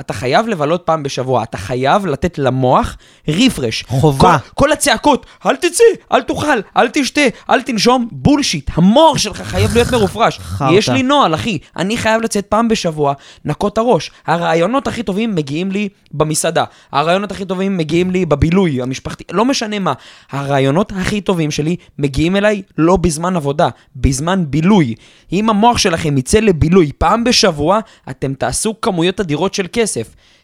אתה 0.00 0.12
חייב 0.12 0.48
לבלות 0.48 0.82
פעם 0.84 1.02
בשבוע, 1.02 1.42
אתה 1.42 1.58
חייב 1.58 2.06
לתת 2.06 2.38
למוח 2.38 2.96
רפרש. 3.28 3.84
חובה. 3.88 4.38
כל, 4.38 4.50
כל 4.54 4.72
הצעקות, 4.72 5.26
אל 5.46 5.56
תצא, 5.56 5.84
אל 6.12 6.22
תאכל, 6.22 6.58
אל 6.76 6.88
תשתה, 6.92 7.20
אל 7.50 7.62
תנשום, 7.62 8.08
בולשיט. 8.12 8.70
המוח 8.74 9.18
שלך 9.18 9.42
חייב 9.42 9.74
להיות 9.74 9.92
מרופרש. 9.94 10.40
יש 10.72 10.88
לי 10.88 11.02
נוהל, 11.02 11.34
אחי. 11.34 11.58
אני 11.76 11.96
חייב 11.96 12.22
לצאת 12.22 12.46
פעם 12.46 12.68
בשבוע, 12.68 13.14
נקות 13.44 13.78
הראש. 13.78 14.10
הרעיונות 14.26 14.86
הכי 14.86 15.02
טובים 15.02 15.34
מגיעים 15.34 15.70
לי 15.70 15.88
במסעדה. 16.12 16.64
הרעיונות 16.92 17.32
הכי 17.32 17.44
טובים 17.44 17.76
מגיעים 17.76 18.10
לי 18.10 18.26
בבילוי 18.26 18.82
המשפחתי, 18.82 19.24
לא 19.30 19.44
משנה 19.44 19.78
מה. 19.78 19.92
הרעיונות 20.30 20.92
הכי 20.92 21.20
טובים 21.20 21.50
שלי 21.50 21.76
מגיעים 21.98 22.36
אליי 22.36 22.62
לא 22.78 22.96
בזמן 22.96 23.36
עבודה, 23.36 23.68
בזמן 23.96 24.44
בילוי. 24.48 24.94
אם 25.32 25.50
המוח 25.50 25.78
שלכם 25.78 26.18
יצא 26.18 26.38
לבילוי 26.38 26.90
פעם 26.98 27.24
בשבוע, 27.24 27.80
אתם 28.10 28.34
תעשו 28.34 28.74
כמויות 28.82 29.20
אדירות 29.20 29.54
של 29.54 29.66
כסף. 29.72 29.83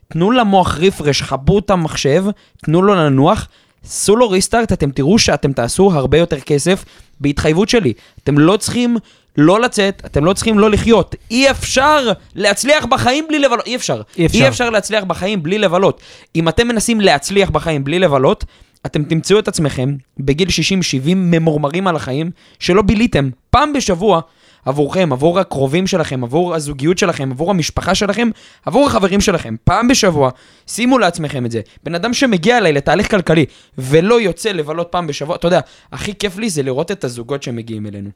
תנו 0.09 0.31
למוח 0.31 0.79
רפרש, 0.79 1.22
חבו 1.22 1.59
את 1.59 1.70
המחשב, 1.70 2.24
תנו 2.64 2.83
לו 2.83 2.94
לנוח, 2.94 3.48
עשו 3.85 4.16
לו 4.16 4.31
ריסטארט, 4.31 4.72
אתם 4.72 4.90
תראו 4.90 5.18
שאתם 5.18 5.53
תעשו 5.53 5.92
הרבה 5.92 6.18
יותר 6.18 6.40
כסף 6.40 6.85
בהתחייבות 7.20 7.68
שלי. 7.68 7.92
אתם 8.24 8.38
לא 8.38 8.57
צריכים 8.57 8.96
לא 9.37 9.61
לצאת, 9.61 10.03
אתם 10.07 10.24
לא 10.24 10.33
צריכים 10.33 10.59
לא 10.59 10.70
לחיות. 10.70 11.14
אי 11.31 11.50
אפשר 11.50 12.12
להצליח 12.35 12.85
בחיים 12.85 13.29
בלי 13.29 13.38
לבלות. 13.38 13.66
אי 13.66 13.76
אפשר. 13.76 14.03
אי 14.18 14.26
אפשר. 14.26 14.38
אי 14.38 14.48
אפשר 14.48 14.70
להצליח 14.70 15.05
בחיים 15.05 15.42
בלי 15.42 15.59
לבלות. 15.59 16.00
אם 16.37 16.48
אתם 16.48 16.68
מנסים 16.68 17.00
להצליח 17.00 17.50
בחיים 17.50 17.85
בלי 17.85 17.98
לבלות, 17.98 18.44
אתם 18.87 19.05
תמצאו 19.05 19.38
את 19.38 19.48
עצמכם 19.48 19.96
בגיל 20.18 20.48
60-70 20.48 20.53
ממורמרים 21.14 21.87
על 21.87 21.96
החיים 21.96 22.31
שלא 22.59 22.83
ביליתם 22.83 23.31
פעם 23.50 23.72
בשבוע 23.72 24.20
עבורכם, 24.64 25.12
עבור 25.12 25.40
הקרובים 25.40 25.87
שלכם, 25.87 26.25
עבור 26.25 26.55
הזוגיות 26.55 26.99
שלכם, 26.99 27.31
עבור 27.31 27.51
המשפחה 27.51 27.94
שלכם, 27.94 28.29
עבור 28.66 28.87
החברים 28.87 29.20
שלכם. 29.20 29.57
פעם 29.64 29.88
בשבוע, 29.88 30.31
שימו 30.66 30.99
לעצמכם 30.99 31.46
את 31.46 31.51
זה. 31.51 31.61
בן 31.83 31.94
אדם 31.94 32.14
שמגיע 32.14 32.59
אליי 32.59 32.73
לתהליך 32.73 33.11
כלכלי 33.11 33.46
ולא 33.79 34.20
יוצא 34.20 34.53
לבלות 34.53 34.88
פעם 34.90 35.07
בשבוע, 35.07 35.37
אתה 35.37 35.46
יודע, 35.46 35.61
הכי 35.92 36.14
כיף 36.14 36.38
לי 36.38 36.51
זה 36.51 36.62
לראות 36.62 36.90
את 36.90 37.05
הזוגות 37.05 37.42
שמגיעים 37.42 37.87
אלינו. 37.87 38.11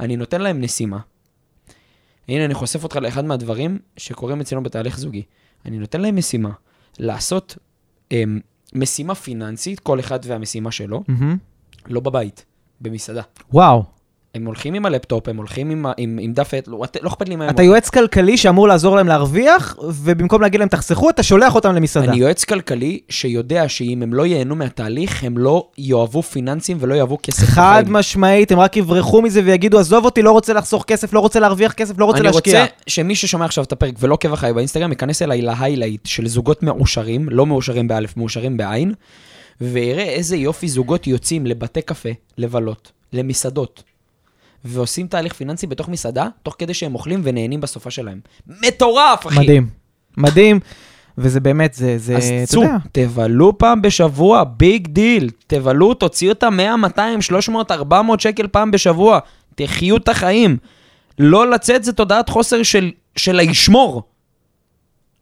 אני 0.00 0.16
נותן 0.16 0.40
להם 0.40 0.60
נשימה. 0.60 0.98
הנה, 2.28 2.44
אני 2.44 2.54
חושף 2.54 2.84
אותך 2.84 2.96
לאחד 2.96 3.24
מהדברים 3.24 3.78
שקורים 3.96 4.40
אצלנו 4.40 4.62
בתהליך 4.62 4.98
זוגי. 4.98 5.22
אני 5.66 5.78
נותן 5.78 6.00
להם 6.00 6.16
משימה, 6.16 6.50
לעשות 6.98 7.56
אמ, 8.12 8.40
משימה 8.74 9.14
פיננסית, 9.14 9.80
כל 9.80 10.00
אחד 10.00 10.18
והמשימה 10.22 10.72
שלו, 10.72 11.02
מהמם. 11.08 11.36
לא 11.86 12.00
בבית, 12.00 12.44
במסעדה. 12.80 13.22
וואו. 13.52 13.99
הם 14.34 14.46
הולכים 14.46 14.74
עם 14.74 14.86
הלפטופ, 14.86 15.28
הם 15.28 15.36
הולכים 15.36 15.70
עם, 15.70 15.86
עם, 15.96 16.18
עם 16.22 16.32
דף 16.32 16.54
עט, 16.54 16.68
לא, 16.68 16.82
לא 17.02 17.08
אכפת 17.08 17.28
לי 17.28 17.36
מה 17.36 17.44
הם 17.44 17.50
אתה 17.50 17.62
יועץ 17.62 17.90
כלכלי 17.90 18.36
שאמור 18.36 18.68
לעזור 18.68 18.96
להם 18.96 19.08
להרוויח, 19.08 19.76
ובמקום 19.88 20.42
להגיד 20.42 20.60
להם 20.60 20.68
תחסכו, 20.68 21.10
אתה 21.10 21.22
שולח 21.22 21.54
אותם 21.54 21.74
למסעדה. 21.74 22.12
אני 22.12 22.16
יועץ 22.16 22.44
כלכלי 22.44 23.00
שיודע 23.08 23.68
שאם 23.68 24.02
הם 24.02 24.14
לא 24.14 24.26
ייהנו 24.26 24.56
מהתהליך, 24.56 25.24
הם 25.24 25.38
לא 25.38 25.68
יאהבו 25.78 26.22
פיננסים 26.22 26.76
ולא 26.80 26.94
יאהבו 26.94 27.18
כסף 27.22 27.46
חד 27.46 27.80
בחיים. 27.80 27.96
משמעית, 27.96 28.52
הם 28.52 28.60
רק 28.60 28.76
יברחו 28.76 29.22
מזה 29.22 29.40
ויגידו, 29.44 29.78
עזוב 29.78 30.04
אותי, 30.04 30.22
לא 30.22 30.30
רוצה 30.30 30.52
לחסוך 30.52 30.84
כסף, 30.86 31.12
לא 31.12 31.20
רוצה 31.20 31.40
להרוויח 31.40 31.72
כסף, 31.72 31.98
לא 31.98 32.04
רוצה 32.04 32.18
אני 32.18 32.26
להשקיע. 32.26 32.62
רוצה 32.62 32.74
שמי 32.86 33.14
ששומע 33.14 33.44
עכשיו 33.44 33.64
את 33.64 33.72
הפרק 33.72 33.94
ולא 34.00 34.14
עוקב 34.14 34.32
אחריי 34.32 34.52
באינסטגרם, 34.52 34.90
ייכנס 34.90 35.22
אליי 35.22 35.42
להיילייט 35.42 36.06
של 36.06 36.28
זוגות 36.28 36.62
מאושרים, 36.62 37.28
לא 37.30 37.46
מאושרים 37.46 37.88
באלף, 37.88 38.16
מאושרים 38.16 38.56
בעין, 38.56 38.94
ותראה 39.60 40.04
איזה 40.04 40.36
יופי 40.36 40.68
זוגות 40.68 41.06
יוצאים 41.06 41.46
לבתי 41.46 41.82
קפה, 41.82 42.08
לבלות, 42.38 42.92
למסעדות, 43.12 43.82
ועושים 44.64 45.06
תהליך 45.06 45.32
פיננסי 45.32 45.66
בתוך 45.66 45.88
מסעדה, 45.88 46.28
תוך 46.42 46.54
כדי 46.58 46.74
שהם 46.74 46.94
אוכלים 46.94 47.20
ונהנים 47.24 47.60
בסופ"ש 47.60 47.90
שלהם. 47.90 48.20
מטורף, 48.46 49.26
אחי! 49.26 49.40
מדהים. 49.40 49.68
מדהים, 50.16 50.60
וזה 51.18 51.40
באמת, 51.40 51.74
זה, 51.74 51.98
זה, 51.98 52.16
אז 52.16 52.24
אתה 52.24 52.46
צאו, 52.46 52.62
יודע. 52.62 52.76
תבלו 52.92 53.58
פעם 53.58 53.82
בשבוע, 53.82 54.44
big 54.44 54.86
deal. 54.86 55.30
תבלו, 55.46 55.94
תוציאו 55.94 56.32
את 56.32 56.42
ה-100, 56.42 56.76
200, 56.76 57.22
300, 57.22 57.70
400 57.70 58.20
שקל 58.20 58.46
פעם 58.46 58.70
בשבוע. 58.70 59.18
תחיו 59.54 59.96
את 59.96 60.08
החיים. 60.08 60.56
לא 61.18 61.50
לצאת 61.50 61.84
זה 61.84 61.92
תודעת 61.92 62.28
חוסר 62.28 62.62
של, 62.62 62.90
של 63.16 63.38
לשמור. 63.38 64.02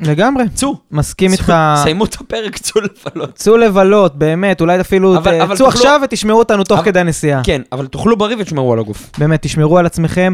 לגמרי. 0.00 0.44
צאו. 0.54 0.74
מסכים 0.90 1.32
איתך. 1.32 1.52
סיימו 1.82 2.04
את 2.04 2.14
הפרק, 2.14 2.58
צאו 2.58 2.80
לבלות. 2.80 3.34
צאו 3.34 3.56
לבלות, 3.56 4.16
באמת, 4.16 4.60
אולי 4.60 4.80
אפילו, 4.80 5.16
אבל- 5.16 5.38
ת- 5.38 5.42
אבל 5.42 5.56
צאו 5.56 5.66
תוכלו- 5.66 5.80
עכשיו 5.80 6.00
ותשמעו 6.04 6.38
אותנו 6.38 6.64
תוך 6.64 6.78
אבל- 6.78 6.86
כדי 6.86 7.00
הנסיעה. 7.00 7.40
כן, 7.44 7.62
אבל 7.72 7.86
תאכלו 7.86 8.16
בריא 8.16 8.36
ותשמרו 8.38 8.72
על 8.72 8.78
הגוף. 8.78 9.10
באמת, 9.18 9.42
תשמרו 9.42 9.78
על 9.78 9.86
עצמכם. 9.86 10.32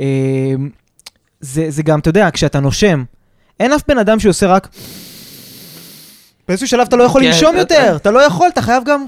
אה, 0.00 0.04
זה, 1.40 1.66
זה 1.68 1.82
גם, 1.82 1.98
אתה 1.98 2.08
יודע, 2.08 2.28
כשאתה 2.32 2.60
נושם, 2.60 3.04
אין 3.60 3.72
אף 3.72 3.82
בן 3.88 3.98
אדם 3.98 4.20
שעושה 4.20 4.46
רק... 4.46 4.68
באיזשהו 6.48 6.68
שלב 6.68 6.86
אתה 6.88 6.96
לא 6.96 7.02
יכול 7.04 7.20
כן, 7.22 7.26
לנשום 7.28 7.50
אתה- 7.50 7.58
יותר, 7.58 7.96
אתה 7.96 8.10
לא 8.10 8.18
יכול, 8.22 8.48
אתה 8.52 8.62
חייב 8.62 8.82
גם... 8.86 9.04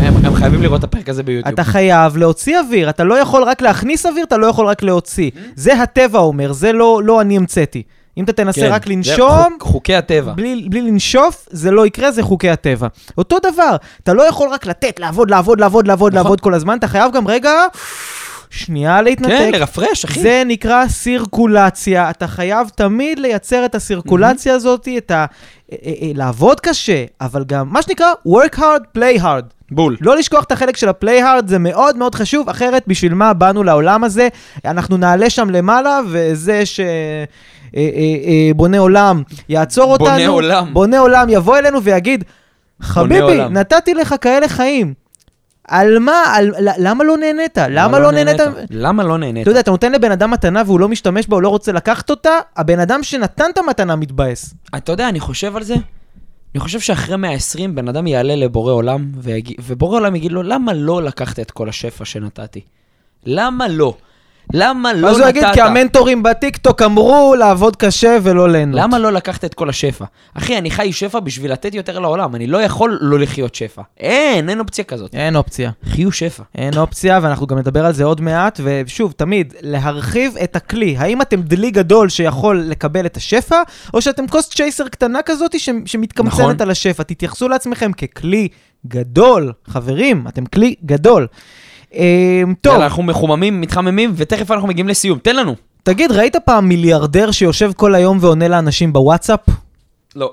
הם, 0.00 0.14
הם 0.26 0.34
חייבים 0.34 0.62
לראות 0.62 0.78
את 0.78 0.84
הפרק 0.84 1.08
הזה 1.08 1.22
ביוטיוב. 1.22 1.54
אתה 1.54 1.64
חייב 1.64 2.16
להוציא 2.16 2.58
אוויר, 2.58 2.90
אתה 2.90 3.04
לא 3.04 3.14
יכול 3.14 3.42
רק 3.42 3.62
להכניס 3.62 4.06
אוויר, 4.06 4.24
אתה 4.24 4.36
לא 4.36 4.46
יכול 4.46 4.66
רק 4.66 4.82
להוציא. 4.82 5.30
Mm-hmm. 5.34 5.38
זה 5.54 5.82
הטבע 5.82 6.18
אומר, 6.18 6.52
זה 6.52 6.72
לא, 6.72 7.00
לא 7.04 7.20
אני 7.20 7.36
המצאתי. 7.36 7.82
אם 8.18 8.24
אתה 8.24 8.32
תנסה 8.32 8.60
כן, 8.60 8.72
רק 8.72 8.86
זה 8.86 8.92
לנשום, 8.92 9.48
חוק- 9.58 9.62
חוקי 9.62 9.94
הטבע. 9.94 10.32
בלי, 10.32 10.66
בלי 10.70 10.82
לנשוף, 10.82 11.48
זה 11.50 11.70
לא 11.70 11.86
יקרה, 11.86 12.12
זה 12.12 12.22
חוקי 12.22 12.50
הטבע. 12.50 12.88
אותו 13.18 13.36
דבר, 13.52 13.76
אתה 14.02 14.12
לא 14.12 14.22
יכול 14.22 14.48
רק 14.48 14.66
לתת, 14.66 15.00
לעבוד, 15.00 15.30
לעבוד, 15.30 15.60
לעבוד, 15.60 15.86
לעבוד, 15.88 16.12
נכון. 16.12 16.24
לעבוד 16.24 16.40
כל 16.40 16.54
הזמן, 16.54 16.78
אתה 16.78 16.88
חייב 16.88 17.12
גם 17.12 17.28
רגע, 17.28 17.52
שנייה 18.50 19.02
להתנתק. 19.02 19.30
כן, 19.30 19.50
לרפרש, 19.52 20.04
אחי. 20.04 20.20
זה 20.20 20.42
נקרא 20.46 20.88
סירקולציה. 20.88 22.10
אתה 22.10 22.26
חייב 22.26 22.68
תמיד 22.68 23.18
לייצר 23.18 23.64
את 23.64 23.74
הסירקולציה 23.74 24.54
הזאת, 24.54 24.88
את 24.98 25.10
ה... 25.10 25.14
אה, 25.72 25.76
אה, 25.86 25.92
אה, 26.02 26.10
לעבוד 26.14 26.60
קשה, 26.60 27.04
אבל 27.20 27.44
גם, 27.44 27.68
מה 27.72 27.82
שנקרא, 27.82 28.12
work 28.28 28.56
hard, 28.58 28.98
play 28.98 29.22
hard. 29.22 29.44
בול. 29.70 29.96
לא 30.00 30.16
לשכוח 30.16 30.44
את 30.44 30.52
החלק 30.52 30.76
של 30.76 30.88
הפליי 30.88 31.22
הארד, 31.22 31.48
זה 31.48 31.58
מאוד 31.58 31.96
מאוד 31.96 32.14
חשוב, 32.14 32.48
אחרת 32.48 32.82
בשביל 32.86 33.14
מה 33.14 33.32
באנו 33.32 33.62
לעולם 33.62 34.04
הזה? 34.04 34.28
אנחנו 34.64 34.96
נעלה 34.96 35.30
שם 35.30 35.50
למעלה, 35.50 36.00
וזה 36.08 36.66
ש... 36.66 36.80
אה, 37.76 37.80
אה, 37.80 38.28
אה, 38.28 38.50
בונה 38.56 38.78
עולם 38.78 39.22
יעצור 39.48 39.98
בונה 39.98 40.16
אותנו. 40.16 40.32
עולם. 40.32 40.74
בונה 40.74 40.98
עולם 40.98 41.28
יבוא 41.28 41.58
אלינו 41.58 41.82
ויגיד, 41.82 42.24
חביבי, 42.82 43.20
עולם." 43.20 43.52
נתתי 43.52 43.94
לך 43.94 44.14
כאלה 44.20 44.48
חיים. 44.48 44.94
על 45.68 45.98
מה? 45.98 46.22
על, 46.34 46.50
למה 46.78 47.04
לא 47.04 47.16
נהנית? 47.16 47.58
למה 47.68 47.98
לא 47.98 48.12
נהנית? 48.12 48.40
למה 48.70 49.04
לא 49.04 49.18
נהנית? 49.18 49.42
אתה 49.42 49.50
יודע, 49.50 49.60
אתה 49.60 49.70
נותן 49.70 49.92
לבן 49.92 50.12
אדם 50.12 50.30
מתנה 50.30 50.62
והוא 50.66 50.80
לא 50.80 50.88
משתמש 50.88 51.26
בה, 51.26 51.36
הוא 51.36 51.42
לא 51.42 51.48
רוצה 51.48 51.72
לקחת 51.72 52.10
אותה, 52.10 52.30
הבן 52.56 52.80
אדם 52.80 53.02
שנתן 53.02 53.44
את 53.52 53.58
המתנה 53.58 53.96
מתבאס. 53.96 54.54
אתה 54.76 54.92
יודע, 54.92 55.08
אני 55.08 55.20
חושב 55.20 55.56
על 55.56 55.62
זה. 55.62 55.74
אני 56.54 56.60
חושב 56.60 56.80
שאחרי 56.80 57.16
120 57.16 57.74
בן 57.74 57.88
אדם 57.88 58.06
יעלה 58.06 58.36
לבורא 58.36 58.72
עולם, 58.72 59.12
ויגיד, 59.18 59.56
ובורא 59.66 59.96
עולם 59.96 60.16
יגיד 60.16 60.32
לו, 60.32 60.42
למה 60.42 60.72
לא 60.72 61.02
לקחת 61.02 61.40
את 61.40 61.50
כל 61.50 61.68
השפע 61.68 62.04
שנתתי? 62.04 62.60
למה 63.26 63.68
לא? 63.68 63.94
למה 64.54 64.92
לא 64.92 65.08
אז 65.08 65.16
נתת? 65.16 65.22
הוא 65.24 65.30
יגיד, 65.30 65.44
כי 65.54 65.60
המנטורים 65.60 66.22
בטיקטוק 66.22 66.82
אמרו 66.82 67.34
לעבוד 67.38 67.76
קשה 67.76 68.16
ולא 68.22 68.48
ליהנות. 68.48 68.80
למה 68.80 68.98
לא 68.98 69.12
לקחת 69.12 69.44
את 69.44 69.54
כל 69.54 69.68
השפע? 69.68 70.04
אחי, 70.34 70.58
אני 70.58 70.70
חי 70.70 70.92
שפע 70.92 71.20
בשביל 71.20 71.52
לתת 71.52 71.74
יותר 71.74 71.98
לעולם, 71.98 72.34
אני 72.34 72.46
לא 72.46 72.62
יכול 72.62 72.98
לא 73.00 73.18
לחיות 73.18 73.54
שפע. 73.54 73.82
אין, 74.00 74.48
אין 74.48 74.60
אופציה 74.60 74.84
כזאת. 74.84 75.14
אין 75.14 75.36
אופציה. 75.36 75.70
חיו 75.84 76.12
שפע. 76.12 76.42
אין 76.54 76.76
אופציה, 76.76 77.20
ואנחנו 77.22 77.46
גם 77.46 77.58
נדבר 77.58 77.86
על 77.86 77.92
זה 77.92 78.04
עוד 78.04 78.20
מעט, 78.20 78.60
ושוב, 78.64 79.12
תמיד, 79.16 79.54
להרחיב 79.60 80.36
את 80.44 80.56
הכלי. 80.56 80.96
האם 80.98 81.22
אתם 81.22 81.42
דלי 81.42 81.70
גדול 81.70 82.08
שיכול 82.08 82.64
לקבל 82.66 83.06
את 83.06 83.16
השפע, 83.16 83.62
או 83.94 84.02
שאתם 84.02 84.26
קוסט 84.26 84.54
צ'ייסר 84.54 84.88
קטנה 84.88 85.22
כזאת 85.22 85.60
ש- 85.60 85.68
שמתקמצנת 85.86 86.34
נכון. 86.40 86.56
על 86.60 86.70
השפע? 86.70 87.02
תתייחסו 87.02 87.48
לעצמכם 87.48 87.90
ככלי 87.92 88.48
גדול. 88.86 89.52
חברים, 89.68 90.24
אתם 90.28 90.46
קהל 90.46 90.74
גדול. 90.84 91.26
אה, 91.94 92.42
טוב, 92.60 92.72
יאללה, 92.72 92.86
אנחנו 92.86 93.02
מחוממים, 93.02 93.60
מתחממים, 93.60 94.12
ותכף 94.16 94.50
אנחנו 94.50 94.68
מגיעים 94.68 94.88
לסיום. 94.88 95.18
תן 95.18 95.36
לנו. 95.36 95.54
תגיד, 95.82 96.12
ראית 96.12 96.36
פעם 96.36 96.68
מיליארדר 96.68 97.30
שיושב 97.30 97.72
כל 97.76 97.94
היום 97.94 98.18
ועונה 98.20 98.48
לאנשים 98.48 98.92
בוואטסאפ? 98.92 99.40
לא. 100.16 100.32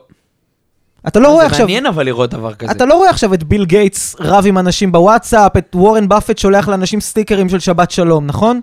אתה 1.07 1.19
לא 1.19 1.27
רואה 1.27 1.39
זה 1.39 1.45
עכשיו... 1.45 1.65
מעניין 1.65 1.85
אבל 1.85 2.05
לראות 2.05 2.29
דבר 2.29 2.53
כזה. 2.53 2.71
אתה 2.71 2.85
לא 2.85 2.93
רואה 2.93 3.09
עכשיו 3.09 3.33
את 3.33 3.43
ביל 3.43 3.65
גייטס 3.65 4.15
רב 4.19 4.45
עם 4.47 4.57
אנשים 4.57 4.91
בוואטסאפ, 4.91 5.57
את 5.57 5.75
וורן 5.75 6.09
באפט 6.09 6.37
שולח 6.37 6.67
לאנשים 6.67 7.01
סטיקרים 7.01 7.49
של 7.49 7.59
שבת 7.59 7.91
שלום, 7.91 8.25
נכון? 8.25 8.61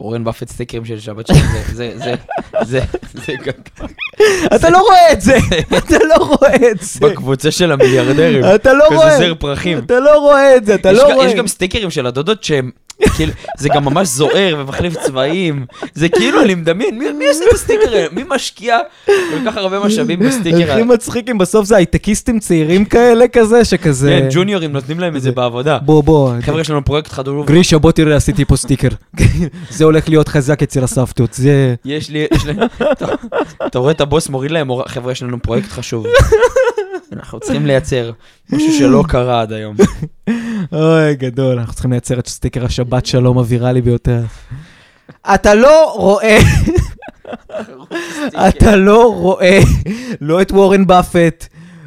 וורן 0.00 0.24
באפט 0.24 0.48
סטיקרים 0.48 0.84
של 0.84 1.00
שבת 1.00 1.26
שלום, 1.26 1.40
זה, 1.72 1.92
זה, 1.98 2.14
זה, 2.62 2.80
זה, 3.14 3.32
אתה 4.54 4.70
לא 4.70 4.78
רואה 4.78 5.12
את 5.12 5.20
זה, 5.20 5.36
אתה 5.78 5.96
לא 6.08 6.14
רואה 6.14 6.70
את 6.70 6.80
זה. 6.80 7.00
בקבוצה 7.00 7.50
של 7.50 7.72
המיליארדרים. 7.72 8.44
אתה 8.54 8.72
לא 8.72 8.84
רואה. 8.88 9.10
כזה 9.10 9.18
זר 9.18 9.34
פרחים. 9.34 9.78
אתה 9.78 10.00
לא 10.00 10.18
רואה 10.18 10.56
את 10.56 10.66
זה, 10.66 10.74
אתה 10.74 10.92
לא 10.92 11.14
רואה. 11.14 11.26
יש 11.26 11.34
גם 11.34 11.46
סטיקרים 11.46 11.90
של 11.90 12.06
הדודות 12.06 12.44
שהם 12.44 12.70
כאילו, 13.16 13.32
זה 13.58 13.68
גם 13.68 13.84
ממש 13.84 14.08
זוהר 14.08 14.56
ומחליף 14.58 14.94
צבעים. 15.00 15.66
זה 15.94 16.08
כאילו, 16.08 16.42
אני 16.42 16.54
מדמיין, 16.54 16.98
מי, 16.98 17.12
מי 17.12 17.28
עושה 17.28 17.44
את 17.48 17.54
הסטיקר 17.54 17.88
הזה? 17.88 18.06
מי 18.12 18.22
משקיע 18.28 18.78
כל 19.06 19.12
כך 19.46 19.56
הרבה 19.56 19.80
משאבים 19.80 20.18
בסטיקר 20.18 20.56
הכי 20.56 20.72
הזה? 20.72 20.84
מצחיק 20.84 21.30
אם 21.30 21.38
בסוף 21.38 21.66
זה 21.66 21.76
הייטקיסטים 21.76 22.38
צעירים 22.38 22.84
כאלה 22.84 23.28
כזה, 23.28 23.64
שכזה... 23.64 24.18
כן, 24.22 24.28
ג'וניורים 24.30 24.72
נותנים 24.72 25.00
להם 25.00 25.16
את 25.16 25.22
זה 25.22 25.32
בעבודה. 25.32 25.78
בוא, 25.78 26.02
בוא. 26.02 26.32
חבר'ה, 26.40 26.60
יש 26.60 26.70
לנו 26.70 26.84
פרויקט 26.84 27.12
חדש. 27.12 27.46
גרישה, 27.46 27.78
בוא 27.78 27.92
תראה, 27.92 28.16
עשיתי 28.16 28.44
פה 28.44 28.56
סטיקר. 28.56 28.88
זה 29.70 29.84
הולך 29.84 30.08
להיות 30.08 30.28
חזק 30.28 30.62
אצל 30.62 30.84
הסבתות, 30.84 31.34
זה... 31.34 31.74
יש 31.84 32.10
לי, 32.10 32.26
אתה- 33.66 33.78
רואה 33.78 33.90
את 33.92 34.00
הבוס 34.00 34.28
מוריד 34.28 34.50
להם, 34.50 34.70
"אור- 34.70 34.88
חבר'ה, 34.88 35.12
יש 35.12 35.22
לנו 35.22 35.42
פרויקט 35.42 35.68
חשוב. 35.68 36.06
אנחנו 37.12 37.40
צריכים 37.40 37.66
לייצר 37.66 38.10
משהו 38.52 38.72
שלא 38.72 39.04
קרה 39.08 39.40
עד 39.40 39.52
היום. 39.52 39.76
אוי, 40.72 41.14
גדול, 41.14 41.58
אנחנו 41.58 41.72
צריכים 41.72 41.90
לייצר 41.92 42.18
את 42.18 42.28
סטיקר 42.28 42.64
השבת 42.64 43.06
שלום 43.06 43.38
הוויראלי 43.38 43.82
ביותר. 43.82 44.20
אתה 45.34 45.54
לא 45.54 45.92
רואה, 45.96 46.38
אתה 48.48 48.76
לא 48.76 49.12
רואה 49.14 49.60
לא 50.20 50.42
את 50.42 50.52
וורן 50.52 50.86
באפט 50.86 51.46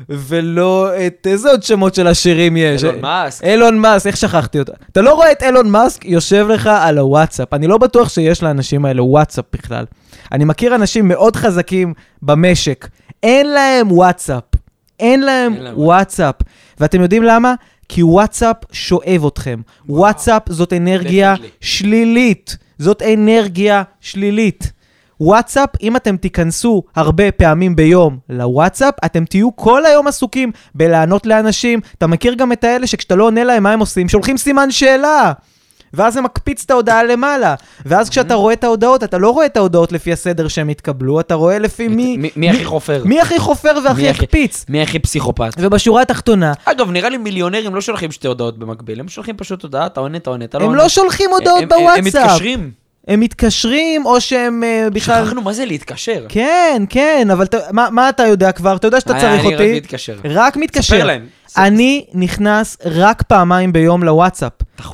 ולא 0.10 0.90
את... 1.08 1.28
איזה 1.30 1.52
עוד 1.52 1.64
שמות 1.64 1.96
של 1.96 2.08
עשירים 2.08 2.58
יש? 2.58 2.84
אילון 2.84 3.02
מאסק. 3.02 3.44
אילון 3.44 3.78
מאסק, 3.78 4.08
איך 4.08 4.18
שכחתי 4.18 4.60
אותו? 4.60 4.74
אתה 4.92 5.02
לא 5.02 5.14
רואה 5.14 5.32
את 5.32 5.44
אילון 5.44 5.70
מאסק 5.70 6.06
יושב 6.06 6.48
לך 6.50 6.70
על 6.82 6.98
הוואטסאפ. 6.98 7.54
אני 7.54 7.68
לא 7.68 7.78
בטוח 7.78 8.10
שיש 8.10 8.44
לאנשים 8.44 8.86
האלה 8.86 9.04
וואטסאפ 9.04 9.46
בכלל. 9.54 9.86
אני 10.32 10.46
מכיר 10.46 10.76
אנשים 10.76 11.08
מאוד 11.08 11.36
חזקים 11.36 11.94
במשק, 12.22 12.88
אין 13.24 13.48
להם 13.54 13.92
וואטסאפ. 13.92 14.44
אין 15.00 15.22
להם 15.22 15.54
אין 15.54 15.64
להם 15.64 15.74
וואטסאפ. 15.78 16.36
ואתם 16.80 17.02
יודעים 17.02 17.24
למה? 17.24 17.54
כי 17.90 18.04
וואטסאפ 18.04 18.56
שואב 18.72 19.26
אתכם. 19.28 19.60
וואטסאפ 19.90 20.42
זאת 20.50 20.74
אנרגיה 20.74 21.36
Definitely. 21.36 21.48
שלילית. 21.62 22.58
זאת 22.80 23.02
אנרגיה 23.02 23.84
שלילית. 24.02 24.72
וואטסאפ, 25.22 25.70
אם 25.82 25.96
אתם 25.96 26.18
תיכנסו 26.18 26.84
הרבה 26.96 27.32
פעמים 27.32 27.76
ביום 27.76 28.18
לוואטסאפ, 28.30 28.94
אתם 29.06 29.26
תהיו 29.26 29.56
כל 29.56 29.86
היום 29.86 30.08
עסוקים 30.08 30.52
בלענות 30.76 31.26
לאנשים. 31.26 31.80
אתה 31.98 32.08
מכיר 32.08 32.34
גם 32.34 32.52
את 32.52 32.64
האלה 32.64 32.88
שכשאתה 32.88 33.16
לא 33.16 33.24
עונה 33.24 33.44
להם, 33.44 33.64
מה 33.64 33.72
הם 33.72 33.80
עושים? 33.80 34.10
שולחים 34.10 34.38
סימן 34.38 34.72
שאלה. 34.72 35.32
ואז 35.94 36.14
זה 36.14 36.22
מקפיץ 36.22 36.64
את 36.66 36.72
ההודעה 36.72 37.04
למעלה. 37.04 37.56
ואז 37.86 38.10
כשאתה 38.10 38.34
רואה 38.36 38.54
את 38.54 38.64
ההודעות, 38.64 39.04
אתה 39.04 39.18
לא 39.18 39.30
רואה 39.30 39.46
את 39.46 39.58
ההודעות 39.58 39.92
לפי 39.92 40.14
הסדר 40.14 40.48
שהם 40.48 40.70
התקבלו, 40.70 41.20
אתה 41.20 41.34
רואה 41.36 41.60
לפי 41.60 41.88
מי... 41.88 42.18
מי- 42.36 42.50
הכי 42.50 42.66
חופר? 42.66 43.02
מי 43.06 43.22
הכי 43.22 43.40
חופר 43.40 43.78
והכי 43.84 44.10
הקפיץ. 44.10 44.66
מי 44.70 44.82
הכי 44.82 45.00
פסיכופת? 45.00 45.52
ובשורה 45.60 46.02
התחתונה, 46.02 46.54
אגב, 46.66 46.92
נראה 46.92 47.10
לי 47.10 47.18
מיליונרים 47.18 47.76
לא 47.76 47.82
שולחים 47.82 48.12
שתי 48.12 48.28
הודעות 48.28 48.58
במקביל, 48.60 49.00
הם 49.00 49.08
שולחים 49.10 49.38
פשוט 49.38 49.64
הודעה, 49.64 49.86
אתה 49.86 50.00
עונה, 50.00 50.18
אתה 50.18 50.30
עונה, 50.30 50.46
אתה 50.46 50.58
לא 50.58 50.64
הם 50.64 50.70
עונה. 50.70 50.84
לא 50.84 50.90
שולחים 50.90 51.30
הודעות 51.30 51.62
הם- 51.62 51.68
הם- 51.72 51.80
הם 51.80 51.80
בוואטסאפ. 52.02 52.24
מתקשרים. 52.26 52.72
הם 53.08 53.20
מתקשרים, 53.20 54.06
או 54.06 54.22
שהם 54.22 54.64
אה, 54.64 54.88
בכלל... 54.94 55.26
שכחנו 55.26 55.42
מה 55.42 55.54
זה 55.54 55.66
להתקשר. 55.66 56.26
כן, 56.30 56.84
כן, 56.90 57.28
אבל 57.32 57.44
אתה- 57.46 57.58
מה 57.72 57.88
מה 57.92 58.10
אתה 58.10 58.24
יודע 58.28 58.52
כבר? 58.52 58.76
אתה 58.76 58.88
יודע 58.88 59.00
שאתה 59.00 59.12
אני- 59.14 59.22
צריך 59.22 59.42
אני 59.46 59.48
רק 59.56 59.62
אותי. 59.62 59.76
מתקשר. 59.78 60.16
רק 60.26 60.58
מתקשר. 60.58 60.96
ספר 60.96 61.06
להם. 61.06 61.26
אני 61.58 62.06
נכנס 62.14 62.78
רק 62.86 63.22
פעמיים 63.22 63.74
ביום 63.74 64.04
לוואטסאפ. 64.04 64.52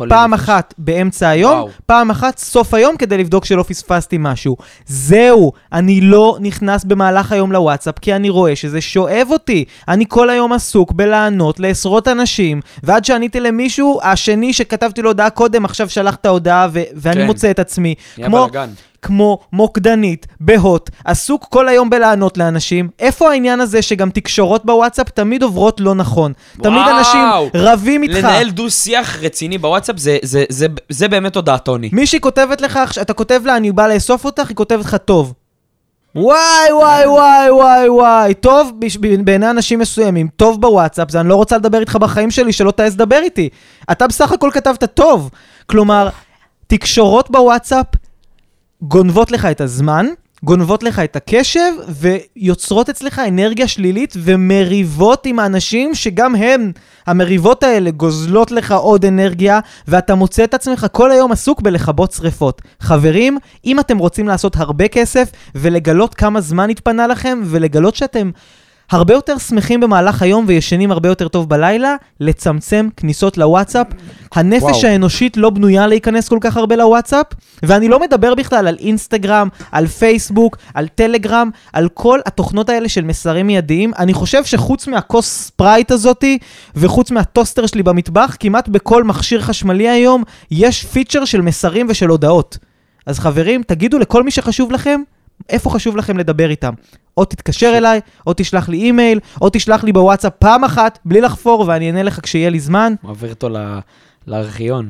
פעם. 0.09 0.33
אחת 0.33 0.73
באמצע 0.77 1.29
היום, 1.29 1.53
וואו. 1.53 1.69
פעם 1.85 2.11
אחת 2.11 2.37
סוף 2.37 2.73
היום 2.73 2.97
כדי 2.97 3.17
לבדוק 3.17 3.45
שלא 3.45 3.63
פספסתי 3.63 4.17
משהו. 4.19 4.57
זהו, 4.85 5.51
אני 5.73 6.01
לא 6.01 6.37
נכנס 6.39 6.83
במהלך 6.83 7.31
היום 7.31 7.51
לוואטסאפ 7.51 7.99
כי 7.99 8.15
אני 8.15 8.29
רואה 8.29 8.55
שזה 8.55 8.81
שואב 8.81 9.27
אותי. 9.31 9.65
אני 9.87 10.05
כל 10.07 10.29
היום 10.29 10.53
עסוק 10.53 10.91
בלענות 10.91 11.59
לעשרות 11.59 12.07
אנשים, 12.07 12.61
ועד 12.83 13.05
שעניתי 13.05 13.39
למישהו, 13.39 13.99
השני 14.03 14.53
שכתבתי 14.53 15.01
לו 15.01 15.09
הודעה 15.09 15.29
קודם, 15.29 15.65
עכשיו 15.65 15.89
שלח 15.89 16.15
את 16.15 16.25
ההודעה, 16.25 16.67
ו- 16.71 16.81
ואני 16.95 17.15
כן. 17.15 17.25
מוצא 17.25 17.51
את 17.51 17.59
עצמי. 17.59 17.95
נהיה 18.17 18.29
כמו, 18.29 18.47
בלאגן. 18.51 18.69
כמו 19.05 19.39
מוקדנית 19.53 20.27
בהוט, 20.39 20.89
עסוק 21.05 21.45
כל 21.49 21.67
היום 21.67 21.89
בלענות 21.89 22.37
לאנשים. 22.37 22.89
איפה 22.99 23.29
העניין 23.31 23.59
הזה 23.61 23.81
שגם 23.81 24.09
תקשורות 24.09 24.65
בוואטסאפ 24.65 25.09
תמיד 25.09 25.43
עוברות 25.43 25.79
לא 25.79 25.95
נכון? 25.95 26.33
תמיד 26.61 26.77
וואו. 26.77 26.97
אנשים 26.97 27.21
רבים 27.55 28.03
איתך. 28.03 28.15
לנהל 28.15 28.49
דו-שיח 28.49 29.17
רציני 29.21 29.57
בוואטסאפ 29.57 29.97
זה- 29.97 30.17
זה- 30.21 30.43
זה- 30.49 30.67
זה 30.89 31.07
באמת 31.07 31.35
הודעה 31.35 31.57
טוני. 31.57 31.89
מישהי 31.93 32.19
כותבת 32.19 32.61
לך, 32.61 32.79
אתה 33.01 33.13
כותב 33.13 33.41
לה, 33.45 33.57
אני 33.57 33.71
בא 33.71 33.87
לאסוף 33.87 34.25
אותך, 34.25 34.49
היא 34.49 34.55
כותבת 34.55 34.85
לך 34.85 34.95
טוב. 35.05 35.33
וואי, 36.15 36.37
וואי, 36.73 37.07
וואי, 37.07 37.51
וואי, 37.51 37.89
וואי, 37.89 38.33
טוב 38.33 38.71
בעיני 39.23 39.49
אנשים 39.49 39.79
מסוימים, 39.79 40.27
טוב 40.35 40.61
בוואטסאפ, 40.61 41.11
זה 41.11 41.19
אני 41.19 41.29
לא 41.29 41.35
רוצה 41.35 41.57
לדבר 41.57 41.79
איתך 41.79 41.95
בחיים 41.95 42.31
שלי, 42.31 42.53
שלא 42.53 42.71
תעז 42.71 42.93
לדבר 42.93 43.19
איתי. 43.23 43.49
אתה 43.91 44.07
בסך 44.07 44.31
הכל 44.31 44.49
כתבת 44.53 44.83
טוב. 44.83 45.29
כלומר, 45.65 46.09
תקשורות 46.67 47.31
בוואטסאפ 47.31 47.85
גונבות 48.87 49.31
לך 49.31 49.45
את 49.45 49.61
הזמן, 49.61 50.05
גונבות 50.43 50.83
לך 50.83 50.99
את 50.99 51.15
הקשב, 51.15 51.71
ויוצרות 51.89 52.89
אצלך 52.89 53.21
אנרגיה 53.27 53.67
שלילית 53.67 54.13
ומריבות 54.17 55.25
עם 55.25 55.39
האנשים 55.39 55.95
שגם 55.95 56.35
הם, 56.35 56.71
המריבות 57.07 57.63
האלה 57.63 57.91
גוזלות 57.91 58.51
לך 58.51 58.71
עוד 58.71 59.05
אנרגיה, 59.05 59.59
ואתה 59.87 60.15
מוצא 60.15 60.43
את 60.43 60.53
עצמך 60.53 60.87
כל 60.91 61.11
היום 61.11 61.31
עסוק 61.31 61.61
בלכבות 61.61 62.11
שריפות. 62.11 62.61
חברים, 62.79 63.37
אם 63.65 63.79
אתם 63.79 63.97
רוצים 63.97 64.27
לעשות 64.27 64.55
הרבה 64.55 64.87
כסף 64.87 65.31
ולגלות 65.55 66.15
כמה 66.15 66.41
זמן 66.41 66.69
התפנה 66.69 67.07
לכם, 67.07 67.41
ולגלות 67.45 67.95
שאתם... 67.95 68.31
הרבה 68.91 69.13
יותר 69.13 69.37
שמחים 69.37 69.79
במהלך 69.79 70.21
היום 70.21 70.45
וישנים 70.47 70.91
הרבה 70.91 71.09
יותר 71.09 71.27
טוב 71.27 71.49
בלילה, 71.49 71.95
לצמצם 72.19 72.87
כניסות 72.97 73.37
לוואטסאפ. 73.37 73.87
הנפש 74.35 74.63
וואו. 74.63 74.85
האנושית 74.85 75.37
לא 75.37 75.49
בנויה 75.49 75.87
להיכנס 75.87 76.29
כל 76.29 76.37
כך 76.41 76.57
הרבה 76.57 76.75
לוואטסאפ, 76.75 77.25
ואני 77.63 77.87
לא 77.87 77.99
מדבר 77.99 78.35
בכלל 78.35 78.67
על 78.67 78.77
אינסטגרם, 78.79 79.47
על 79.71 79.87
פייסבוק, 79.87 80.57
על 80.73 80.87
טלגרם, 80.87 81.49
על 81.73 81.89
כל 81.93 82.19
התוכנות 82.25 82.69
האלה 82.69 82.89
של 82.89 83.03
מסרים 83.03 83.47
מיידיים. 83.47 83.91
אני 83.99 84.13
חושב 84.13 84.45
שחוץ 84.45 84.87
מהכוס 84.87 85.27
ספרייט 85.27 85.91
הזאתי, 85.91 86.37
וחוץ 86.75 87.11
מהטוסטר 87.11 87.65
שלי 87.65 87.83
במטבח, 87.83 88.35
כמעט 88.39 88.67
בכל 88.67 89.03
מכשיר 89.03 89.41
חשמלי 89.41 89.89
היום, 89.89 90.23
יש 90.51 90.83
פיצ'ר 90.85 91.25
של 91.25 91.41
מסרים 91.41 91.85
ושל 91.89 92.09
הודעות. 92.09 92.57
אז 93.05 93.19
חברים, 93.19 93.63
תגידו 93.63 93.99
לכל 93.99 94.23
מי 94.23 94.31
שחשוב 94.31 94.71
לכם, 94.71 95.01
איפה 95.49 95.69
חשוב 95.69 95.97
לכם 95.97 96.17
לדבר 96.17 96.49
איתם. 96.49 96.73
או 97.17 97.25
תתקשר 97.25 97.73
אליי, 97.77 97.99
או 98.27 98.33
תשלח 98.37 98.69
לי 98.69 98.77
אימייל, 98.77 99.19
או 99.41 99.49
תשלח 99.53 99.83
לי 99.83 99.91
בוואטסאפ 99.91 100.33
פעם 100.39 100.63
אחת, 100.63 100.99
בלי 101.05 101.21
לחפור, 101.21 101.65
ואני 101.67 101.87
אענה 101.87 102.03
לך 102.03 102.19
כשיהיה 102.23 102.49
לי 102.49 102.59
זמן. 102.59 102.93
מעביר 103.03 103.29
אותו 103.29 103.49
ל- 103.49 103.79
לארכיון. 104.27 104.89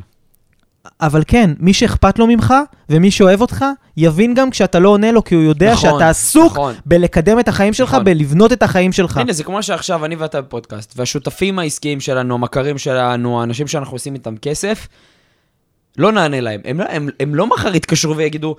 אבל 1.01 1.23
כן, 1.27 1.51
מי 1.59 1.73
שאכפת 1.73 2.19
לו 2.19 2.27
ממך, 2.27 2.53
ומי 2.89 3.11
שאוהב 3.11 3.41
אותך, 3.41 3.65
יבין 3.97 4.33
גם 4.33 4.49
כשאתה 4.49 4.79
לא 4.79 4.89
עונה 4.89 5.11
לו, 5.11 5.23
כי 5.23 5.35
הוא 5.35 5.43
יודע 5.43 5.73
נכון, 5.73 5.89
שאתה 5.91 6.09
עסוק 6.09 6.51
נכון. 6.51 6.73
בלקדם 6.85 7.39
את 7.39 7.47
החיים 7.47 7.73
שלך, 7.73 7.89
נכון. 7.93 8.03
בלבנות 8.03 8.53
את 8.53 8.63
החיים 8.63 8.91
שלך. 8.91 9.17
הנה, 9.17 9.33
זה 9.33 9.43
כמו 9.43 9.63
שעכשיו 9.63 10.05
אני 10.05 10.15
ואתה 10.15 10.41
בפודקאסט, 10.41 10.93
והשותפים 10.95 11.59
העסקיים 11.59 11.99
שלנו, 11.99 12.35
המכרים 12.35 12.77
שלנו, 12.77 13.41
האנשים 13.41 13.67
שאנחנו 13.67 13.95
עושים 13.95 14.13
איתם 14.13 14.37
כסף, 14.37 14.87
לא 15.97 16.11
נענה 16.11 16.41
להם. 16.41 16.61
הם, 16.65 16.79
לא- 16.79 16.85
הם, 16.89 17.09
הם 17.19 17.35
לא 17.35 17.47
מחר 17.47 17.75
יתקשרו 17.75 18.17
ויגידו, 18.17 18.55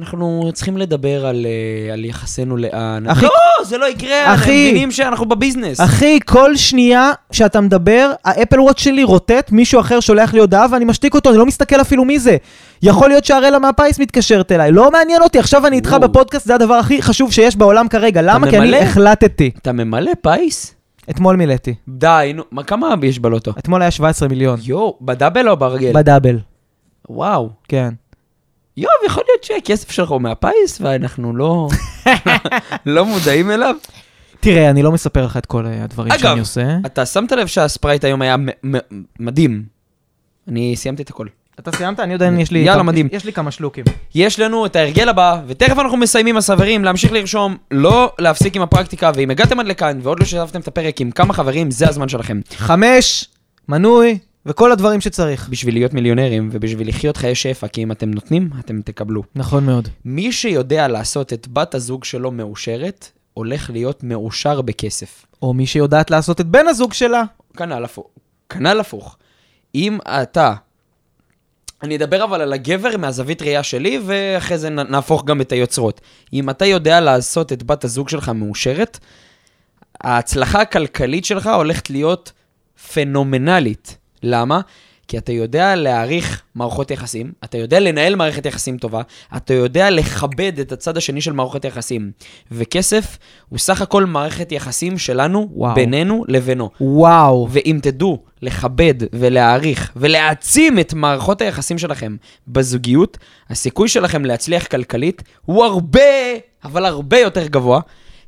אנחנו 0.00 0.50
צריכים 0.54 0.76
לדבר 0.76 1.26
על, 1.26 1.46
אה, 1.46 1.92
על 1.92 2.04
יחסינו 2.04 2.56
לאן. 2.56 3.06
אחי- 3.06 3.24
לא, 3.24 3.64
זה 3.64 3.78
לא 3.78 3.86
יקרה, 3.86 4.34
אחי- 4.34 4.50
הם 4.50 4.68
מבינים 4.68 4.90
שאנחנו 4.90 5.26
בביזנס. 5.26 5.80
אחי, 5.80 6.18
כל 6.26 6.56
שנייה 6.56 7.10
שאתה 7.32 7.60
מדבר, 7.60 8.12
האפל 8.24 8.60
וואט 8.60 8.78
שלי 8.78 9.04
רוטט, 9.04 9.52
מישהו 9.52 9.80
אחר 9.80 10.00
שולח 10.00 10.34
לי 10.34 10.40
הודעה 10.40 10.66
ואני 10.72 10.84
משתיק 10.84 11.14
אותו, 11.14 11.30
אני 11.30 11.38
לא 11.38 11.46
מסתכל 11.46 11.80
אפילו 11.80 12.04
מי 12.04 12.18
זה. 12.18 12.36
יכול 12.82 13.08
להיות 13.08 13.24
שהראלה 13.24 13.58
מהפיס 13.58 13.98
מתקשרת 13.98 14.52
אליי, 14.52 14.72
לא 14.72 14.90
מעניין 14.90 15.22
אותי, 15.22 15.38
עכשיו 15.38 15.66
אני 15.66 15.76
איתך. 15.76 15.96
בפודקאסט, 16.02 16.46
זה 16.46 16.54
הדבר 16.54 16.74
הכי 16.74 17.02
חשוב 17.02 17.32
שיש 17.32 17.56
בעולם 17.56 17.88
כרגע. 17.88 18.22
למה? 18.22 18.50
כי 18.50 18.58
ממלא? 18.58 18.76
אני 18.76 18.86
החלטתי. 18.86 19.50
אתה 19.62 19.72
ממלא 19.72 20.10
פיס? 20.22 20.74
אתמול 21.10 21.36
מילאתי. 21.36 21.74
די, 21.88 22.32
נו, 22.34 22.42
מה, 22.50 22.62
כמה 22.62 22.94
יש 23.02 23.18
בלוטו? 23.18 23.50
אתמול 23.58 23.82
היה 23.82 23.90
17 23.90 24.28
מיליון. 24.28 24.58
יואו, 24.62 24.96
ב 25.00 25.10
דאבל 25.10 25.48
או 25.48 25.56
ברגיל? 25.56 25.92
בדאבל, 25.92 26.38
וואו. 27.10 27.48
כן. 27.68 27.90
יואו, 28.80 28.92
יכול 29.06 29.22
להיות 29.28 29.44
שהכסף 29.44 29.90
שלך 29.90 30.10
הוא 30.10 30.20
מהפיס 30.20 30.80
ואנחנו 30.80 31.36
לא, 31.36 31.68
לא 32.86 33.04
מודעים 33.04 33.50
אליו? 33.50 33.74
תראה, 34.40 34.70
אני 34.70 34.82
לא 34.82 34.92
מספר 34.92 35.24
לך 35.24 35.36
את 35.36 35.46
כל 35.46 35.66
הדברים 35.66 36.12
אגב, 36.12 36.20
שאני 36.20 36.40
עושה. 36.40 36.76
אתה 36.86 37.06
שמת 37.06 37.32
לב 37.32 37.46
שהספרייט 37.46 38.04
היום 38.04 38.22
היה 38.22 38.36
מ- 38.36 38.46
מ- 38.76 38.78
מדהים. 39.20 39.62
אני 40.48 40.76
סיימתי 40.76 41.02
את 41.02 41.08
הכל. 41.08 41.26
אתה 41.58 41.72
סיימת? 41.76 42.00
אני 42.00 42.12
יודע 42.12 42.28
אם 42.28 42.40
יש 42.40 42.50
לי... 42.50 42.58
יאללה, 42.58 42.82
מדהים. 42.82 43.08
יש 43.12 43.24
לי 43.24 43.32
כמה 43.32 43.50
שלוקים. 43.50 43.84
יש 44.14 44.40
לנו 44.40 44.66
את 44.66 44.76
ההרגל 44.76 45.08
הבא, 45.08 45.40
ותכף 45.46 45.78
אנחנו 45.78 45.96
מסיימים, 45.96 46.36
הסברים, 46.36 46.84
להמשיך 46.84 47.12
לרשום, 47.12 47.56
לא 47.70 48.12
להפסיק 48.18 48.56
עם 48.56 48.62
הפרקטיקה, 48.62 49.10
ואם 49.14 49.30
הגעתם 49.30 49.60
עד 49.60 49.66
לכאן 49.66 49.98
ועוד 50.02 50.20
לא 50.20 50.24
שיתפתם 50.26 50.60
את 50.60 50.68
הפרק 50.68 51.00
עם 51.00 51.10
כמה 51.10 51.34
חברים, 51.34 51.70
זה 51.70 51.88
הזמן 51.88 52.08
שלכם. 52.08 52.40
חמש, 52.56 53.28
מנוי, 53.68 54.18
וכל 54.50 54.72
הדברים 54.72 55.00
שצריך. 55.00 55.48
בשביל 55.48 55.74
להיות 55.74 55.94
מיליונרים 55.94 56.48
ובשביל 56.52 56.88
לחיות 56.88 57.16
חיי 57.16 57.34
שפע, 57.34 57.68
כי 57.68 57.82
אם 57.82 57.92
אתם 57.92 58.10
נותנים, 58.10 58.50
אתם 58.60 58.82
תקבלו. 58.82 59.22
נכון 59.34 59.66
מאוד. 59.66 59.88
מי 60.04 60.32
שיודע 60.32 60.88
לעשות 60.88 61.32
את 61.32 61.48
בת 61.48 61.74
הזוג 61.74 62.04
שלו 62.04 62.30
מאושרת, 62.30 63.10
הולך 63.34 63.70
להיות 63.70 64.02
מאושר 64.02 64.60
בכסף. 64.60 65.26
או 65.42 65.54
מי 65.54 65.66
שיודעת 65.66 66.10
לעשות 66.10 66.40
את 66.40 66.46
בן 66.46 66.68
הזוג 66.68 66.92
שלה. 66.92 67.22
כנ"ל 67.56 67.84
הפוך. 67.84 68.06
כנ"ל 68.48 68.80
הפוך. 68.80 69.16
אם 69.74 69.98
אתה 70.06 70.54
אני 71.82 71.96
אדבר 71.96 72.24
אבל 72.24 72.40
על 72.40 72.52
הגבר 72.52 72.96
מהזווית 72.96 73.42
ראייה 73.42 73.62
שלי, 73.62 74.00
ואחרי 74.06 74.58
זה 74.58 74.70
נהפוך 74.70 75.24
גם 75.24 75.40
את 75.40 75.52
היוצרות. 75.52 76.00
אם 76.32 76.50
אתה 76.50 76.66
יודע 76.66 77.00
לעשות 77.00 77.52
את 77.52 77.62
בת 77.62 77.84
הזוג 77.84 78.08
שלך 78.08 78.28
מאושרת, 78.28 78.98
ההצלחה 80.00 80.60
הכלכלית 80.60 81.24
שלך 81.24 81.46
הולכת 81.46 81.90
להיות 81.90 82.32
פנומנלית. 82.92 83.96
למה? 84.22 84.60
כי 85.10 85.18
אתה 85.18 85.32
יודע 85.32 85.76
להעריך 85.76 86.42
מערכות 86.54 86.90
יחסים, 86.90 87.32
אתה 87.44 87.58
יודע 87.58 87.80
לנהל 87.80 88.16
מערכת 88.16 88.46
יחסים 88.46 88.78
טובה, 88.78 89.02
אתה 89.36 89.54
יודע 89.54 89.90
לכבד 89.90 90.58
את 90.60 90.72
הצד 90.72 90.96
השני 90.96 91.20
של 91.20 91.32
מערכות 91.32 91.64
יחסים. 91.64 92.10
וכסף 92.52 93.18
הוא 93.48 93.58
סך 93.58 93.82
הכל 93.82 94.04
מערכת 94.04 94.52
יחסים 94.52 94.98
שלנו, 94.98 95.48
וואו. 95.52 95.74
בינינו 95.74 96.24
לבינו. 96.28 96.70
וואו. 96.80 97.48
ואם 97.50 97.78
תדעו 97.82 98.22
לכבד 98.42 98.94
ולהעריך 99.12 99.92
ולהעצים 99.96 100.78
את 100.78 100.94
מערכות 100.94 101.40
היחסים 101.40 101.78
שלכם 101.78 102.16
בזוגיות, 102.48 103.18
הסיכוי 103.48 103.88
שלכם 103.88 104.24
להצליח 104.24 104.66
כלכלית 104.66 105.22
הוא 105.44 105.64
הרבה, 105.64 106.00
אבל 106.64 106.84
הרבה 106.84 107.18
יותר 107.18 107.46
גבוה, 107.46 107.80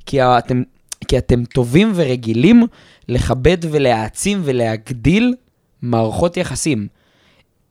כי 0.07 0.23
אתם, 0.23 0.63
כי 1.09 1.19
אתם 1.19 1.45
טובים 1.45 1.93
ורגילים 1.95 2.67
לכבד 3.09 3.59
ולהעצים 3.71 4.41
ולהגדיל 4.45 5.35
מערכות 5.83 6.37
יחסים. 6.37 6.89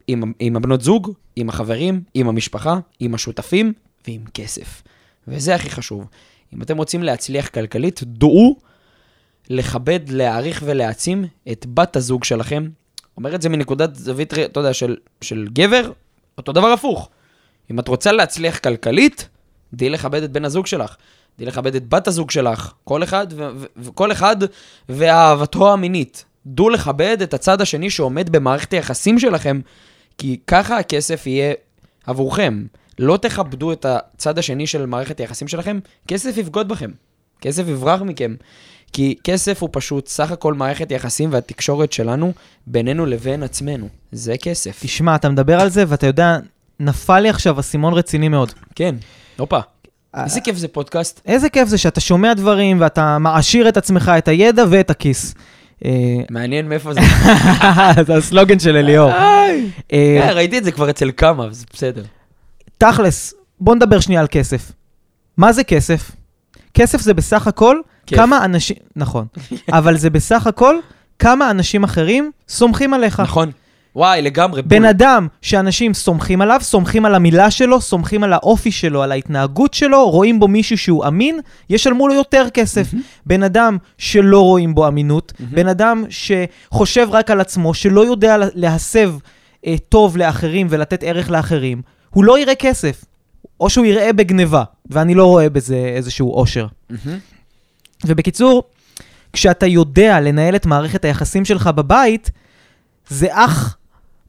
עם, 0.08 0.34
עם 0.40 0.56
הבנות 0.56 0.82
זוג, 0.82 1.14
עם 1.36 1.50
החברים, 1.50 2.04
עם 2.14 2.28
המשפחה, 2.28 2.80
עם 3.00 3.14
השותפים 3.14 3.74
ועם 4.08 4.22
כסף. 4.34 4.84
וזה 5.28 5.56
הכי 5.56 5.70
חשוב. 5.70 6.08
אם 6.54 6.62
אתם 6.62 6.78
רוצים 6.78 7.04
להצליח 7.04 7.48
כלכלית, 7.48 8.00
דעו 8.04 8.56
לכבד, 9.50 10.00
להעריך 10.10 10.64
ולהעצים 10.66 11.26
את 11.52 11.66
בת 11.74 11.96
הזוג 11.96 12.24
שלכם. 12.24 12.70
אומר 13.18 13.36
את 13.36 13.42
זה 13.42 13.50
מנקודת 13.50 13.96
זווית, 13.96 14.34
אתה 14.34 14.60
יודע, 14.60 14.74
של, 14.74 14.98
של 15.22 15.48
גבר, 15.54 15.92
אותו 16.38 16.52
דבר 16.52 16.68
הפוך. 16.68 17.10
אם 17.72 17.80
את 17.80 17.88
רוצה 17.88 18.12
להצליח 18.12 18.60
כלכלית, 18.60 19.30
דעי 19.74 19.90
לכבד 19.90 20.24
את 20.24 20.32
בן 20.32 20.46
הזוג 20.46 20.68
שלך. 20.68 20.96
דעי 21.38 21.48
לכבד 21.48 21.76
את 21.76 21.90
בת 21.90 22.08
הזוג 22.08 22.32
שלך. 22.32 22.74
כל 22.84 23.04
אחד, 23.04 23.28
ו- 23.32 23.50
ו- 23.56 23.66
וכל 23.78 24.12
אחד 24.12 24.38
ואהבתו 24.90 25.74
המינית. 25.74 26.26
דעו 26.46 26.70
לכבד 26.70 27.18
את 27.22 27.34
הצד 27.34 27.62
השני 27.62 27.90
שעומד 27.90 28.30
במערכת 28.30 28.74
היחסים 28.74 29.20
שלכם, 29.20 29.60
כי 30.18 30.38
ככה 30.48 30.78
הכסף 30.78 31.28
יהיה 31.28 31.54
עבורכם. 32.06 32.66
לא 33.00 33.18
תכבדו 33.18 33.72
את 33.72 33.86
הצד 33.86 34.40
השני 34.40 34.68
של 34.68 34.86
מערכת 34.86 35.20
היחסים 35.20 35.48
שלכם, 35.48 35.80
כסף 36.08 36.38
יבגוד 36.38 36.68
בכם. 36.68 36.92
כסף 37.42 37.64
יברח 37.68 38.02
מכם. 38.02 38.36
כי 38.94 39.16
כסף 39.24 39.62
הוא 39.62 39.70
פשוט 39.72 40.08
סך 40.08 40.32
הכל 40.32 40.54
מערכת 40.54 40.92
יחסים 40.92 41.30
והתקשורת 41.34 41.94
שלנו 41.94 42.34
בינינו 42.68 43.06
לבין 43.06 43.44
עצמנו. 43.44 43.88
זה 44.12 44.36
כסף. 44.38 44.80
תשמע, 44.84 45.16
אתה 45.16 45.30
מדבר 45.30 45.60
על 45.60 45.70
זה, 45.70 45.84
ואתה 45.88 46.08
יודע, 46.08 46.38
נפל 46.80 47.20
לי 47.20 47.30
עכשיו 47.30 47.60
אסימון 47.60 47.94
רציני 47.94 48.30
מאוד. 48.30 48.52
כן, 48.76 48.96
הופה. 49.38 49.60
אה, 50.16 50.24
איזה 50.24 50.42
כיף 50.42 50.58
זה 50.58 50.68
פודקאסט. 50.68 51.22
איזה 51.26 51.50
כיף 51.50 51.68
זה 51.68 51.78
שאתה 51.78 52.00
שומע 52.00 52.34
דברים 52.34 52.82
ואתה 52.82 53.18
מעשיר 53.18 53.70
את 53.70 53.78
עצמך, 53.78 54.12
את 54.18 54.28
הידע 54.28 54.66
ואת 54.70 54.90
הכיס. 54.90 55.34
אה, 55.86 55.92
מעניין 56.30 56.70
מאיפה 56.70 56.94
זה. 56.94 57.00
זה 58.08 58.16
הסלוגן 58.16 58.60
של 58.60 58.76
אליאור. 58.76 59.12
אה, 59.12 59.58
כן, 59.90 60.32
ראיתי 60.34 60.58
את 60.58 60.64
זה 60.64 60.72
כבר 60.72 60.90
אצל 60.90 61.12
כמה, 61.18 61.48
זה 61.52 61.66
בסדר. 61.74 62.04
תכלס, 62.78 63.34
בוא 63.60 63.76
נדבר 63.76 64.00
שנייה 64.00 64.22
על 64.22 64.28
כסף. 64.32 64.72
מה 65.38 65.54
זה 65.54 65.64
כסף? 65.64 66.12
כסף 66.74 67.02
זה 67.02 67.14
בסך 67.14 67.48
הכל. 67.48 67.78
כמה 68.08 68.46
אנשים, 68.46 68.78
נכון, 68.96 69.26
אבל 69.70 69.98
זה 69.98 70.10
בסך 70.10 70.48
הכל 70.48 70.76
כמה 71.20 71.52
אנשים 71.52 71.84
אחרים 71.84 72.32
סומכים 72.50 72.94
עליך. 72.94 73.20
נכון. 73.20 73.52
וואי, 73.96 74.22
לגמרי. 74.22 74.62
בן 74.62 74.78
בול. 74.80 74.86
אדם 74.86 75.28
שאנשים 75.42 75.94
סומכים 75.94 76.42
עליו, 76.42 76.60
סומכים 76.62 77.06
על 77.06 77.16
המילה 77.16 77.52
שלו, 77.52 77.82
סומכים 77.82 78.24
על 78.24 78.34
האופי 78.34 78.72
שלו, 78.72 79.04
על 79.04 79.12
ההתנהגות 79.12 79.74
שלו, 79.74 80.10
רואים 80.10 80.40
בו 80.40 80.48
מישהו 80.48 80.78
שהוא 80.78 81.08
אמין, 81.08 81.40
ישלמו 81.70 82.08
לו 82.08 82.14
יותר 82.14 82.46
כסף. 82.54 82.88
בן 83.26 83.44
אדם 83.44 83.78
שלא 83.98 84.40
רואים 84.42 84.76
בו 84.76 84.88
אמינות, 84.88 85.34
בן 85.40 85.68
אדם 85.68 86.04
שחושב 86.10 87.08
רק 87.12 87.32
על 87.32 87.42
עצמו, 87.42 87.74
שלא 87.74 88.06
יודע 88.06 88.38
לה- 88.38 88.48
להסב 88.56 89.14
אה, 89.66 89.76
טוב 89.90 90.18
לאחרים 90.18 90.68
ולתת 90.70 91.04
ערך 91.04 91.30
לאחרים, 91.30 91.82
הוא 92.10 92.24
לא 92.24 92.40
יראה 92.40 92.56
כסף. 92.56 93.06
או 93.60 93.70
שהוא 93.70 93.86
יראה 93.86 94.14
בגניבה, 94.14 94.64
ואני 94.90 95.16
לא 95.16 95.26
רואה 95.26 95.50
בזה 95.50 95.76
איזשהו 95.96 96.34
אושר. 96.34 96.68
מהמם. 96.90 97.20
ובקיצור, 98.06 98.64
כשאתה 99.34 99.66
יודע 99.66 100.20
לנהל 100.20 100.56
את 100.56 100.66
מערכת 100.66 101.06
היחסים 101.06 101.46
שלך 101.46 101.68
בבית, 101.68 102.32
זה 103.10 103.28
אך 103.32 103.78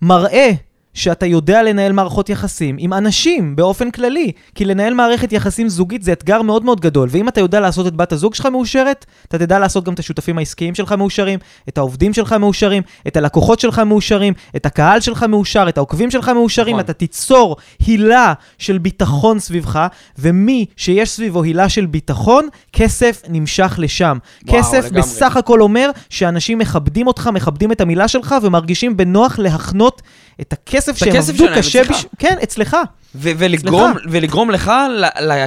מראה 0.03 0.53
שאתה 0.95 1.27
יודע 1.27 1.63
לנהל 1.63 1.93
מערכות 1.93 2.29
יחסים 2.29 2.77
עם 2.79 2.93
אנשים 2.93 3.57
באופן 3.57 3.91
כללי. 3.91 4.33
כי 4.55 4.65
לנהל 4.65 4.95
מערכת 4.95 5.33
יחסים 5.33 5.69
זוגית 5.69 6.03
זה 6.03 6.13
אתגר 6.13 6.43
מאוד 6.43 6.65
מאוד 6.65 6.81
גדול. 6.81 7.09
ואם 7.13 7.29
אתה 7.29 7.41
יודע 7.41 7.61
לעשות 7.61 7.87
את 7.87 7.97
בת 7.97 8.13
הזוג 8.13 8.35
שלך 8.35 8.47
מאושרת, 8.47 9.07
אתה 9.29 9.39
תדע 9.39 9.59
לעשות 9.59 9.85
גם 9.85 9.95
את 9.95 9.99
השותפים 9.99 10.39
העסקיים 10.39 10.75
שלך 10.75 10.93
מאושרים, 10.93 11.39
את 11.69 11.79
העובדים 11.79 12.15
שלך 12.15 12.33
מאושרים, 12.33 12.83
את 13.07 13.17
הלקוחות 13.17 13.61
שלך 13.61 13.79
מאושרים, 13.79 14.35
את 14.57 14.67
הקהל 14.67 15.01
שלך 15.01 15.23
מאושר, 15.23 15.67
את 15.69 15.77
העוקבים 15.77 16.11
שלך 16.11 16.29
מאושרים. 16.29 16.77
נכון. 16.77 16.85
אתה 16.85 16.93
תיצור 16.93 17.57
הילה 17.87 18.33
של 18.59 18.79
ביטחון 18.79 19.39
סביבך, 19.39 19.87
ומי 20.19 20.67
שיש 20.77 21.11
סביבו 21.11 21.43
הילה 21.43 21.69
של 21.69 21.87
ביטחון, 21.87 22.49
כסף 22.73 23.23
נמשך 23.29 23.75
לשם. 23.79 24.19
וואו, 24.47 24.59
כסף 24.59 24.85
לגמרי. 24.85 25.01
בסך 25.03 25.37
הכל 25.37 25.61
אומר 25.61 25.91
שאנשים 26.11 26.59
מכבדים 26.59 27.07
אותך, 27.07 27.31
מכבדים 27.33 27.73
את 27.73 27.81
המילה 27.81 28.09
שלך, 28.09 28.35
ומרגישים 28.43 28.97
בנוח 28.97 29.39
להחנות 29.39 30.03
את 30.41 30.53
הכסף 30.53 30.82
שהם 30.95 31.09
הכסף 31.09 31.29
עבדו 31.29 31.45
שלהם 31.45 31.59
קשה 31.59 31.83
אצלך. 31.83 31.97
בש... 31.97 32.07
כן, 32.19 32.37
אצלך. 32.43 32.77
ולגרום, 33.15 33.93
ולגרום 34.11 34.51
לך, 34.51 34.73
ל- 34.91 35.33
ל- 35.33 35.47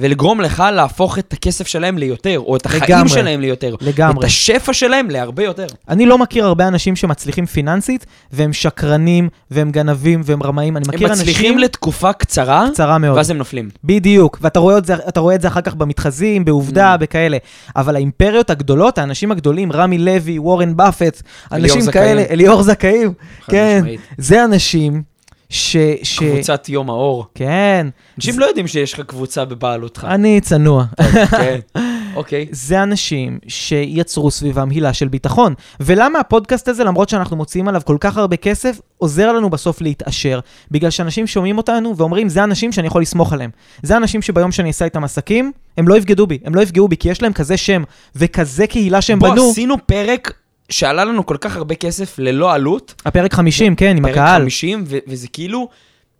ולגרום 0.00 0.40
לך 0.40 0.62
להפוך 0.72 1.18
את 1.18 1.32
הכסף 1.32 1.66
שלהם 1.66 1.98
ליותר, 1.98 2.38
או 2.38 2.56
את 2.56 2.66
החיים 2.66 2.82
לגמרי. 2.84 3.08
שלהם 3.08 3.40
ליותר. 3.40 3.74
לגמרי. 3.80 4.18
את 4.18 4.24
השפע 4.24 4.72
שלהם 4.72 5.10
להרבה 5.10 5.44
יותר. 5.44 5.66
אני 5.88 6.06
לא 6.06 6.18
מכיר 6.18 6.46
הרבה 6.46 6.68
אנשים 6.68 6.96
שמצליחים 6.96 7.46
פיננסית, 7.46 8.06
והם 8.32 8.52
שקרנים, 8.52 9.28
והם 9.50 9.70
גנבים, 9.70 10.20
והם 10.24 10.42
רמאים. 10.42 10.76
אני 10.76 10.84
הם 10.88 10.94
מכיר 10.94 11.08
מצליחים 11.12 11.34
אנשים... 11.46 11.58
לתקופה 11.58 12.12
קצרה, 12.12 12.66
קצרה 12.72 12.98
מאוד. 12.98 13.16
ואז 13.16 13.30
הם 13.30 13.38
נופלים. 13.38 13.68
בדיוק, 13.84 14.38
ואתה 14.42 14.58
רואה, 14.60 14.78
את 14.78 14.84
זה, 14.84 14.94
רואה 15.16 15.34
את 15.34 15.40
זה 15.40 15.48
אחר 15.48 15.60
כך 15.60 15.74
במתחזים, 15.74 16.44
בעובדה, 16.44 16.94
Mm. 16.94 16.96
בכאלה. 16.98 17.36
אבל 17.76 17.96
האימפריות 17.96 18.50
הגדולות, 18.50 18.98
האנשים 18.98 19.32
הגדולים, 19.32 19.72
רמי 19.72 19.98
לוי, 19.98 20.38
וורן 20.38 20.76
באפט, 20.76 21.22
אנשים 21.52 21.80
זכאים. 21.80 21.92
כאלה, 21.92 22.22
אליאור 22.30 22.62
זכאים, 22.62 23.12
כן, 23.50 23.76
משמעית. 23.78 24.00
זה 24.18 24.44
אנשים 24.44 25.02
ש... 25.50 25.76
ש... 26.02 26.18
קבוצת 26.18 26.68
יום 26.68 26.90
האור. 26.90 27.26
כן, 27.34 27.86
אנשים 28.18 28.38
לא 28.38 28.46
יודעים 28.46 28.66
שיש 28.66 28.94
לך 28.94 29.00
קבוצה 29.00 29.44
בבעלותך. 29.44 30.06
אני 30.10 30.40
צנוע. 30.40 30.84
כן. 31.30 31.58
אוקיי. 32.14 32.46
זה 32.50 32.82
אנשים 32.82 33.38
שיצרו 33.48 34.30
סביבם 34.30 34.70
הילה 34.70 34.92
של 34.92 35.08
ביטחון. 35.08 35.54
ולמה 35.80 36.18
הפודקאסט 36.18 36.68
הזה, 36.68 36.84
למרות 36.84 37.08
שאנחנו 37.08 37.36
מוציאים 37.36 37.68
עליו 37.68 37.80
כל 37.84 37.96
כך 38.00 38.16
הרבה 38.16 38.36
כסף, 38.36 38.80
עוזר 38.98 39.32
לנו 39.32 39.50
בסוף 39.50 39.80
להתעשר? 39.80 40.40
בגלל 40.70 40.90
שאנשים 40.90 41.26
שומעים 41.26 41.58
אותנו 41.58 41.96
ואומרים, 41.96 42.28
זה 42.28 42.44
אנשים 42.44 42.72
שאני 42.72 42.86
יכול 42.86 43.02
לסמוך 43.02 43.32
עליהם. 43.32 43.50
זה 43.82 43.96
אנשים 43.96 44.22
שביום 44.22 44.52
שאני 44.52 44.68
אעשה 44.68 44.84
איתם 44.84 45.04
עסקים, 45.04 45.52
הם 45.78 45.88
לא 45.88 45.96
יבגדו 45.96 46.26
בי, 46.26 46.38
הם 46.44 46.54
לא 46.54 46.60
יפגעו 46.60 46.88
בי, 46.88 46.96
כי 46.96 47.10
יש 47.10 47.22
להם 47.22 47.32
כזה 47.32 47.56
שם 47.56 47.82
וכזה 48.16 48.66
קהילה 48.66 49.00
שהם 49.00 49.18
בוא, 49.18 49.30
בנו. 49.30 49.50
עשינו 49.50 49.76
פרק 49.86 50.32
שעלה 50.68 51.04
לנו 51.04 51.26
כל 51.26 51.36
כך 51.40 51.56
הרבה 51.56 51.74
כסף 51.74 52.18
ללא 52.18 52.52
עלות. 52.54 52.94
הפרק 53.06 53.34
50, 53.34 53.74
כן, 53.76 53.96
עם 53.96 54.02
פרק 54.02 54.12
הקהל. 54.12 54.40
50, 54.42 54.84
ו- 54.86 54.98
וזה 55.08 55.28
כאילו, 55.28 55.68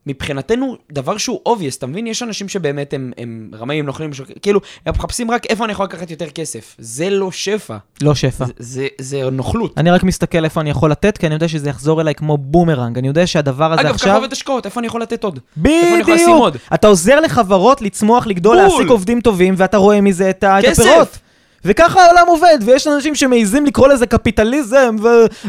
מבחינתנו, 0.06 0.76
דבר 0.92 1.16
שהוא 1.18 1.40
obvious, 1.48 1.76
אתה 1.78 1.86
מבין? 1.86 2.06
יש 2.06 2.22
אנשים 2.22 2.48
שבאמת 2.48 2.94
הם, 2.94 3.12
הם 3.18 3.50
רמאים, 3.58 3.86
נוכלים, 3.86 4.12
שוק- 4.12 4.30
כאילו, 4.42 4.60
הם 4.86 4.94
מחפשים 4.96 5.30
רק 5.30 5.46
איפה 5.46 5.64
אני 5.64 5.72
יכול 5.72 5.84
לקחת 5.86 6.10
יותר 6.10 6.26
כסף. 6.30 6.74
זה 6.78 7.10
לא 7.10 7.30
שפע, 7.32 7.76
לא 8.02 8.14
שפע. 8.14 8.44
זה, 8.44 8.52
זה, 8.58 8.86
זה 9.00 9.30
נוכלות. 9.30 9.72
אני 9.76 9.90
רק 9.90 10.02
מסתכל 10.04 10.44
איפה 10.44 10.60
אני 10.60 10.70
יכול 10.70 10.90
לתת, 10.90 11.18
כי 11.18 11.26
אני 11.26 11.34
יודע 11.34 11.48
שזה 11.48 11.68
יחזור 11.68 12.00
אליי 12.00 12.14
כמו 12.14 12.36
בומרנג. 12.36 12.98
אני 12.98 13.08
יודע 13.08 13.26
שהדבר 13.26 13.72
הזה 13.72 13.80
אגב, 13.82 13.90
עכשיו... 13.90 14.08
ככה 14.08 14.16
עובד 14.18 14.32
השקעות, 14.32 14.66
איפה 14.66 14.80
אני 14.80 14.86
יכול 14.86 15.02
לתת 15.02 15.24
עוד? 15.24 15.38
איפה 15.64 15.68
אני 15.94 16.00
יכול 16.00 16.14
לשים 16.14 16.26
בדיוק. 16.26 16.40
עוד? 16.40 16.56
אתה 16.74 16.86
עוזר 16.86 17.20
לחברות 17.20 17.82
לצמוח, 17.82 18.26
לגדול, 18.26 18.56
בול. 18.56 18.66
להעסיק 18.68 18.88
עובדים 18.90 19.20
טובים, 19.20 19.54
ואתה 19.56 19.76
רואה 19.76 20.00
מזה 20.00 20.30
את 20.30 20.44
את. 20.44 20.64
הפירות. 20.64 21.18
וככה 21.64 22.00
העולם 22.04 22.24
עובד, 22.28 22.58
ויש 22.66 22.86
אנשים 22.86 23.14
שמעיזים 23.14 23.66
לקרוא 23.66 23.88
לזה 23.88 24.06
קפיטליזם, 24.06 24.96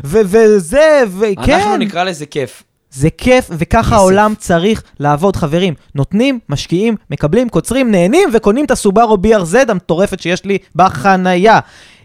וזה, 0.03 1.01
וכן. 1.19 1.53
אנחנו 1.53 1.77
נקרא 1.77 2.03
לזה 2.03 2.25
כיף. 2.25 2.63
זה 2.91 3.09
כיף, 3.17 3.49
וככה. 3.51 3.95
העולם 3.95 4.33
צריך 4.37 4.83
לעבוד, 4.99 5.35
חברים. 5.35 5.73
נותנים, 5.95 6.39
משקיעים, 6.49 6.95
מקבלים, 7.11 7.49
קוצרים, 7.49 7.91
נהנים, 7.91 8.29
וקונים 8.33 8.65
את 8.65 8.71
הסובארו 8.71 9.17
BRZ 9.23 9.71
המטורפת 9.71 10.19
שיש 10.19 10.45
לי 10.45 10.57
בחנייה. 10.75 11.59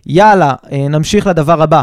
יאללה, 0.06 0.54
אה, 0.72 0.88
נמשיך 0.88 1.26
לדבר 1.26 1.62
הבא. 1.62 1.82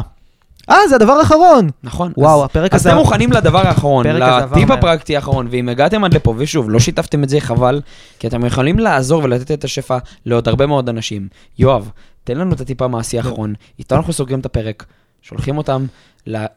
אה, 0.69 0.87
זה 0.89 0.95
הדבר 0.95 1.13
האחרון. 1.13 1.69
נכון. 1.83 2.11
וואו, 2.17 2.39
אז- 2.39 2.45
הפרק 2.45 2.73
אז 2.73 2.81
הזה... 2.81 2.89
אתם 2.89 2.97
מוכנים 2.97 3.31
לדבר 3.31 3.67
האחרון, 3.67 4.05
לטיפ. 4.07 4.71
הפרקטי 4.71 5.15
האחרון, 5.15 5.47
ואם 5.51 5.69
הגעתם 5.69 6.03
עד 6.03 6.13
לפה, 6.13 6.33
ושוב, 6.37 6.69
לא 6.69 6.79
שיתפתם 6.79 7.23
את 7.23 7.29
זה, 7.29 7.39
חבל, 7.41 7.81
כי 8.19 8.27
אתם 8.27 8.45
יכולים 8.45 8.79
לעזור 8.79 9.23
ולתת 9.23 9.51
את 9.51 9.63
השפע 9.63 9.97
לעוד 10.25 10.47
הרבה 10.47 10.65
מאוד 10.65 10.89
אנשים. 10.89 11.27
יואב, 11.59 11.89
תן 12.23 12.37
לנו 12.37 12.53
את 12.53 12.61
הטיפ 12.61 12.81
המעשי 12.81 13.17
האחרון, 13.17 13.53
איתו 13.79 13.95
אנחנו 13.95 14.13
סוגרים 14.13 14.39
את 14.39 14.45
הפרק, 14.45 14.85
שולחים 15.21 15.57
אותם 15.57 15.85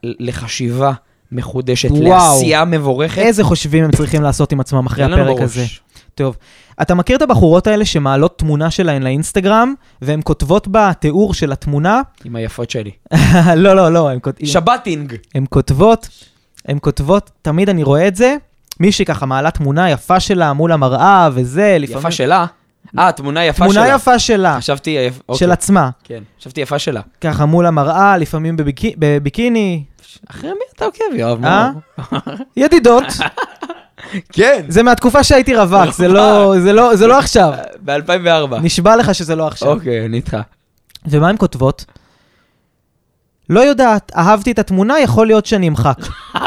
לחשיבה 0.03 0.93
מחודשת, 1.33 1.91
וואו. 1.91 2.03
לעשייה 2.05 2.65
מבורכת. 2.65 3.19
איזה 3.19 3.45
חושבים 3.45 3.85
הם 3.85 3.93
צריכים 3.93 4.23
לעשות 4.23 4.53
עם 4.53 4.61
עצמם 4.61 4.87
אחרי 4.87 5.05
הפרק. 5.05 5.41
הזה. 5.41 5.65
טוב, 6.15 6.37
אתה 6.83 6.95
מכיר 6.95 7.17
את 7.17 7.23
הבחורות 7.23 7.67
האלה 7.67 7.85
שמעלות 7.85 8.39
תמונה 8.39 8.71
שלהן 8.71 9.03
לאינסטגרם, 9.03 9.75
והן 10.03 10.21
כותבות 10.25 10.69
בתיאור 10.71 11.35
של 11.35 11.53
התמונה, 11.53 12.01
עם 12.25 12.37
היפות 12.37 12.71
שלי. 12.71 12.91
לא, 13.57 13.77
לא, 13.77 13.93
לא, 13.93 14.09
הן 14.09 14.19
כות- 14.23 14.41
שבתינג. 14.45 15.15
הן 15.35 15.45
כותבות, 15.51 16.09
הן 16.69 16.79
כותבות, 16.81 17.31
תמיד 17.43 17.69
אני 17.69 17.83
רואה 17.83 18.09
את 18.09 18.17
זה, 18.17 18.37
מישהי 18.81 19.05
ככה 19.05 19.27
מעלה 19.27 19.51
תמונה 19.51 19.91
יפה 19.91 20.21
שלה 20.21 20.53
מול 20.53 20.73
המראה 20.73 21.29
וזה, 21.33 21.77
לפעמים... 21.81 21.99
יפה 21.99 22.11
שלה? 22.11 22.47
אה, 22.99 23.13
תמונה 23.13 23.45
יפה 23.45 23.65
שלה. 23.65 23.73
תמונה 23.75 23.89
יפה 23.95 24.19
שלה, 24.19 24.57
חשבתי, 24.59 24.97
של 25.11 25.21
אוקיי, 25.29 25.53
עצמה, 25.53 25.91
כן, 26.05 26.23
חשבתי 26.41 26.61
יפה 26.61 26.79
שלה. 26.79 27.01
ככה 27.21 27.45
מול 27.47 27.67
המראה, 27.67 28.17
לפעמים 28.19 28.57
בביק- 28.57 28.95
בביקיני, 28.99 29.85
אחרי 30.31 30.51
מי 30.51 30.59
אתה 30.77 30.85
עוקב, 30.85 31.05
יואב? 31.15 31.45
אה? 31.45 31.71
מה? 31.99 32.19
ידידות, 32.57 33.05
כן. 34.33 34.65
זה 34.69 34.83
מהתקופה 34.83 35.25
שהייתי 35.25 35.57
רווק, 35.57 35.91
זה 35.93 36.09
לא, 36.09 36.55
זה 36.61 36.73
לא, 36.73 36.97
זה 36.97 37.07
לא 37.07 37.19
עכשיו, 37.19 37.53
ב-2004. 37.85 38.57
נשבע 38.63 38.97
לך 38.97 39.15
שזה 39.15 39.37
לא 39.37 39.47
עכשיו. 39.47 39.69
אוקיי, 39.69 40.07
אני 40.07 40.17
איתך. 40.17 40.37
ומה 41.07 41.29
הן 41.29 41.37
כותבות? 41.39 41.85
לא 43.51 43.61
יודעת, 43.61 44.13
אהבתי 44.17 44.53
את 44.53 44.59
התמונה, 44.59 45.01
יכול 45.01 45.27
להיות 45.27 45.47
שאני 45.47 45.69
אמחק. 45.69 45.97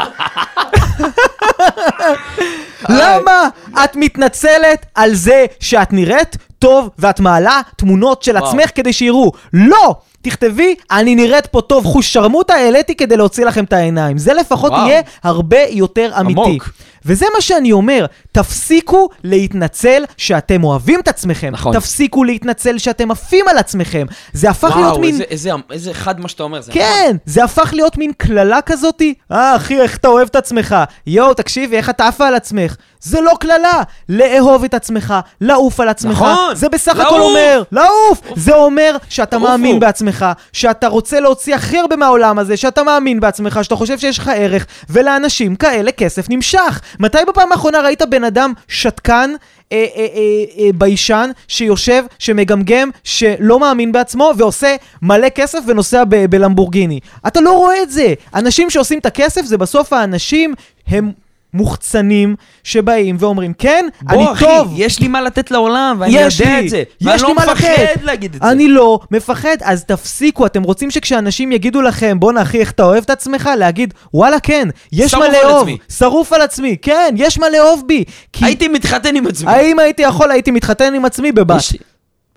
למה 2.88 3.48
את 3.84 3.96
מתנצלת 3.96 4.86
על 4.94 5.14
זה 5.14 5.46
שאת 5.60 5.92
נראית 5.92 6.36
טוב 6.58 6.90
ואת 6.98 7.20
מעלה 7.20 7.60
תמונות 7.76 8.22
של. 8.22 8.36
עצמך 8.36 8.70
כדי 8.74 8.92
שיראו? 8.92 9.32
לא! 9.52 9.94
תכתבי, 10.30 10.74
אני 10.90 11.14
נראית 11.14 11.46
פה 11.46 11.60
טוב, 11.60 11.84
חוש 11.84 12.12
שרמוטה 12.12 12.54
העליתי 12.54 12.94
כדי 12.94 13.16
להוציא 13.16 13.44
לכם 13.44 13.64
את 13.64 13.72
העיניים. 13.72 14.18
זה 14.18 14.34
לפחות 14.34 14.72
וואו. 14.72 14.88
יהיה 14.88 15.00
הרבה 15.24 15.58
יותר 15.70 16.10
אמיתי. 16.20 16.40
עמוק. 16.40 16.68
וזה 17.04 17.26
מה 17.34 17.40
שאני 17.40 17.72
אומר, 17.72 18.06
תפסיקו 18.32 19.08
להתנצל 19.24 20.04
שאתם 20.16 20.64
אוהבים 20.64 21.00
את 21.00 21.08
עצמכם. 21.08 21.48
נכון. 21.52 21.74
תפסיקו 21.74 22.24
להתנצל 22.24 22.78
שאתם 22.78 23.10
עפים 23.10 23.48
על 23.48 23.58
עצמכם. 23.58 24.06
זה 24.32 24.50
הפך 24.50 24.76
להיות 24.76 24.88
וואו, 24.88 25.00
מין... 25.00 25.10
איזה- 25.14 25.24
איזה- 25.30 25.50
איזה 25.70 25.94
חד 25.94 26.20
מה 26.20 26.28
שאתה 26.28 26.42
אומר. 26.42 26.60
זה 26.60 26.70
נכון. 26.70 26.82
כן, 26.82 27.16
זה 27.26 27.44
הפך 27.44 27.70
להיות 27.74 27.98
מין 27.98 28.12
קללה 28.16 28.60
כזאתי. 28.62 29.14
אה, 29.32 29.56
אחי, 29.56 29.80
איך 29.80 29.96
אתה 29.96 30.08
אוהב 30.08 30.28
את 30.30 30.36
עצמך? 30.36 30.76
יואו, 31.06 31.34
תקשיבי, 31.34 31.76
איך 31.76 31.90
את 31.90 32.00
עפה 32.00 32.26
על 32.28 32.34
עצמך? 32.34 32.76
זה 33.00 33.20
לא 33.20 33.32
קללה. 33.40 33.82
לאהוב 34.08 34.64
את 34.64 34.74
עצמך, 34.74 35.14
לעוף 35.40 35.80
על 35.80 35.88
עצמך. 35.88 36.12
נכון. 36.12 36.54
זה 36.54 36.68
בסך 36.68 36.94
לעוף. 36.96 37.06
הכל 37.06 37.20
אומר, 37.20 37.62
לעוף. 37.72 38.20
זה 38.36 38.54
אומר 38.54 38.96
שאתה. 39.08 39.38
מאמין 39.38 39.80
בעצמך, 39.80 40.17
שאתה 40.52 40.88
רוצה 40.88 41.20
להוציא 41.20 41.54
הכי 41.54 41.78
הרבה 41.78 41.96
מהעולם 41.96 42.38
הזה, 42.38 42.56
שאתה 42.56 42.82
מאמין 42.82 43.20
בעצמך, 43.20 43.60
שאתה 43.62 43.76
חושב 43.76 43.98
שיש 43.98 44.18
לך 44.18 44.30
ערך, 44.34 44.66
ולאנשים 44.90 45.56
כאלה 45.56 45.92
כסף 45.92 46.30
נמשך. 46.30 46.80
מתי 47.00 47.18
בפעם 47.28 47.52
האחרונה 47.52 47.80
ראית 47.80 48.02
בן 48.02 48.24
אדם 48.24 48.52
שתקן? 48.68 49.30
אה, 49.72 49.86
אה, 49.96 50.06
אה, 50.14 50.64
אה, 50.64 50.70
ביישן 50.74 51.30
שיושב, 51.48 52.04
שמגמגם, 52.18 52.90
שלא 53.04 53.60
מאמין 53.60 53.92
בעצמו 53.92 54.32
ועושה 54.36 54.76
מלא 55.02 55.28
כסף 55.28 55.58
ונוסע 55.66 56.04
ב- 56.08 56.26
בלמבורגיני. 56.26 57.00
אתה 57.26 57.40
לא 57.40 57.52
רואה 57.52 57.82
את 57.82 57.90
זה. 57.90 58.14
אנשים 58.34 58.70
שעושים 58.70 58.98
את 58.98 59.06
הכסף 59.06 59.44
זה 59.44 59.58
בסוף 59.58 59.92
האנשים, 59.92 60.54
הם 60.86 61.12
מוחצנים 61.54 62.34
שבאים 62.64 63.16
ואומרים, 63.18 63.52
כן, 63.52 63.86
אני 64.08 64.16
בוא, 64.24 64.32
אחי, 64.32 64.44
טוב. 64.44 64.72
יש 64.76 65.00
לי 65.00 65.08
מה 65.08 65.20
לתת 65.20 65.50
לעולם, 65.50 65.96
ואני 66.00 66.12
יש 66.18 66.40
יודע 66.40 66.52
לי, 66.60 66.64
את 66.64 66.70
זה. 66.70 66.76
יש 67.00 67.06
ואני 67.06 67.16
לי 67.16 67.22
לא 67.22 67.34
מה 67.34 67.44
לתת. 67.44 67.52
מפחד 67.54 68.02
להגיד 68.04 68.34
את 68.34 68.42
זה. 68.42 68.50
אני 68.50 68.68
לא 68.68 69.00
מפחד, 69.10 69.56
אז 69.62 69.84
תפסיקו, 69.84 70.46
אתם 70.46 70.62
רוצים 70.62 70.90
שכשאנשים 70.90 71.52
יגידו 71.52 71.82
לכם, 71.82 72.20
בואנה 72.20 72.42
אחי, 72.42 72.58
איך 72.60 72.70
אתה 72.70 72.82
אוהב 72.82 73.02
את 73.04 73.10
עצמך? 73.10 73.50
להגיד, 73.58 73.94
וואלה 74.14 74.40
כן, 74.40 74.68
יש 74.92 75.10
שרוף 75.10 75.24
מה 75.24 75.36
על 75.38 75.44
לאהוב, 75.46 75.60
עצמי." 75.60 75.78
שרוף 75.92 76.32
על 76.32 76.42
עצמי, 76.42 76.76
כן, 76.82 77.14
יש 77.16 77.38
מה 77.38 77.46
לאהוב 77.50 77.82
בי. 77.86 78.04
כי 78.32 78.44
הייתי 78.44 78.68
מתחתן 78.68 79.16
עם 79.16 79.26
עצמי. 79.26 79.50
האם 79.52 79.78
הייתי 79.78 80.02
יכול, 80.02 80.30
הייתי 80.30 80.50
מתחתן 80.50 80.94
עם 80.94 81.04
עצמי 81.04 81.32
בבת. 81.32 81.58
יש- 81.60 81.74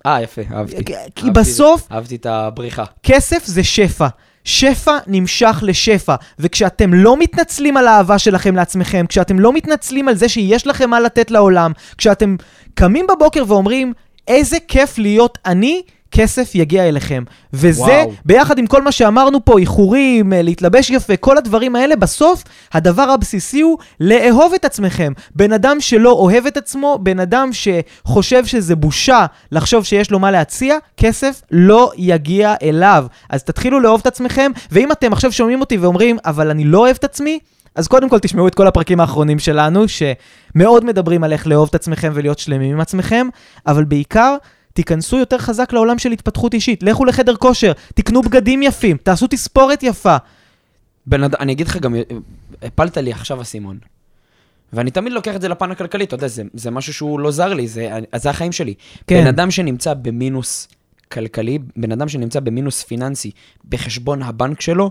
אה, 0.06 0.22
יפה, 0.22 0.42
אהבתי. 0.54 0.84
כי 0.84 0.94
אהבתי- 0.94 1.30
בסוף- 1.30 1.88
אהבתי 1.92 2.16
את 2.16 2.26
הבריחה. 2.26 2.84
כסף 3.02 3.42
זה 3.46 3.64
שפע. 3.64 4.06
שפע 4.44 4.98
נמשך 5.06 5.58
לשפע, 5.62 6.14
וכשאתם 6.38 6.94
לא 6.94 7.16
מתנצלים 7.16 7.76
על 7.76 7.88
האהבה 7.88 8.18
שלכם 8.18 8.56
לעצמכם, 8.56 9.06
כשאתם 9.08 9.38
לא 9.38 9.52
מתנצלים 9.52 10.08
על 10.08 10.14
זה 10.14 10.28
שיש 10.28 10.66
לכם 10.66 10.90
מה 10.90 11.00
לתת 11.00 11.30
לעולם, 11.30 11.72
כשאתם 11.98 12.36
קמים 12.74 13.06
בבוקר 13.06 13.44
ואומרים, 13.48 13.92
איזה 14.28 14.56
כיף 14.68 14.98
להיות 14.98 15.38
אני, 15.46 15.82
כסף 16.12 16.54
יגיע 16.54 16.88
אליכם. 16.88 17.24
וזה, 17.52 17.82
וואו. 17.82 18.12
ביחד 18.24 18.58
עם 18.58 18.66
כל 18.66 18.82
מה 18.82 18.92
שאמרנו 18.92 19.44
פה, 19.44 19.58
איחורים, 19.58 20.32
אה, 20.32 20.42
להתלבש 20.42 20.90
יפה, 20.90 21.16
כל 21.16 21.38
הדברים 21.38 21.76
האלה, 21.76 21.96
בסוף, 21.96 22.44
הדבר 22.72 23.02
הבסיסי 23.02 23.60
הוא 23.60 23.78
לאהוב 24.00 24.54
את 24.54 24.64
עצמכם. 24.64 25.12
בן 25.36 25.52
אדם 25.52 25.76
שלא 25.80 26.10
אוהב 26.10 26.46
את 26.46 26.56
עצמו, 26.56 26.98
בן 27.02 27.20
אדם 27.20 27.50
שחושב 27.52 28.46
שזה 28.46 28.76
בושה 28.76 29.26
לחשוב 29.52 29.84
שיש 29.84 30.10
לו 30.10 30.18
מה 30.18 30.30
להציע, 30.30 30.76
כסף 30.96 31.42
לא 31.50 31.92
יגיע 31.96 32.54
אליו. 32.62 33.06
אז 33.30 33.42
תתחילו 33.42 33.80
לאהוב 33.80 34.00
את 34.00 34.06
עצמכם, 34.06 34.52
ואם 34.70 34.92
אתם 34.92 35.12
עכשיו 35.12 35.32
שומעים 35.32 35.60
אותי 35.60 35.76
ואומרים, 35.76 36.18
אבל 36.24 36.50
אני 36.50 36.64
לא 36.64 36.78
אוהב 36.78 36.96
את 36.98 37.04
עצמי, 37.04 37.38
אז 37.74 37.88
קודם 37.88 38.08
כל 38.08 38.18
תשמעו 38.18 38.48
את 38.48 38.54
כל 38.54 38.66
הפרקים 38.66 39.00
האחרונים 39.00 39.38
שלנו, 39.38 39.84
שמאוד 39.88 40.84
מדברים 40.84 41.24
על 41.24 41.32
איך 41.32 41.46
לאהוב 41.46 41.68
את 41.68 41.74
עצמכם 41.74 42.12
ולהיות 42.14 42.38
שלמים 42.38 42.72
עם 42.72 42.80
עצמכם, 42.80 43.28
אבל 43.66 43.84
בעיקר, 43.84 44.36
תיכנסו 44.72 45.18
יותר 45.18 45.38
חזק 45.38 45.72
לעולם 45.72 45.98
של 45.98 46.12
התפתחות 46.12 46.54
אישית. 46.54 46.82
לכו 46.82 47.04
לחדר 47.04 47.36
כושר, 47.36 47.72
תקנו 47.94 48.22
בגדים 48.22 48.62
יפים, 48.62 48.96
תעשו 48.96 49.26
תספורת 49.26 49.82
יפה. 49.82 50.16
בן 51.06 51.22
אדם, 51.24 51.36
אני 51.40 51.52
אגיד 51.52 51.66
לך 51.66 51.76
גם, 51.76 51.94
הפלת 52.62 52.96
לי 52.96 53.12
עכשיו 53.12 53.42
אסימון. 53.42 53.78
ואני 54.72 54.90
תמיד 54.90 55.12
לוקח 55.12 55.36
את 55.36 55.40
זה 55.40 55.48
לפן 55.48 55.70
הכלכלי, 55.70 56.04
אתה 56.04 56.14
יודע, 56.14 56.28
זה, 56.28 56.42
זה 56.54 56.70
משהו 56.70 56.94
שהוא 56.94 57.20
לא 57.20 57.30
זר 57.30 57.54
לי, 57.54 57.68
זה, 57.68 57.90
זה 58.16 58.30
החיים 58.30 58.52
שלי. 58.52 58.74
כן. 59.06 59.20
בן 59.20 59.26
אדם 59.26 59.50
שנמצא 59.50 59.94
במינוס 59.94 60.68
כלכלי, 61.12 61.58
בן 61.76 61.92
אדם 61.92 62.08
שנמצא 62.08 62.40
במינוס 62.40 62.82
פיננסי 62.82 63.30
בחשבון 63.68 64.22
הבנק 64.22 64.60
שלו, 64.60 64.90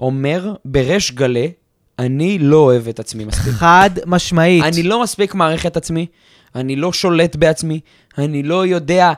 אומר 0.00 0.54
בריש 0.64 1.12
גלי, 1.12 1.52
אני 1.98 2.38
לא 2.38 2.56
אוהב 2.56 2.88
את 2.88 3.00
עצמי 3.00 3.24
מספיק. 3.24 3.52
חד 3.52 3.90
משמעית. 4.06 4.64
אני 4.64 4.82
לא 4.82 5.02
מספיק 5.02 5.34
מעריך 5.34 5.66
את 5.66 5.76
עצמי, 5.76 6.06
אני 6.56 6.76
לא 6.76 6.92
שולט 6.92 7.36
בעצמי, 7.36 7.80
אני 8.18 8.42
לא 8.42 8.66
יודע 8.66 9.12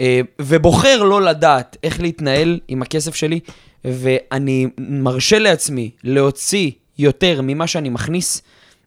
אה, 0.00 0.20
ובוחר 0.42 1.02
לא 1.02 1.22
לדעת 1.22 1.76
איך 1.82 2.00
להתנהל 2.00 2.60
עם 2.68 2.82
הכסף 2.82 3.14
שלי, 3.14 3.40
ואני 3.84 4.66
מרשה 4.78 5.38
לעצמי 5.38 5.90
להוציא 6.04 6.70
יותר 6.98 7.40
ממה 7.42 7.66
שאני 7.66 7.88
מכניס, 7.88 8.42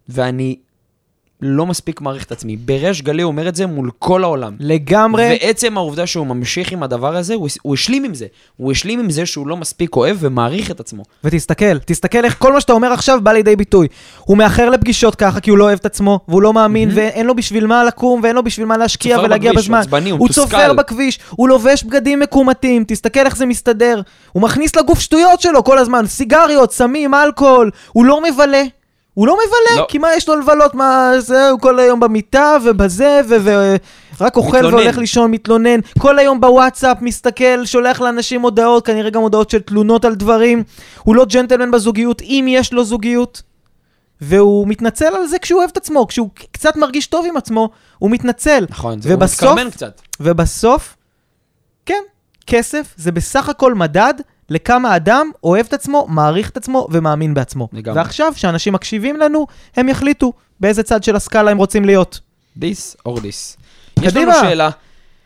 ואני 0.09 0.55
לא 1.41 1.65
מספיק 1.65 2.01
מעריך 2.01 2.23
את 2.23 2.31
עצמי. 2.31 2.57
בריש 2.57 3.01
גלי 3.01 3.21
הוא 3.21 3.31
אומר 3.31 3.47
את 3.49 3.55
זה 3.55 3.65
מול 3.65 3.91
כל 3.99 4.23
העולם. 4.23 4.55
לגמרי. 4.59 5.37
ועצם 5.41 5.77
העובדה 5.77 6.07
שהוא 6.07 6.27
ממשיך 6.27 6.71
עם 6.71 6.83
הדבר 6.83 7.15
הזה, 7.15 7.33
הוא, 7.33 7.47
הוא 7.61 7.73
השלים 7.73 8.03
עם 8.03 8.13
זה. 8.13 8.25
הוא 8.57 8.71
השלים 8.71 8.99
עם 8.99 9.09
זה 9.09 9.25
שהוא 9.25 9.47
לא 9.47 9.57
מספיק 9.57 9.95
אוהב 9.95 10.17
ומעריך 10.19 10.71
את 10.71 10.79
עצמו. 10.79 11.03
ותסתכל, 11.23 11.79
תסתכל 11.79 12.25
איך 12.25 12.35
כל 12.39 12.53
מה 12.53 12.61
שאתה 12.61 12.73
אומר 12.73 12.93
עכשיו 12.93 13.19
בא 13.23 13.31
לידי 13.31 13.55
ביטוי. 13.55 13.87
הוא 14.19 14.37
מאחר 14.37 14.69
לפגישות 14.69 15.15
ככה 15.15 15.39
כי 15.39 15.49
הוא 15.49 15.57
לא 15.57 15.63
אוהב 15.63 15.79
את 15.79 15.85
עצמו, 15.85 16.19
והוא 16.27 16.41
לא 16.41 16.53
מאמין, 16.53 16.89
ואין 16.93 17.25
לו 17.25 17.35
בשביל 17.35 17.67
מה 17.67 17.83
לקום, 17.83 18.19
ואין 18.23 18.35
לו 18.35 18.43
בשביל 18.43 18.65
מה 18.65 18.77
להשקיע 18.77 19.19
ולהגיע 19.19 19.51
בכביש, 19.51 19.65
בזמן. 19.65 19.77
הוא 19.77 19.83
עצבני, 19.83 20.09
הוא 20.09 20.19
הוא. 20.19 20.29
צופר 20.29 20.73
בכביש, 20.73 21.19
הוא 21.29 21.49
לובש 21.49 21.83
בגדים 21.83 22.19
מקומטים, 22.19 22.83
תסתכל 22.87 23.25
איך 23.25 23.37
זה 23.37 23.45
מסתדר. 23.45 24.01
הוא 24.31 24.41
מכניס 24.43 24.75
לגוף 24.75 24.99
שטויות 24.99 25.41
שלו 25.41 25.63
כל 25.63 25.77
הזמן, 25.77 26.07
סיגריות, 26.07 26.73
סמים, 26.73 27.13
אלכוהול, 27.13 27.71
הוא 27.91 28.05
לא 28.05 28.23
מבלה. 28.23 28.63
הוא 29.14 29.28
לא 29.28 29.34
מבלה, 29.36 29.82
לא. 29.82 29.86
כי 29.89 29.97
מה 29.97 30.14
יש 30.16 30.30
לו 30.30 30.36
לבלות? 30.36 30.76
מה 30.76 31.12
זה, 31.20 31.49
הוא 31.49 31.59
כל 31.59 31.80
היום 31.80 31.99
במיטה 31.99 32.57
ובזה, 32.66 33.22
ורק 33.28 34.36
אוכל 34.38 34.57
מתלונן. 34.57 34.76
והולך 34.76 34.97
לישון, 34.97 35.32
מתלונן. 35.32 35.80
כל 35.99 36.20
היום 36.20 36.41
בוואטסאפ, 36.41 36.97
מסתכל, 37.01 37.66
שולח 37.66 38.01
לאנשים 38.01 38.41
הודעות, 38.41 38.86
כנראה 38.86 39.09
גם 39.09 39.22
הודעות 39.22 39.49
של 39.49 39.59
תלונות 39.59 40.05
על 40.05 40.16
דברים. 40.16 40.64
הוא 41.03 41.16
לא 41.16 41.26
ג'נטלמן 41.26 41.72
בזוגיות, 41.72 42.22
אם 42.22 42.45
יש 42.49 42.74
לו 42.74 42.84
זוגיות. 42.84 43.41
והוא 44.22 44.68
מתנצל 44.68 45.16
על 45.16 45.28
זה 45.28 45.39
כשהוא 45.39 45.59
אוהב 45.59 45.70
את 45.72 45.78
עצמו, 45.78 46.07
כשהוא 46.07 46.30
קצת 46.51 46.76
מרגיש 46.76 47.07
טוב 47.07 47.26
עם 47.26 47.38
עצמו, 47.38 47.70
הוא 47.99 48.12
מתנצל. 48.12 48.66
נכון, 48.70 49.01
זה 49.01 49.14
ובסוף- 49.16 49.43
הוא 49.43 49.51
מתקרבן 49.51 49.72
קצת. 49.72 50.01
ובסוף, 50.20 50.95
כן, 51.86 52.01
כסף 52.47 52.93
זה 52.97 53.12
בסך 53.12 53.49
הכל 53.49 53.74
מדד 53.74 54.14
לכמה 54.51 54.95
אדם 54.95 55.31
אוהב 55.43 55.65
את 55.65 55.73
עצמו, 55.73 56.05
מעריך 56.09 56.49
את 56.49 56.57
עצמו 56.57 56.87
ומאמין 56.91 57.33
בעצמו. 57.33 57.67
לגמרי. 57.73 57.99
ועכשיו, 57.99 58.31
כשאנשים 58.35 58.73
מקשיבים 58.73 59.17
לנו, 59.17 59.47
הם 59.77 59.89
יחליטו 59.89 60.33
באיזה 60.59 60.83
צד 60.83 61.03
של 61.03 61.15
הסקאלה 61.15 61.51
הם 61.51 61.57
רוצים 61.57 61.85
להיות. 61.85 62.19
this 62.59 62.95
or 63.07 63.17
this. 63.17 63.57
יש 64.01 64.13
קדימה. 64.13 64.31
לנו 64.37 64.49
שאלה. 64.49 64.69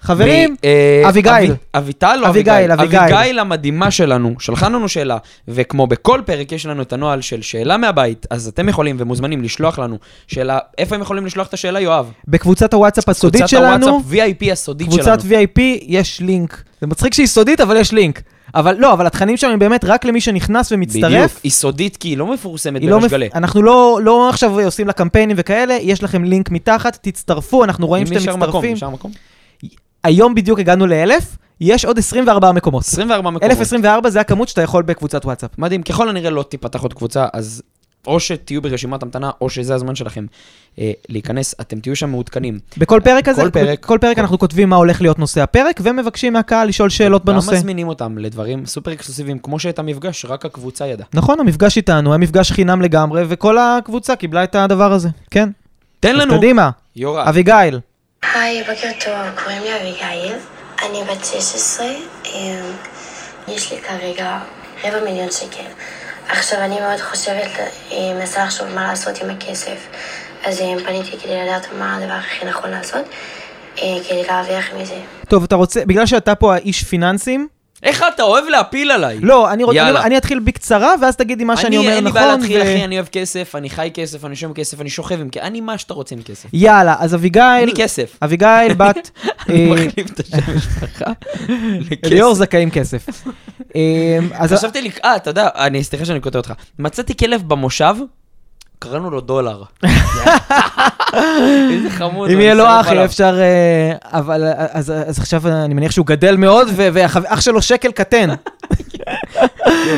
חברים, 0.01 0.55
אה, 0.63 1.09
אביגיל. 1.09 1.31
אבי- 1.31 1.51
אביטל 1.75 2.19
או 2.23 2.29
אביגיל, 2.29 2.71
אביגיל? 2.71 3.39
המדהימה 3.39 3.91
שלנו, 3.91 4.35
שלחה 4.39 4.69
לנו 4.69 4.89
שאלה, 4.89 5.17
וכמו 5.47 5.87
בכל 5.87 6.21
פרק 6.25 6.51
יש 6.51 6.65
לנו 6.65 6.81
את 6.81 6.93
הנוהל 6.93 7.21
של 7.21 7.41
שאלה 7.41 7.77
מהבית, 7.77 8.25
אז 8.29 8.47
אתם 8.47 8.69
יכולים 8.69 8.95
ומוזמנים 8.99 9.43
לשלוח 9.43 9.79
לנו 9.79 9.97
שאלה, 10.27 10.59
איפה 10.77 10.95
הם 10.95 11.01
יכולים 11.01 11.25
לשלוח 11.25 11.47
את 11.47 11.53
השאלה, 11.53 11.79
יואב? 11.79 12.11
בקבוצת 12.27 12.73
הוואטסאפ 12.73 13.09
הסודית 13.09 13.41
קבוצת 13.41 13.49
שלנו, 13.57 13.87
הוואטסאפ 13.87 14.11
VIP 14.47 14.51
הסודית 14.51 14.87
קבוצת 14.87 15.21
שלנו. 15.21 15.33
VIP, 15.43 15.59
יש 15.87 16.19
לינק. 16.21 16.63
זה 16.81 16.87
מצחיק 16.87 17.13
שהיא 17.13 17.27
סודית, 17.27 17.61
אבל 17.61 17.77
יש 17.77 17.91
לינק. 17.93 18.21
אבל 18.55 18.75
לא, 18.79 18.93
אבל 18.93 19.07
התכנים 19.07 19.37
שם 19.37 19.49
הם 19.49 19.59
באמת 19.59 19.85
רק 19.85 20.05
למי 20.05 20.21
שנכנס 20.21 20.71
ומצטרף. 20.71 21.03
בדיוק, 21.11 21.31
היא 21.43 21.51
סודית 21.51 21.97
כי 21.97 22.07
היא 22.07 22.17
לא 22.17 22.33
מפורסמת 22.33 22.81
היא 22.81 22.89
לא 22.89 22.97
בריש 22.97 23.05
מפ... 23.05 23.11
גלי. 23.11 23.29
אנחנו 23.35 23.61
לא, 23.61 23.99
לא 24.03 24.29
עכשיו 24.29 24.59
עושים 24.59 24.87
לה 24.87 24.93
קמפיינים 24.93 25.35
וכאלה, 25.39 25.77
יש 25.81 26.03
לכם 26.03 26.23
לינק 26.23 26.51
מתחת, 26.51 26.97
תצטרפו, 27.01 27.63
אנחנו 27.63 27.87
רואים 27.87 28.05
שאתם 28.05 28.17
נשאר 28.17 28.35
מקום, 28.35 28.47
מצטרפים. 28.47 28.73
נשאר 28.73 28.89
מקום. 28.89 29.11
היום 30.03 30.35
בדיוק 30.35 30.59
הגענו 30.59 30.87
לאלף, 30.87 31.37
יש 31.61 31.85
עוד 31.85 31.97
24 31.97 32.51
מקומות. 32.51 32.83
24 32.83 33.29
מקומות. 33.29 33.51
1024 33.51 34.09
זה 34.09 34.19
הכמות 34.21 34.47
שאתה 34.47 34.61
יכול 34.61 34.83
בקבוצת 34.83 35.25
וואטסאפ. 35.25 35.49
מדהים, 35.57 35.83
ככל 35.83 36.09
הנראה 36.09 36.29
לא 36.29 36.43
תיפתח 36.43 36.81
עוד 36.81 36.93
קבוצה, 36.93 37.25
אז 37.33 37.61
או 38.07 38.19
שתהיו 38.19 38.61
ברשימת 38.61 39.03
המתנה, 39.03 39.31
או 39.41 39.49
שזה 39.49 39.75
הזמן 39.75 39.95
שלכם 39.95 40.25
אה, 40.79 40.91
להיכנס, 41.09 41.55
אתם 41.61 41.79
תהיו 41.79 41.95
שם 41.95 42.09
מעודכנים. 42.09 42.59
בכל 42.77 43.01
פרק 43.03 43.27
הזה, 43.27 43.41
כל 43.41 43.49
פרק. 43.49 43.85
כל 43.85 43.97
פרק 44.01 44.19
אנחנו 44.19 44.39
כותבים 44.39 44.69
מה 44.69 44.75
הולך 44.75 45.01
להיות 45.01 45.19
נושא 45.19 45.41
הפרק, 45.41 45.79
ומבקשים 45.83 46.33
מהקהל 46.33 46.67
לשאול 46.67 46.89
שאלות 46.89 47.25
בנושא. 47.25 47.51
גם 47.51 47.57
מזמינים 47.57 47.87
אותם 47.87 48.17
לדברים 48.17 48.65
סופר 48.65 48.93
אקסקלוסיביים, 48.93 49.39
כמו 49.39 49.59
שאת 49.59 49.79
המפגש, 49.79 50.25
רק 50.25 50.45
הקבוצה 50.45 50.87
ידעה. 50.87 51.07
נכון, 51.13 51.39
המפגש 51.39 51.77
איתנו 51.77 52.11
היה 52.11 52.17
מפגש 52.17 52.51
חינם 52.51 52.81
לגמרי, 52.81 53.23
וכל 53.27 53.57
הקבוצה 53.57 54.15
קיבלה 54.15 54.43
את 54.43 54.55
הדבר 54.55 54.91
הזה. 54.91 55.09
כן. 55.31 55.49
תן 55.99 56.15
אז 56.15 56.21
לנו, 56.21 56.37
קדימה, 56.37 56.69
יורם. 56.95 57.27
אביגיל. 57.27 57.79
היי, 58.33 58.63
בוקר 58.63 58.89
טוב, 59.05 59.43
קוראים 59.43 59.61
לי 59.61 59.75
אביגיל, 59.75 60.33
אני 60.89 60.99
בת 61.03 61.25
16, 61.25 61.85
אמ, 62.25 62.31
יש 63.47 63.71
לי 63.71 63.77
כרגע 63.81 64.39
רבע 64.83 65.03
מיליון 65.03 65.31
שקל. 65.31 65.63
עכשיו, 66.29 66.59
אני 66.59 66.79
מאוד 66.79 66.99
חושבת, 66.99 67.51
אה, 67.91 68.13
מנסה 68.15 68.45
לחשוב 68.45 68.67
מה 68.67 68.87
לעשות 68.87 69.21
עם 69.21 69.29
הכסף, 69.29 69.87
אז 70.45 70.61
אה, 70.61 70.73
פניתי 70.85 71.17
כדי 71.17 71.41
לדעת 71.43 71.67
מה 71.79 71.97
הדבר 71.97 72.13
הכי 72.13 72.45
נכון 72.45 72.69
לעשות, 72.69 73.05
אה, 73.77 73.83
כדי 74.09 74.23
להרוויח 74.27 74.65
מזה. 74.73 74.99
טוב, 75.27 75.43
אתה 75.43 75.55
רוצה, 75.55 75.85
בגלל 75.85 76.05
שאתה 76.05 76.35
פה 76.35 76.53
האיש 76.53 76.83
פיננסים, 76.83 77.47
איך 77.85 78.03
אתה 78.15 78.23
אוהב 78.23 78.45
להפיל 78.45 78.91
עליי? 78.91 79.19
לא, 79.21 79.53
אני 79.53 79.63
יאללה. 79.73 79.99
אני, 79.99 80.07
אני 80.07 80.17
אתחיל 80.17 80.39
בקצרה, 80.39 80.93
ואז 81.01 81.15
תגידי 81.15 81.43
מה 81.43 81.57
שאני 81.57 81.77
אומר 81.77 81.89
אני, 81.89 81.95
אין 81.95 82.03
לי 82.03 82.09
נכון. 82.09 82.21
בעיה 82.21 82.35
להתחיל, 82.35 82.57
ו- 82.59 82.63
אחי, 82.63 82.83
אני 82.83 82.95
אוהב 82.95 83.07
כסף, 83.07 83.55
אני 83.55 83.69
חי 83.69 83.91
כסף, 83.93 84.25
אני 84.25 84.35
שומע 84.35 84.53
כסף, 84.53 84.81
אני 84.81 84.89
שוכב 84.89 85.21
עם 85.21 85.29
כסף, 85.29 85.43
אני 85.43 85.61
מה 85.61 85.77
שאתה 85.77 85.93
רוצה 85.93 86.15
עם 86.15 86.21
כסף. 86.21 86.49
יאללה, 86.53 86.95
אז 86.99 87.15
אביגיל, 87.15 87.65
לי 87.65 87.73
כסף. 87.75 88.17
אביגיל 88.21 88.73
בת... 88.77 89.11
אני 89.49 89.69
אה, 89.71 89.75
מחליף 89.75 90.11
את 90.11 90.19
השם 90.19 90.37
משפחה 90.55 91.11
ליאור 92.05 92.31
לכסף. 92.33 92.45
זכאים 92.45 92.71
כסף. 92.71 93.07
אה, 93.75 94.19
אז 94.33 94.53
חשבתי 94.53 94.81
לי, 94.81 94.89
אה, 95.05 95.15
אתה 95.15 95.29
יודע, 95.29 95.49
אני, 95.55 95.83
סליחה 95.83 96.05
שאני 96.05 96.19
קוטע 96.19 96.37
אותך. 96.37 96.53
מצאתי 96.79 97.17
כלב 97.17 97.43
במושב, 97.47 97.95
קראנו 98.85 99.09
לו 99.11 99.21
דולר. 99.21 99.63
איזה 101.71 101.89
חמוד. 101.89 102.29
אם 102.29 102.39
יהיה 102.39 102.53
לו 102.53 102.63
אח, 102.67 102.87
עליו. 102.87 103.05
אפשר... 103.05 103.39
אה, 103.39 104.19
אבל 104.19 104.43
אה, 104.43 104.53
אז 104.57 104.91
אז 104.91 105.19
עכשיו 105.19 105.47
אני 105.47 105.73
מניח 105.73 105.91
שהוא 105.91 106.05
גדל 106.05 106.35
מאוד, 106.35 106.67
ואח 106.75 107.41
שלו 107.41 107.61
שקל 107.61 107.91
קטן. 107.91 108.29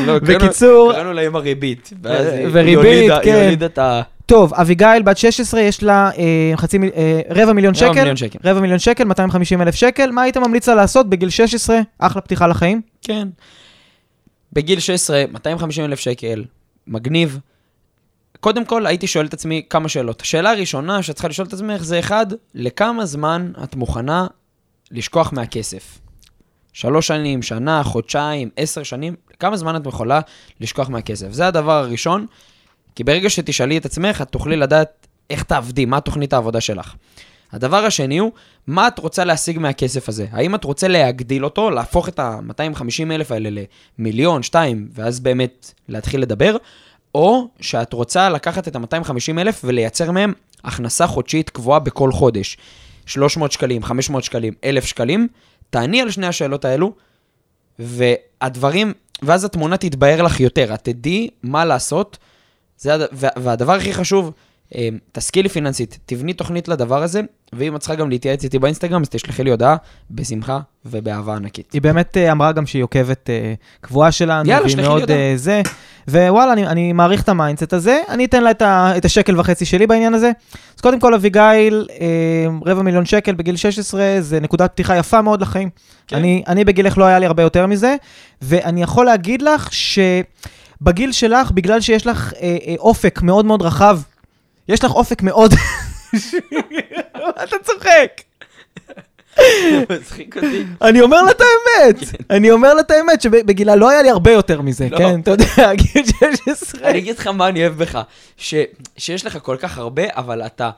לא, 0.06 0.18
בקיצור- 0.18 0.92
קראנו 0.92 1.12
לה 1.12 1.22
עם 1.22 1.36
הריבית. 1.36 1.90
היא 2.04 2.46
וריבית, 2.52 3.10
כן. 3.22 3.34
היא 3.34 3.42
הולידה 3.42 3.66
את 3.66 3.78
ה... 3.78 4.02
טוב, 4.26 4.54
אביגיל 4.54 5.02
בת 5.04 5.18
16, 5.18 5.60
יש 5.60 5.82
לה 5.82 6.10
אה, 6.18 6.52
חצי 6.56 6.78
מיל... 6.78 6.90
אה, 6.96 7.20
רבע 7.30 7.52
מיליון 7.52 7.74
רבע 7.74 7.86
שקל. 7.86 7.98
מיליון 7.98 8.16
שקל. 8.16 8.38
רבע 8.44 8.60
מיליון 8.60 8.78
שקל, 8.78 9.04
250 9.04 9.62
אלף 9.62 9.74
שקל. 9.74 10.10
מה 10.10 10.22
היית 10.22 10.36
ממליץ 10.36 10.68
לה 10.68 10.74
לעשות 10.74 11.08
בגיל 11.08 11.30
16? 11.30 11.80
אחלה 11.98 12.22
פתיחה 12.22 12.46
לחיים. 12.46 12.80
כן. 13.02 13.28
בגיל 14.52 14.80
16, 14.80 15.24
250 15.32 15.84
אלף 15.84 15.98
שקל, 16.00 16.44
מגניב. 16.86 17.38
קודם 18.40 18.64
כל, 18.64 18.86
הייתי 18.86 19.06
שואל 19.06 19.26
את 19.26 19.34
עצמי 19.34 19.62
כמה 19.70 19.88
שאלות. 19.88 20.20
השאלה 20.20 20.50
הראשונה 20.50 21.02
שאת 21.02 21.14
צריכה 21.14 21.28
לשאול 21.28 21.48
את 21.48 21.52
עצמך 21.52 21.82
זה 21.82 21.98
אחד, 21.98 22.26
לכמה 22.54 23.06
זמן 23.06 23.52
את 23.64 23.76
מוכנה 23.76 24.26
לשכוח 24.90 25.32
מהכסף? 25.32 25.98
שלוש 26.72 27.06
שנים, 27.06 27.42
שנה, 27.42 27.82
חודשיים, 27.82 28.50
עשר 28.56 28.82
שנים, 28.82 29.14
כמה 29.40 29.56
זמן 29.56 29.76
את 29.76 29.86
יכולה 29.86 30.20
לשכוח 30.60 30.88
מהכסף? 30.88 31.32
זה 31.32 31.46
הדבר 31.46 31.72
הראשון, 31.72 32.26
כי 32.94 33.04
ברגע 33.04 33.30
שתשאלי 33.30 33.78
את 33.78 33.86
עצמך, 33.86 34.22
את 34.22 34.28
תוכלי 34.28 34.56
לדעת 34.56 35.06
איך 35.30 35.42
תעבדי, 35.42 35.84
מה 35.84 36.00
תוכנית 36.00 36.32
העבודה 36.32 36.60
שלך. 36.60 36.94
הדבר 37.52 37.84
השני 37.84 38.18
הוא, 38.18 38.32
מה 38.66 38.88
את 38.88 38.98
רוצה 38.98 39.24
להשיג 39.24 39.58
מהכסף 39.58 40.08
הזה? 40.08 40.26
האם 40.30 40.54
את 40.54 40.64
רוצה 40.64 40.88
להגדיל 40.88 41.44
אותו, 41.44 41.70
להפוך 41.70 42.08
את 42.08 42.18
ה-250 42.18 43.10
אלף 43.10 43.32
האלה 43.32 43.62
למיליון, 43.98 44.42
שתיים, 44.42 44.88
ואז 44.94 45.20
באמת 45.20 45.72
להתחיל 45.88 46.20
לדבר, 46.20 46.56
או 47.14 47.48
שאת 47.60 47.92
רוצה 47.92 48.28
לקחת 48.30 48.68
את 48.68 48.76
ה-250 48.76 49.38
אלף 49.38 49.60
ולייצר 49.64 50.10
מהם 50.10 50.32
הכנסה 50.64 51.06
חודשית 51.06 51.50
קבועה 51.50 51.78
בכל 51.78 52.12
חודש. 52.12 52.56
300 53.06 53.52
שקלים, 53.52 53.82
500 53.82 54.24
שקלים, 54.24 54.54
1,000 54.64 54.84
שקלים, 54.84 55.28
תעני 55.70 56.00
על 56.02 56.10
שני 56.10 56.26
השאלות 56.26 56.64
האלו, 56.64 56.92
והדברים, 57.78 58.92
ואז 59.22 59.44
התמונה 59.44 59.76
תתבהר 59.76 60.22
לך 60.22 60.40
יותר, 60.40 60.74
את 60.74 60.84
תדעי 60.84 61.28
מה 61.42 61.64
לעשות, 61.64 62.18
זה, 62.78 62.94
הד- 62.94 63.08
וה- 63.12 63.28
והדבר 63.36 63.72
הכי 63.72 63.92
חשוב, 63.94 64.32
אה, 64.74 64.88
תשכילי 65.12 65.48
פיננסית, 65.48 65.98
תבני 66.06 66.32
תוכנית 66.32 66.68
לדבר 66.68 67.02
הזה, 67.02 67.20
ואם 67.52 67.76
את 67.76 67.80
צריכה 67.80 67.94
גם 67.94 68.10
להתייעץ 68.10 68.44
איתי 68.44 68.58
באינסטגרם, 68.58 69.02
אז 69.02 69.08
תשלחי 69.08 69.44
לי 69.44 69.50
הודעה 69.50 69.76
בשמחה 70.10 70.60
ובאהבה 70.84 71.36
ענקית. 71.36 71.72
היא 71.72 71.82
באמת 71.82 72.16
אה, 72.16 72.32
אמרה 72.32 72.52
גם 72.52 72.66
שהיא 72.66 72.82
עוקבת 72.82 73.30
אה, 73.30 73.54
קבועה 73.80 74.12
שלנו, 74.12 74.48
יאללה, 74.48 74.62
והיא 74.62 74.70
שלחי 74.72 74.82
לי 74.82 74.88
מאוד 74.88 75.00
הודעה. 75.00 75.16
זה. 75.36 75.62
וואלה, 76.08 76.52
אני, 76.52 76.66
אני 76.66 76.92
מעריך 76.92 77.22
את 77.22 77.28
ה 77.28 77.34
mindset 77.34 77.72
הזה, 77.72 78.00
אני 78.08 78.24
אתן 78.24 78.42
לה 78.42 78.50
את, 78.50 78.62
ה, 78.62 78.92
את 78.96 79.04
השקל 79.04 79.40
וחצי 79.40 79.64
שלי 79.64 79.86
בעניין 79.86 80.14
הזה. 80.14 80.30
אז 80.76 80.80
קודם 80.80 81.00
כל, 81.00 81.14
אביגיל, 81.14 81.86
אה, 82.00 82.46
רבע 82.66 82.82
מיליון 82.82 83.04
שקל 83.04 83.34
בגיל 83.34 83.56
16, 83.56 84.16
זה 84.20 84.40
נקודת 84.40 84.72
פתיחה 84.72 84.96
יפה 84.96 85.22
מאוד 85.22 85.40
לחיים. 85.40 85.70
כן. 86.06 86.16
אני, 86.16 86.42
אני 86.46 86.64
בגילך 86.64 86.98
לא 86.98 87.04
היה 87.04 87.18
לי 87.18 87.26
הרבה 87.26 87.42
יותר 87.42 87.66
מזה, 87.66 87.96
ואני 88.42 88.82
יכול 88.82 89.06
להגיד 89.06 89.42
לך 89.42 89.68
שבגיל 89.72 91.12
שלך, 91.12 91.50
בגלל 91.50 91.80
שיש 91.80 92.06
לך 92.06 92.32
אה, 92.40 92.56
אה, 92.66 92.74
אופק 92.78 93.22
מאוד 93.22 93.44
מאוד 93.44 93.62
רחב, 93.62 94.00
יש 94.68 94.84
לך 94.84 94.90
אופק 94.90 95.22
מאוד... 95.22 95.54
אתה 97.44 97.56
צוחק. 97.62 98.27
מצחיק 99.92 100.36
אותי. 100.36 100.64
אני 100.82 101.00
אומר 101.00 101.22
לה 101.22 101.30
את 101.30 101.40
האמת, 101.40 101.96
אני 102.30 102.50
אומר 102.50 102.74
לה 102.74 102.80
את 102.80 102.90
האמת 102.90 103.20
שבגילה 103.22 103.76
לא 103.76 103.90
היה 103.90 104.02
לי 104.02 104.10
הרבה 104.10 104.30
יותר 104.32 104.60
מזה, 104.60 104.88
לא. 104.90 104.98
כן? 104.98 105.20
אתה 105.20 105.30
יודע, 105.30 105.74
גיל 105.94 106.04
16. 106.46 106.90
אני 106.90 106.98
אגיד 106.98 107.18
לך 107.18 107.26
מה 107.26 107.48
אני 107.48 107.60
אוהב 107.60 107.78
בך, 107.78 107.98
שיש 108.36 109.26
לך 109.26 109.38
כל 109.42 109.56
כך 109.60 109.78
הרבה, 109.78 110.02
אבל 110.16 110.42
אתה, 110.46 110.70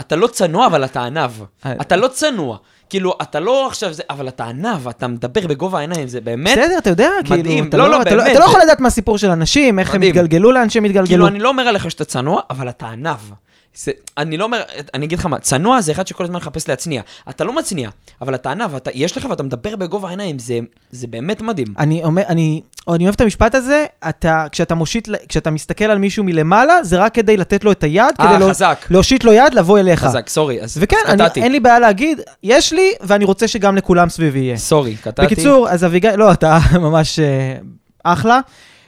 אתה 0.00 0.16
לא 0.16 0.26
צנוע, 0.26 0.66
אבל 0.66 0.84
אתה 0.84 1.02
ענב. 1.04 1.30
אה. 1.66 1.72
אתה 1.80 1.96
לא 1.96 2.08
צנוע. 2.08 2.56
כאילו, 2.90 3.14
אתה 3.22 3.40
לא 3.40 3.66
עכשיו 3.66 3.92
זה, 3.92 4.02
אבל 4.10 4.28
אתה 4.28 4.44
ענב, 4.44 4.88
אתה 4.88 5.06
מדבר 5.06 5.46
בגובה 5.46 5.78
העיניים, 5.78 6.08
זה 6.08 6.20
באמת... 6.20 6.58
בסדר, 6.58 6.78
אתה 6.78 6.90
יודע, 6.90 7.10
כאילו, 7.24 7.38
מדהים. 7.38 7.68
אתה 7.68 7.76
לא, 7.76 7.84
לא- 7.84 7.90
לא, 7.90 8.02
אתה 8.02 8.14
לא- 8.14 8.22
באמת, 8.22 8.32
אתה 8.36 8.40
לא 8.40 8.44
יכול 8.44 8.60
לדעת 8.60 8.80
מה 8.80 8.88
הסיפור 8.88 9.18
של 9.18 9.30
אנשים, 9.30 9.78
איך 9.78 9.94
הם 9.94 10.00
מדהים. 10.00 10.14
התגלגלו 10.14 10.52
לאן 10.52 10.70
שהם 10.70 10.84
התגלגלו. 10.84 11.06
כאילו, 11.06 11.26
אני 11.26 11.38
לא 11.38 11.48
אומר 11.48 11.62
עליך 11.68 11.90
שאתה 11.90 12.04
צנוע, 12.04 12.40
אבל 12.50 12.68
אתה 12.68 12.86
ענב. 12.86 13.16
זה, 13.76 13.90
אני 14.18 14.36
לא 14.36 14.44
אומר, 14.44 14.62
אני 14.94 15.06
אגיד 15.06 15.18
לך 15.18 15.26
מה, 15.26 15.38
צנוע 15.38 15.80
זה 15.80 15.92
אחד 15.92 16.06
שכל 16.06 16.24
הזמן 16.24 16.36
מחפש 16.36 16.68
להצניע. 16.68 17.02
אתה 17.30 17.44
לא 17.44 17.52
מצניע, 17.52 17.90
אבל 18.20 18.34
אתה 18.34 18.50
ענב, 18.50 18.74
אתה, 18.74 18.90
יש 18.94 19.16
לך 19.16 19.26
ואתה 19.30 19.42
מדבר 19.42 19.76
בגובה 19.76 20.08
העיניים, 20.08 20.38
זה, 20.38 20.58
זה 20.90 21.06
באמת 21.06 21.42
מדהים. 21.42 21.66
אני 21.78 22.04
אומר, 22.04 22.22
אני, 22.28 22.60
אני 22.88 23.04
אוהב 23.04 23.14
את 23.14 23.20
המשפט 23.20 23.54
הזה, 23.54 23.84
אתה, 24.08 24.46
כשאתה 24.52 24.74
מושיט, 24.74 25.08
כשאתה 25.28 25.50
מסתכל 25.50 25.84
על 25.84 25.98
מישהו 25.98 26.24
מלמעלה, 26.24 26.84
זה 26.84 26.98
רק 26.98 27.14
כדי 27.14 27.36
לתת 27.36 27.64
לו 27.64 27.72
את 27.72 27.82
היד, 27.84 28.04
אה, 28.20 28.28
כדי 28.28 28.38
לא- 28.40 28.50
חזק. 28.50 28.86
להושיט 28.90 29.24
לו 29.24 29.32
יד, 29.32 29.54
לבוא 29.54 29.78
אליך. 29.78 30.00
חזק, 30.04 30.28
סורי, 30.28 30.62
אז 30.62 30.78
וכן, 30.80 30.96
קטעתי. 31.06 31.42
אין 31.42 31.52
לי 31.52 31.60
בעיה 31.60 31.78
להגיד, 31.78 32.20
יש 32.42 32.72
לי, 32.72 32.92
ואני 33.00 33.24
רוצה 33.24 33.48
שגם 33.48 33.76
לכולם 33.76 34.08
סביבי 34.08 34.38
יהיה. 34.38 34.56
סורי, 34.56 34.96
קטעתי. 34.96 35.34
בקיצור, 35.34 35.68
אז 35.68 35.84
אביגיל, 35.84 36.16
לא, 36.16 36.32
אתה 36.32 36.58
ממש 36.86 37.18
אה, 37.18 37.56
אחלה. 38.04 38.40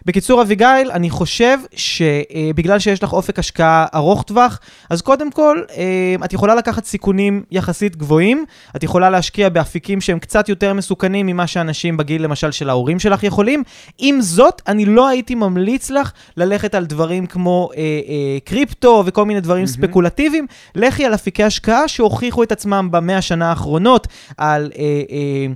בקיצור, 0.09 0.43
אביגיל, 0.43 0.91
אני 0.91 1.11
חושב 1.11 1.59
שבגלל 1.75 2.79
שיש 2.79 3.03
לך 3.03 3.13
אופק 3.13 3.39
השקעה 3.39 3.87
ארוך 3.95 4.23
טווח, 4.23 4.61
אז 4.91 5.03
קודם 5.03 5.31
כל, 5.31 5.63
אה, 5.77 6.25
את 6.25 6.33
יכולה 6.33 6.55
לקחת 6.55 6.85
סיכונים 6.85 7.43
יחסית 7.51 7.97
גבוהים, 7.97 8.45
את 8.77 8.83
יכולה 8.83 9.11
להשקיע 9.11 9.49
באפיקים 9.49 10.01
שהם 10.01 10.19
קצת 10.19 10.49
יותר 10.49 10.75
מסוכנים 10.75 11.27
ממה 11.27 11.47
שאנשים 11.47 11.97
בגיל, 11.97 12.23
למשל, 12.23 12.51
של 12.51 12.71
ההורים 12.71 12.99
שלך 12.99 13.23
יכולים. 13.23 13.63
עם 13.99 14.21
זאת, 14.21 14.63
אני 14.69 14.85
לא 14.85 15.09
הייתי 15.09 15.35
ממליץ 15.35 15.91
לך 15.91 16.13
ללכת 16.37 16.75
על 16.75 16.87
דברים 16.87 17.27
כמו 17.27 17.71
אה, 17.77 17.81
אה, 17.81 18.39
קריפטו 18.45 19.03
וכל 19.07 19.25
מיני 19.25 19.41
דברים 19.41 19.65
מהמם. 19.65 19.87
ספקולטיביים. 19.87 20.47
לכי 20.75 21.05
על 21.05 21.15
אפיקי 21.15 21.45
השקעה 21.45 21.89
שהוכיחו 21.89 22.43
את 22.43 22.53
עצמם 22.53 22.89
במאה 22.91 23.19
השנה 23.19 23.51
האחרונות, 23.51 24.07
על 24.37 24.71
אה, 24.79 24.83
אה, 24.85 24.87
אה, 25.11 25.47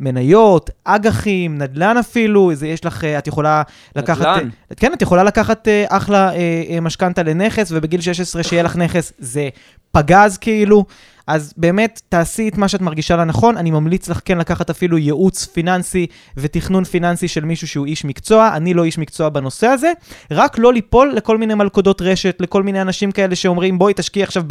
מניות, 0.00 0.70
אג"חים, 0.84 1.58
נדל"ן 1.58 1.96
אפילו, 1.96 2.54
זה 2.54 2.66
יש 2.66 2.84
לך, 2.84 3.04
אה, 3.04 3.18
את 3.18 3.26
יכולה 3.26 3.62
לקחת... 3.96 4.20
נדל"ן. 4.20 4.48
אה, 4.70 4.76
כן, 4.76 4.92
את 4.92 5.02
יכולה 5.02 5.24
לקחת 5.24 5.68
אה, 5.68 5.84
אחלה 5.88 6.32
אה, 6.34 6.62
אה, 6.70 6.80
משכנתה 6.80 7.22
לנכס, 7.22 7.72
ובגיל 7.72 8.00
16 8.00 8.42
שיהיה 8.42 8.62
לך 8.62 8.76
נכס 8.76 9.12
זה 9.18 9.48
פגז 9.92 10.38
כאילו. 10.38 10.84
אז 11.26 11.54
באמת, 11.56 12.00
תעשי 12.08 12.48
את 12.48 12.58
מה 12.58 12.68
שאת 12.68 12.80
מרגישה 12.80 13.16
לנכון. 13.16 13.56
אני 13.56 13.70
ממליץ 13.70 14.08
לך 14.08 14.20
כן 14.24 14.38
לקחת 14.38 14.70
אפילו 14.70 14.98
ייעוץ 14.98 15.44
פיננסי 15.44 16.06
ותכנון 16.36 16.84
פיננסי 16.84 17.28
של 17.28 17.44
מישהו 17.44 17.68
שהוא 17.68 17.86
איש 17.86 18.04
מקצוע. 18.04 18.50
אני 18.54 18.74
לא 18.74 18.84
איש 18.84 18.98
מקצוע 18.98 19.28
בנושא 19.28 19.66
הזה. 19.66 19.92
רק 20.30 20.58
לא 20.58 20.72
ליפול 20.72 21.12
לכל 21.16 21.38
מיני 21.38 21.54
מלכודות 21.54 22.02
רשת, 22.02 22.36
לכל 22.40 22.62
מיני 22.62 22.82
אנשים 22.82 23.12
כאלה 23.12 23.36
שאומרים, 23.36 23.78
בואי 23.78 23.94
תשקיעי 23.96 24.22
עכשיו 24.22 24.42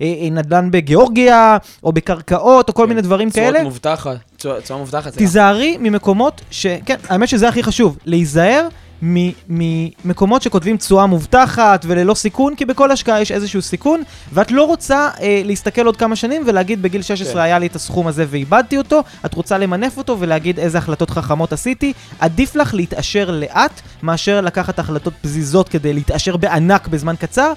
בנדל"ן 0.00 0.70
בגיאורגיה, 0.70 1.56
או 1.82 1.92
בקרקעות, 1.92 2.68
או 2.68 2.74
כל 2.74 2.86
מיני 2.86 3.02
דברים 3.02 3.30
כאלה. 3.30 3.50
תשואות 3.50 3.64
מובטחת. 3.64 4.16
תשואה 4.36 4.78
מובטחת. 4.78 5.12
זה 5.12 5.18
תיזהרי 5.18 5.76
ממקומות 5.80 6.40
ש... 6.50 6.66
כן, 6.86 6.96
האמת 7.08 7.28
שזה 7.28 7.48
הכי 7.48 7.62
חשוב, 7.62 7.98
להיזהר 8.04 8.68
ממקומות 9.02 10.42
שכותבים 10.42 10.76
תשואה 10.76 11.06
מובטחת 11.06 11.84
וללא 11.88 12.14
סיכון, 12.14 12.54
כי 12.54 12.64
בכל 12.64 12.90
השקעה 12.90 13.20
יש 13.20 13.32
איזשהו 13.32 13.62
סיכון, 13.62 14.02
ואת 14.32 14.50
לא 14.50 14.64
רוצה 14.64 15.08
אה, 15.20 15.42
להסתכל 15.44 15.86
עוד 15.86 15.96
כמה 15.96 16.16
שנים 16.16 16.42
ולהגיד 16.46 16.82
בגיל 16.82 17.02
16 17.02 17.32
כן. 17.32 17.38
היה 17.40 17.58
לי 17.58 17.66
את 17.66 17.76
הסכום 17.76 18.06
הזה 18.06 18.24
ואיבדתי 18.28 18.78
אותו, 18.78 19.02
את 19.26 19.34
רוצה 19.34 19.58
למנף 19.58 19.98
אותו 19.98 20.16
ולהגיד 20.20 20.58
איזה 20.58 20.78
החלטות 20.78 21.10
חכמות 21.10 21.52
עשיתי. 21.52 21.92
עדיף 22.18 22.56
לך 22.56 22.74
להתעשר 22.74 23.30
לאט, 23.30 23.80
מאשר 24.02 24.40
לקחת 24.40 24.78
החלטות 24.78 25.12
פזיזות 25.22 25.68
כדי 25.68 25.92
להתעשר 25.92 26.36
בענק 26.36 26.88
בזמן 26.88 27.14
קצר, 27.16 27.52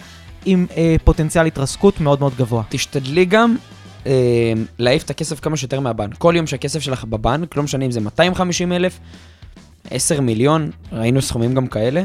עם 0.46 0.66
אה, 0.78 0.96
פוטנציאל 1.04 1.46
התרסקות 1.46 2.00
מאוד 2.00 2.20
מאוד 2.20 2.34
גבוה. 2.38 2.64
תשתדלי 2.70 3.26
גם 3.26 3.56
אה, 4.06 4.12
להעיף 4.80 5.04
את 5.04 5.10
הכסף 5.10 5.40
כמה 5.40 5.58
שיותר 5.58 5.80
מהבנק. 5.80 6.18
כל 6.18 6.34
יום 6.38 6.48
שהכסף 6.48 6.80
שלך 6.80 7.04
בבנק, 7.04 7.58
לא 7.58 7.64
משנה 7.64 7.86
אם 7.86 7.92
זה 7.92 8.02
250 8.02 8.74
אלף, 8.74 9.00
10 9.92 10.22
מיליון, 10.22 10.72
ראינו 10.92 11.22
סכומים 11.22 11.54
גם 11.54 11.68
כאלה, 11.68 12.04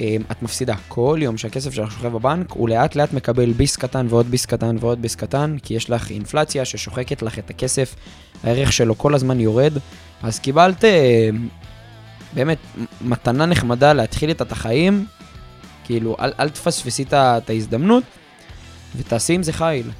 אה, 0.00 0.16
את 0.30 0.42
מפסידה. 0.42 0.74
כל 0.88 1.18
יום 1.22 1.38
שהכסף 1.38 1.72
שלך 1.72 1.92
שוכב 1.92 2.08
בבנק, 2.08 2.50
הוא 2.50 2.68
לאט 2.68 2.96
לאט 2.96 3.12
מקבל 3.12 3.52
ביס 3.52 3.76
קטן 3.76 4.06
ועוד 4.10 4.30
ביס 4.30 4.46
קטן 4.46 4.76
ועוד 4.80 5.02
ביס 5.02 5.14
קטן, 5.14 5.56
כי 5.62 5.74
יש 5.74 5.90
לך 5.90 6.10
אינפלציה 6.10 6.64
ששוחקת 6.64 7.22
לך 7.22 7.38
את 7.38 7.50
הכסף, 7.50 7.94
הערך 8.44 8.72
שלו 8.72 8.98
כל 8.98 9.14
הזמן 9.14 9.40
יורד, 9.40 9.72
אז 10.22 10.38
קיבלת 10.38 10.84
אה, 10.84 11.28
באמת 12.34 12.58
מתנה 13.00 13.46
נחמדה 13.46 13.92
להתחיל 13.92 14.28
איתה 14.28 14.44
את 14.44 14.52
החיים, 14.52 15.06
כאילו, 15.84 16.16
אל, 16.20 16.32
אל 16.40 16.48
תפספסי 16.48 17.04
את 17.12 17.50
ההזדמנות, 17.50 18.04
ותעשי 18.96 19.32
עם 19.32 19.42
זה 19.42 19.52
חיל. 19.52 19.90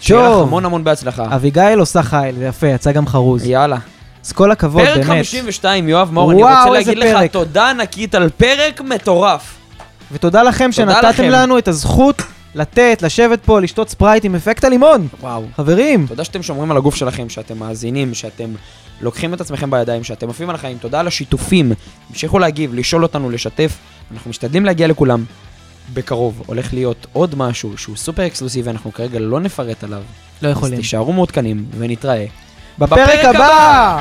שיהיה 0.00 0.30
לך. 0.30 0.36
המון 0.36 0.64
המון 0.64 0.84
בהצלחה. 0.84 1.36
אביגיל 1.36 1.78
עושה 1.78 2.02
חייל, 2.02 2.34
זה 2.34 2.44
יפה, 2.44 2.66
יצא 2.66 2.92
גם 2.92 3.06
חרוז. 3.06 3.46
יאללה. 3.46 3.78
אז 4.24 4.32
כל 4.32 4.50
הכבוד, 4.50 4.84
פרק 4.84 4.94
באמת. 4.96 5.06
52, 5.06 5.88
יואב 5.88 6.12
מאור, 6.12 6.32
אני 6.32 6.42
וואו, 6.42 6.66
רוצה 6.66 6.78
איזה 6.78 6.94
להגיד 6.94 7.08
לך 7.08 7.16
פרק. 7.16 7.32
תודה 7.32 7.70
ענקית 7.70 8.14
על 8.14 8.30
פרק 8.30 8.80
מטורף. 8.80 9.54
ותודה 10.12 10.42
לכם 10.42 10.70
תודה 10.76 10.92
שנתתם 10.92 11.08
לכם. 11.08 11.28
לנו 11.28 11.58
את 11.58 11.68
הזכות 11.68 12.22
לתת, 12.54 12.98
לשבת 13.02 13.40
פה, 13.44 13.60
לשתות 13.60 13.88
ספרייט 13.88 14.24
עם 14.24 14.34
אפקט 14.34 14.64
הלימון. 14.64 15.08
וואו. 15.20 15.44
חברים, 15.56 16.06
תודה 16.06 16.24
שאתם 16.24 16.42
שומרים 16.42 16.70
על 16.70 16.76
הגוף 16.76 16.94
שלכם, 16.94 17.28
שאתם 17.28 17.58
מאזינים, 17.58 18.14
שאתם 18.14 18.50
לוקחים 19.00 19.34
את 19.34 19.40
עצמכם 19.40 19.70
בידיים, 19.70 20.04
שאתם 20.04 20.30
עפים 20.30 20.48
על 20.50 20.54
החיים. 20.54 20.78
תודה 20.78 21.00
על 21.00 21.06
השיתופים. 21.06 21.72
המשיכו 22.10 22.38
להגיב, 22.38 22.74
לשאול 22.74 23.02
אותנו, 23.02 23.30
לשתף. 23.30 23.78
אנחנו 24.12 24.30
משתדלים 24.30 24.64
להגיע 24.64 24.86
לכולם. 24.86 25.24
בקרוב 25.94 26.42
הולך 26.46 26.74
להיות 26.74 27.06
עוד 27.12 27.34
משהו 27.34 27.78
שהוא 27.78 27.96
סופר 27.96 28.26
אקסקלוסיבי, 28.26 28.70
אנחנו 28.70 28.92
כרגע 28.92 29.18
לא 29.18 29.40
נפרט 29.40 29.84
עליו. 29.84 30.02
לא 30.42 30.48
אז 30.48 30.56
יכולים. 30.56 30.76
תישארו 30.76 31.12
מעודכנים 31.12 31.64
ונתראה. 31.78 32.26
בפרק 32.78 33.24
הבא! 33.24 33.44
הבא. 33.46 33.98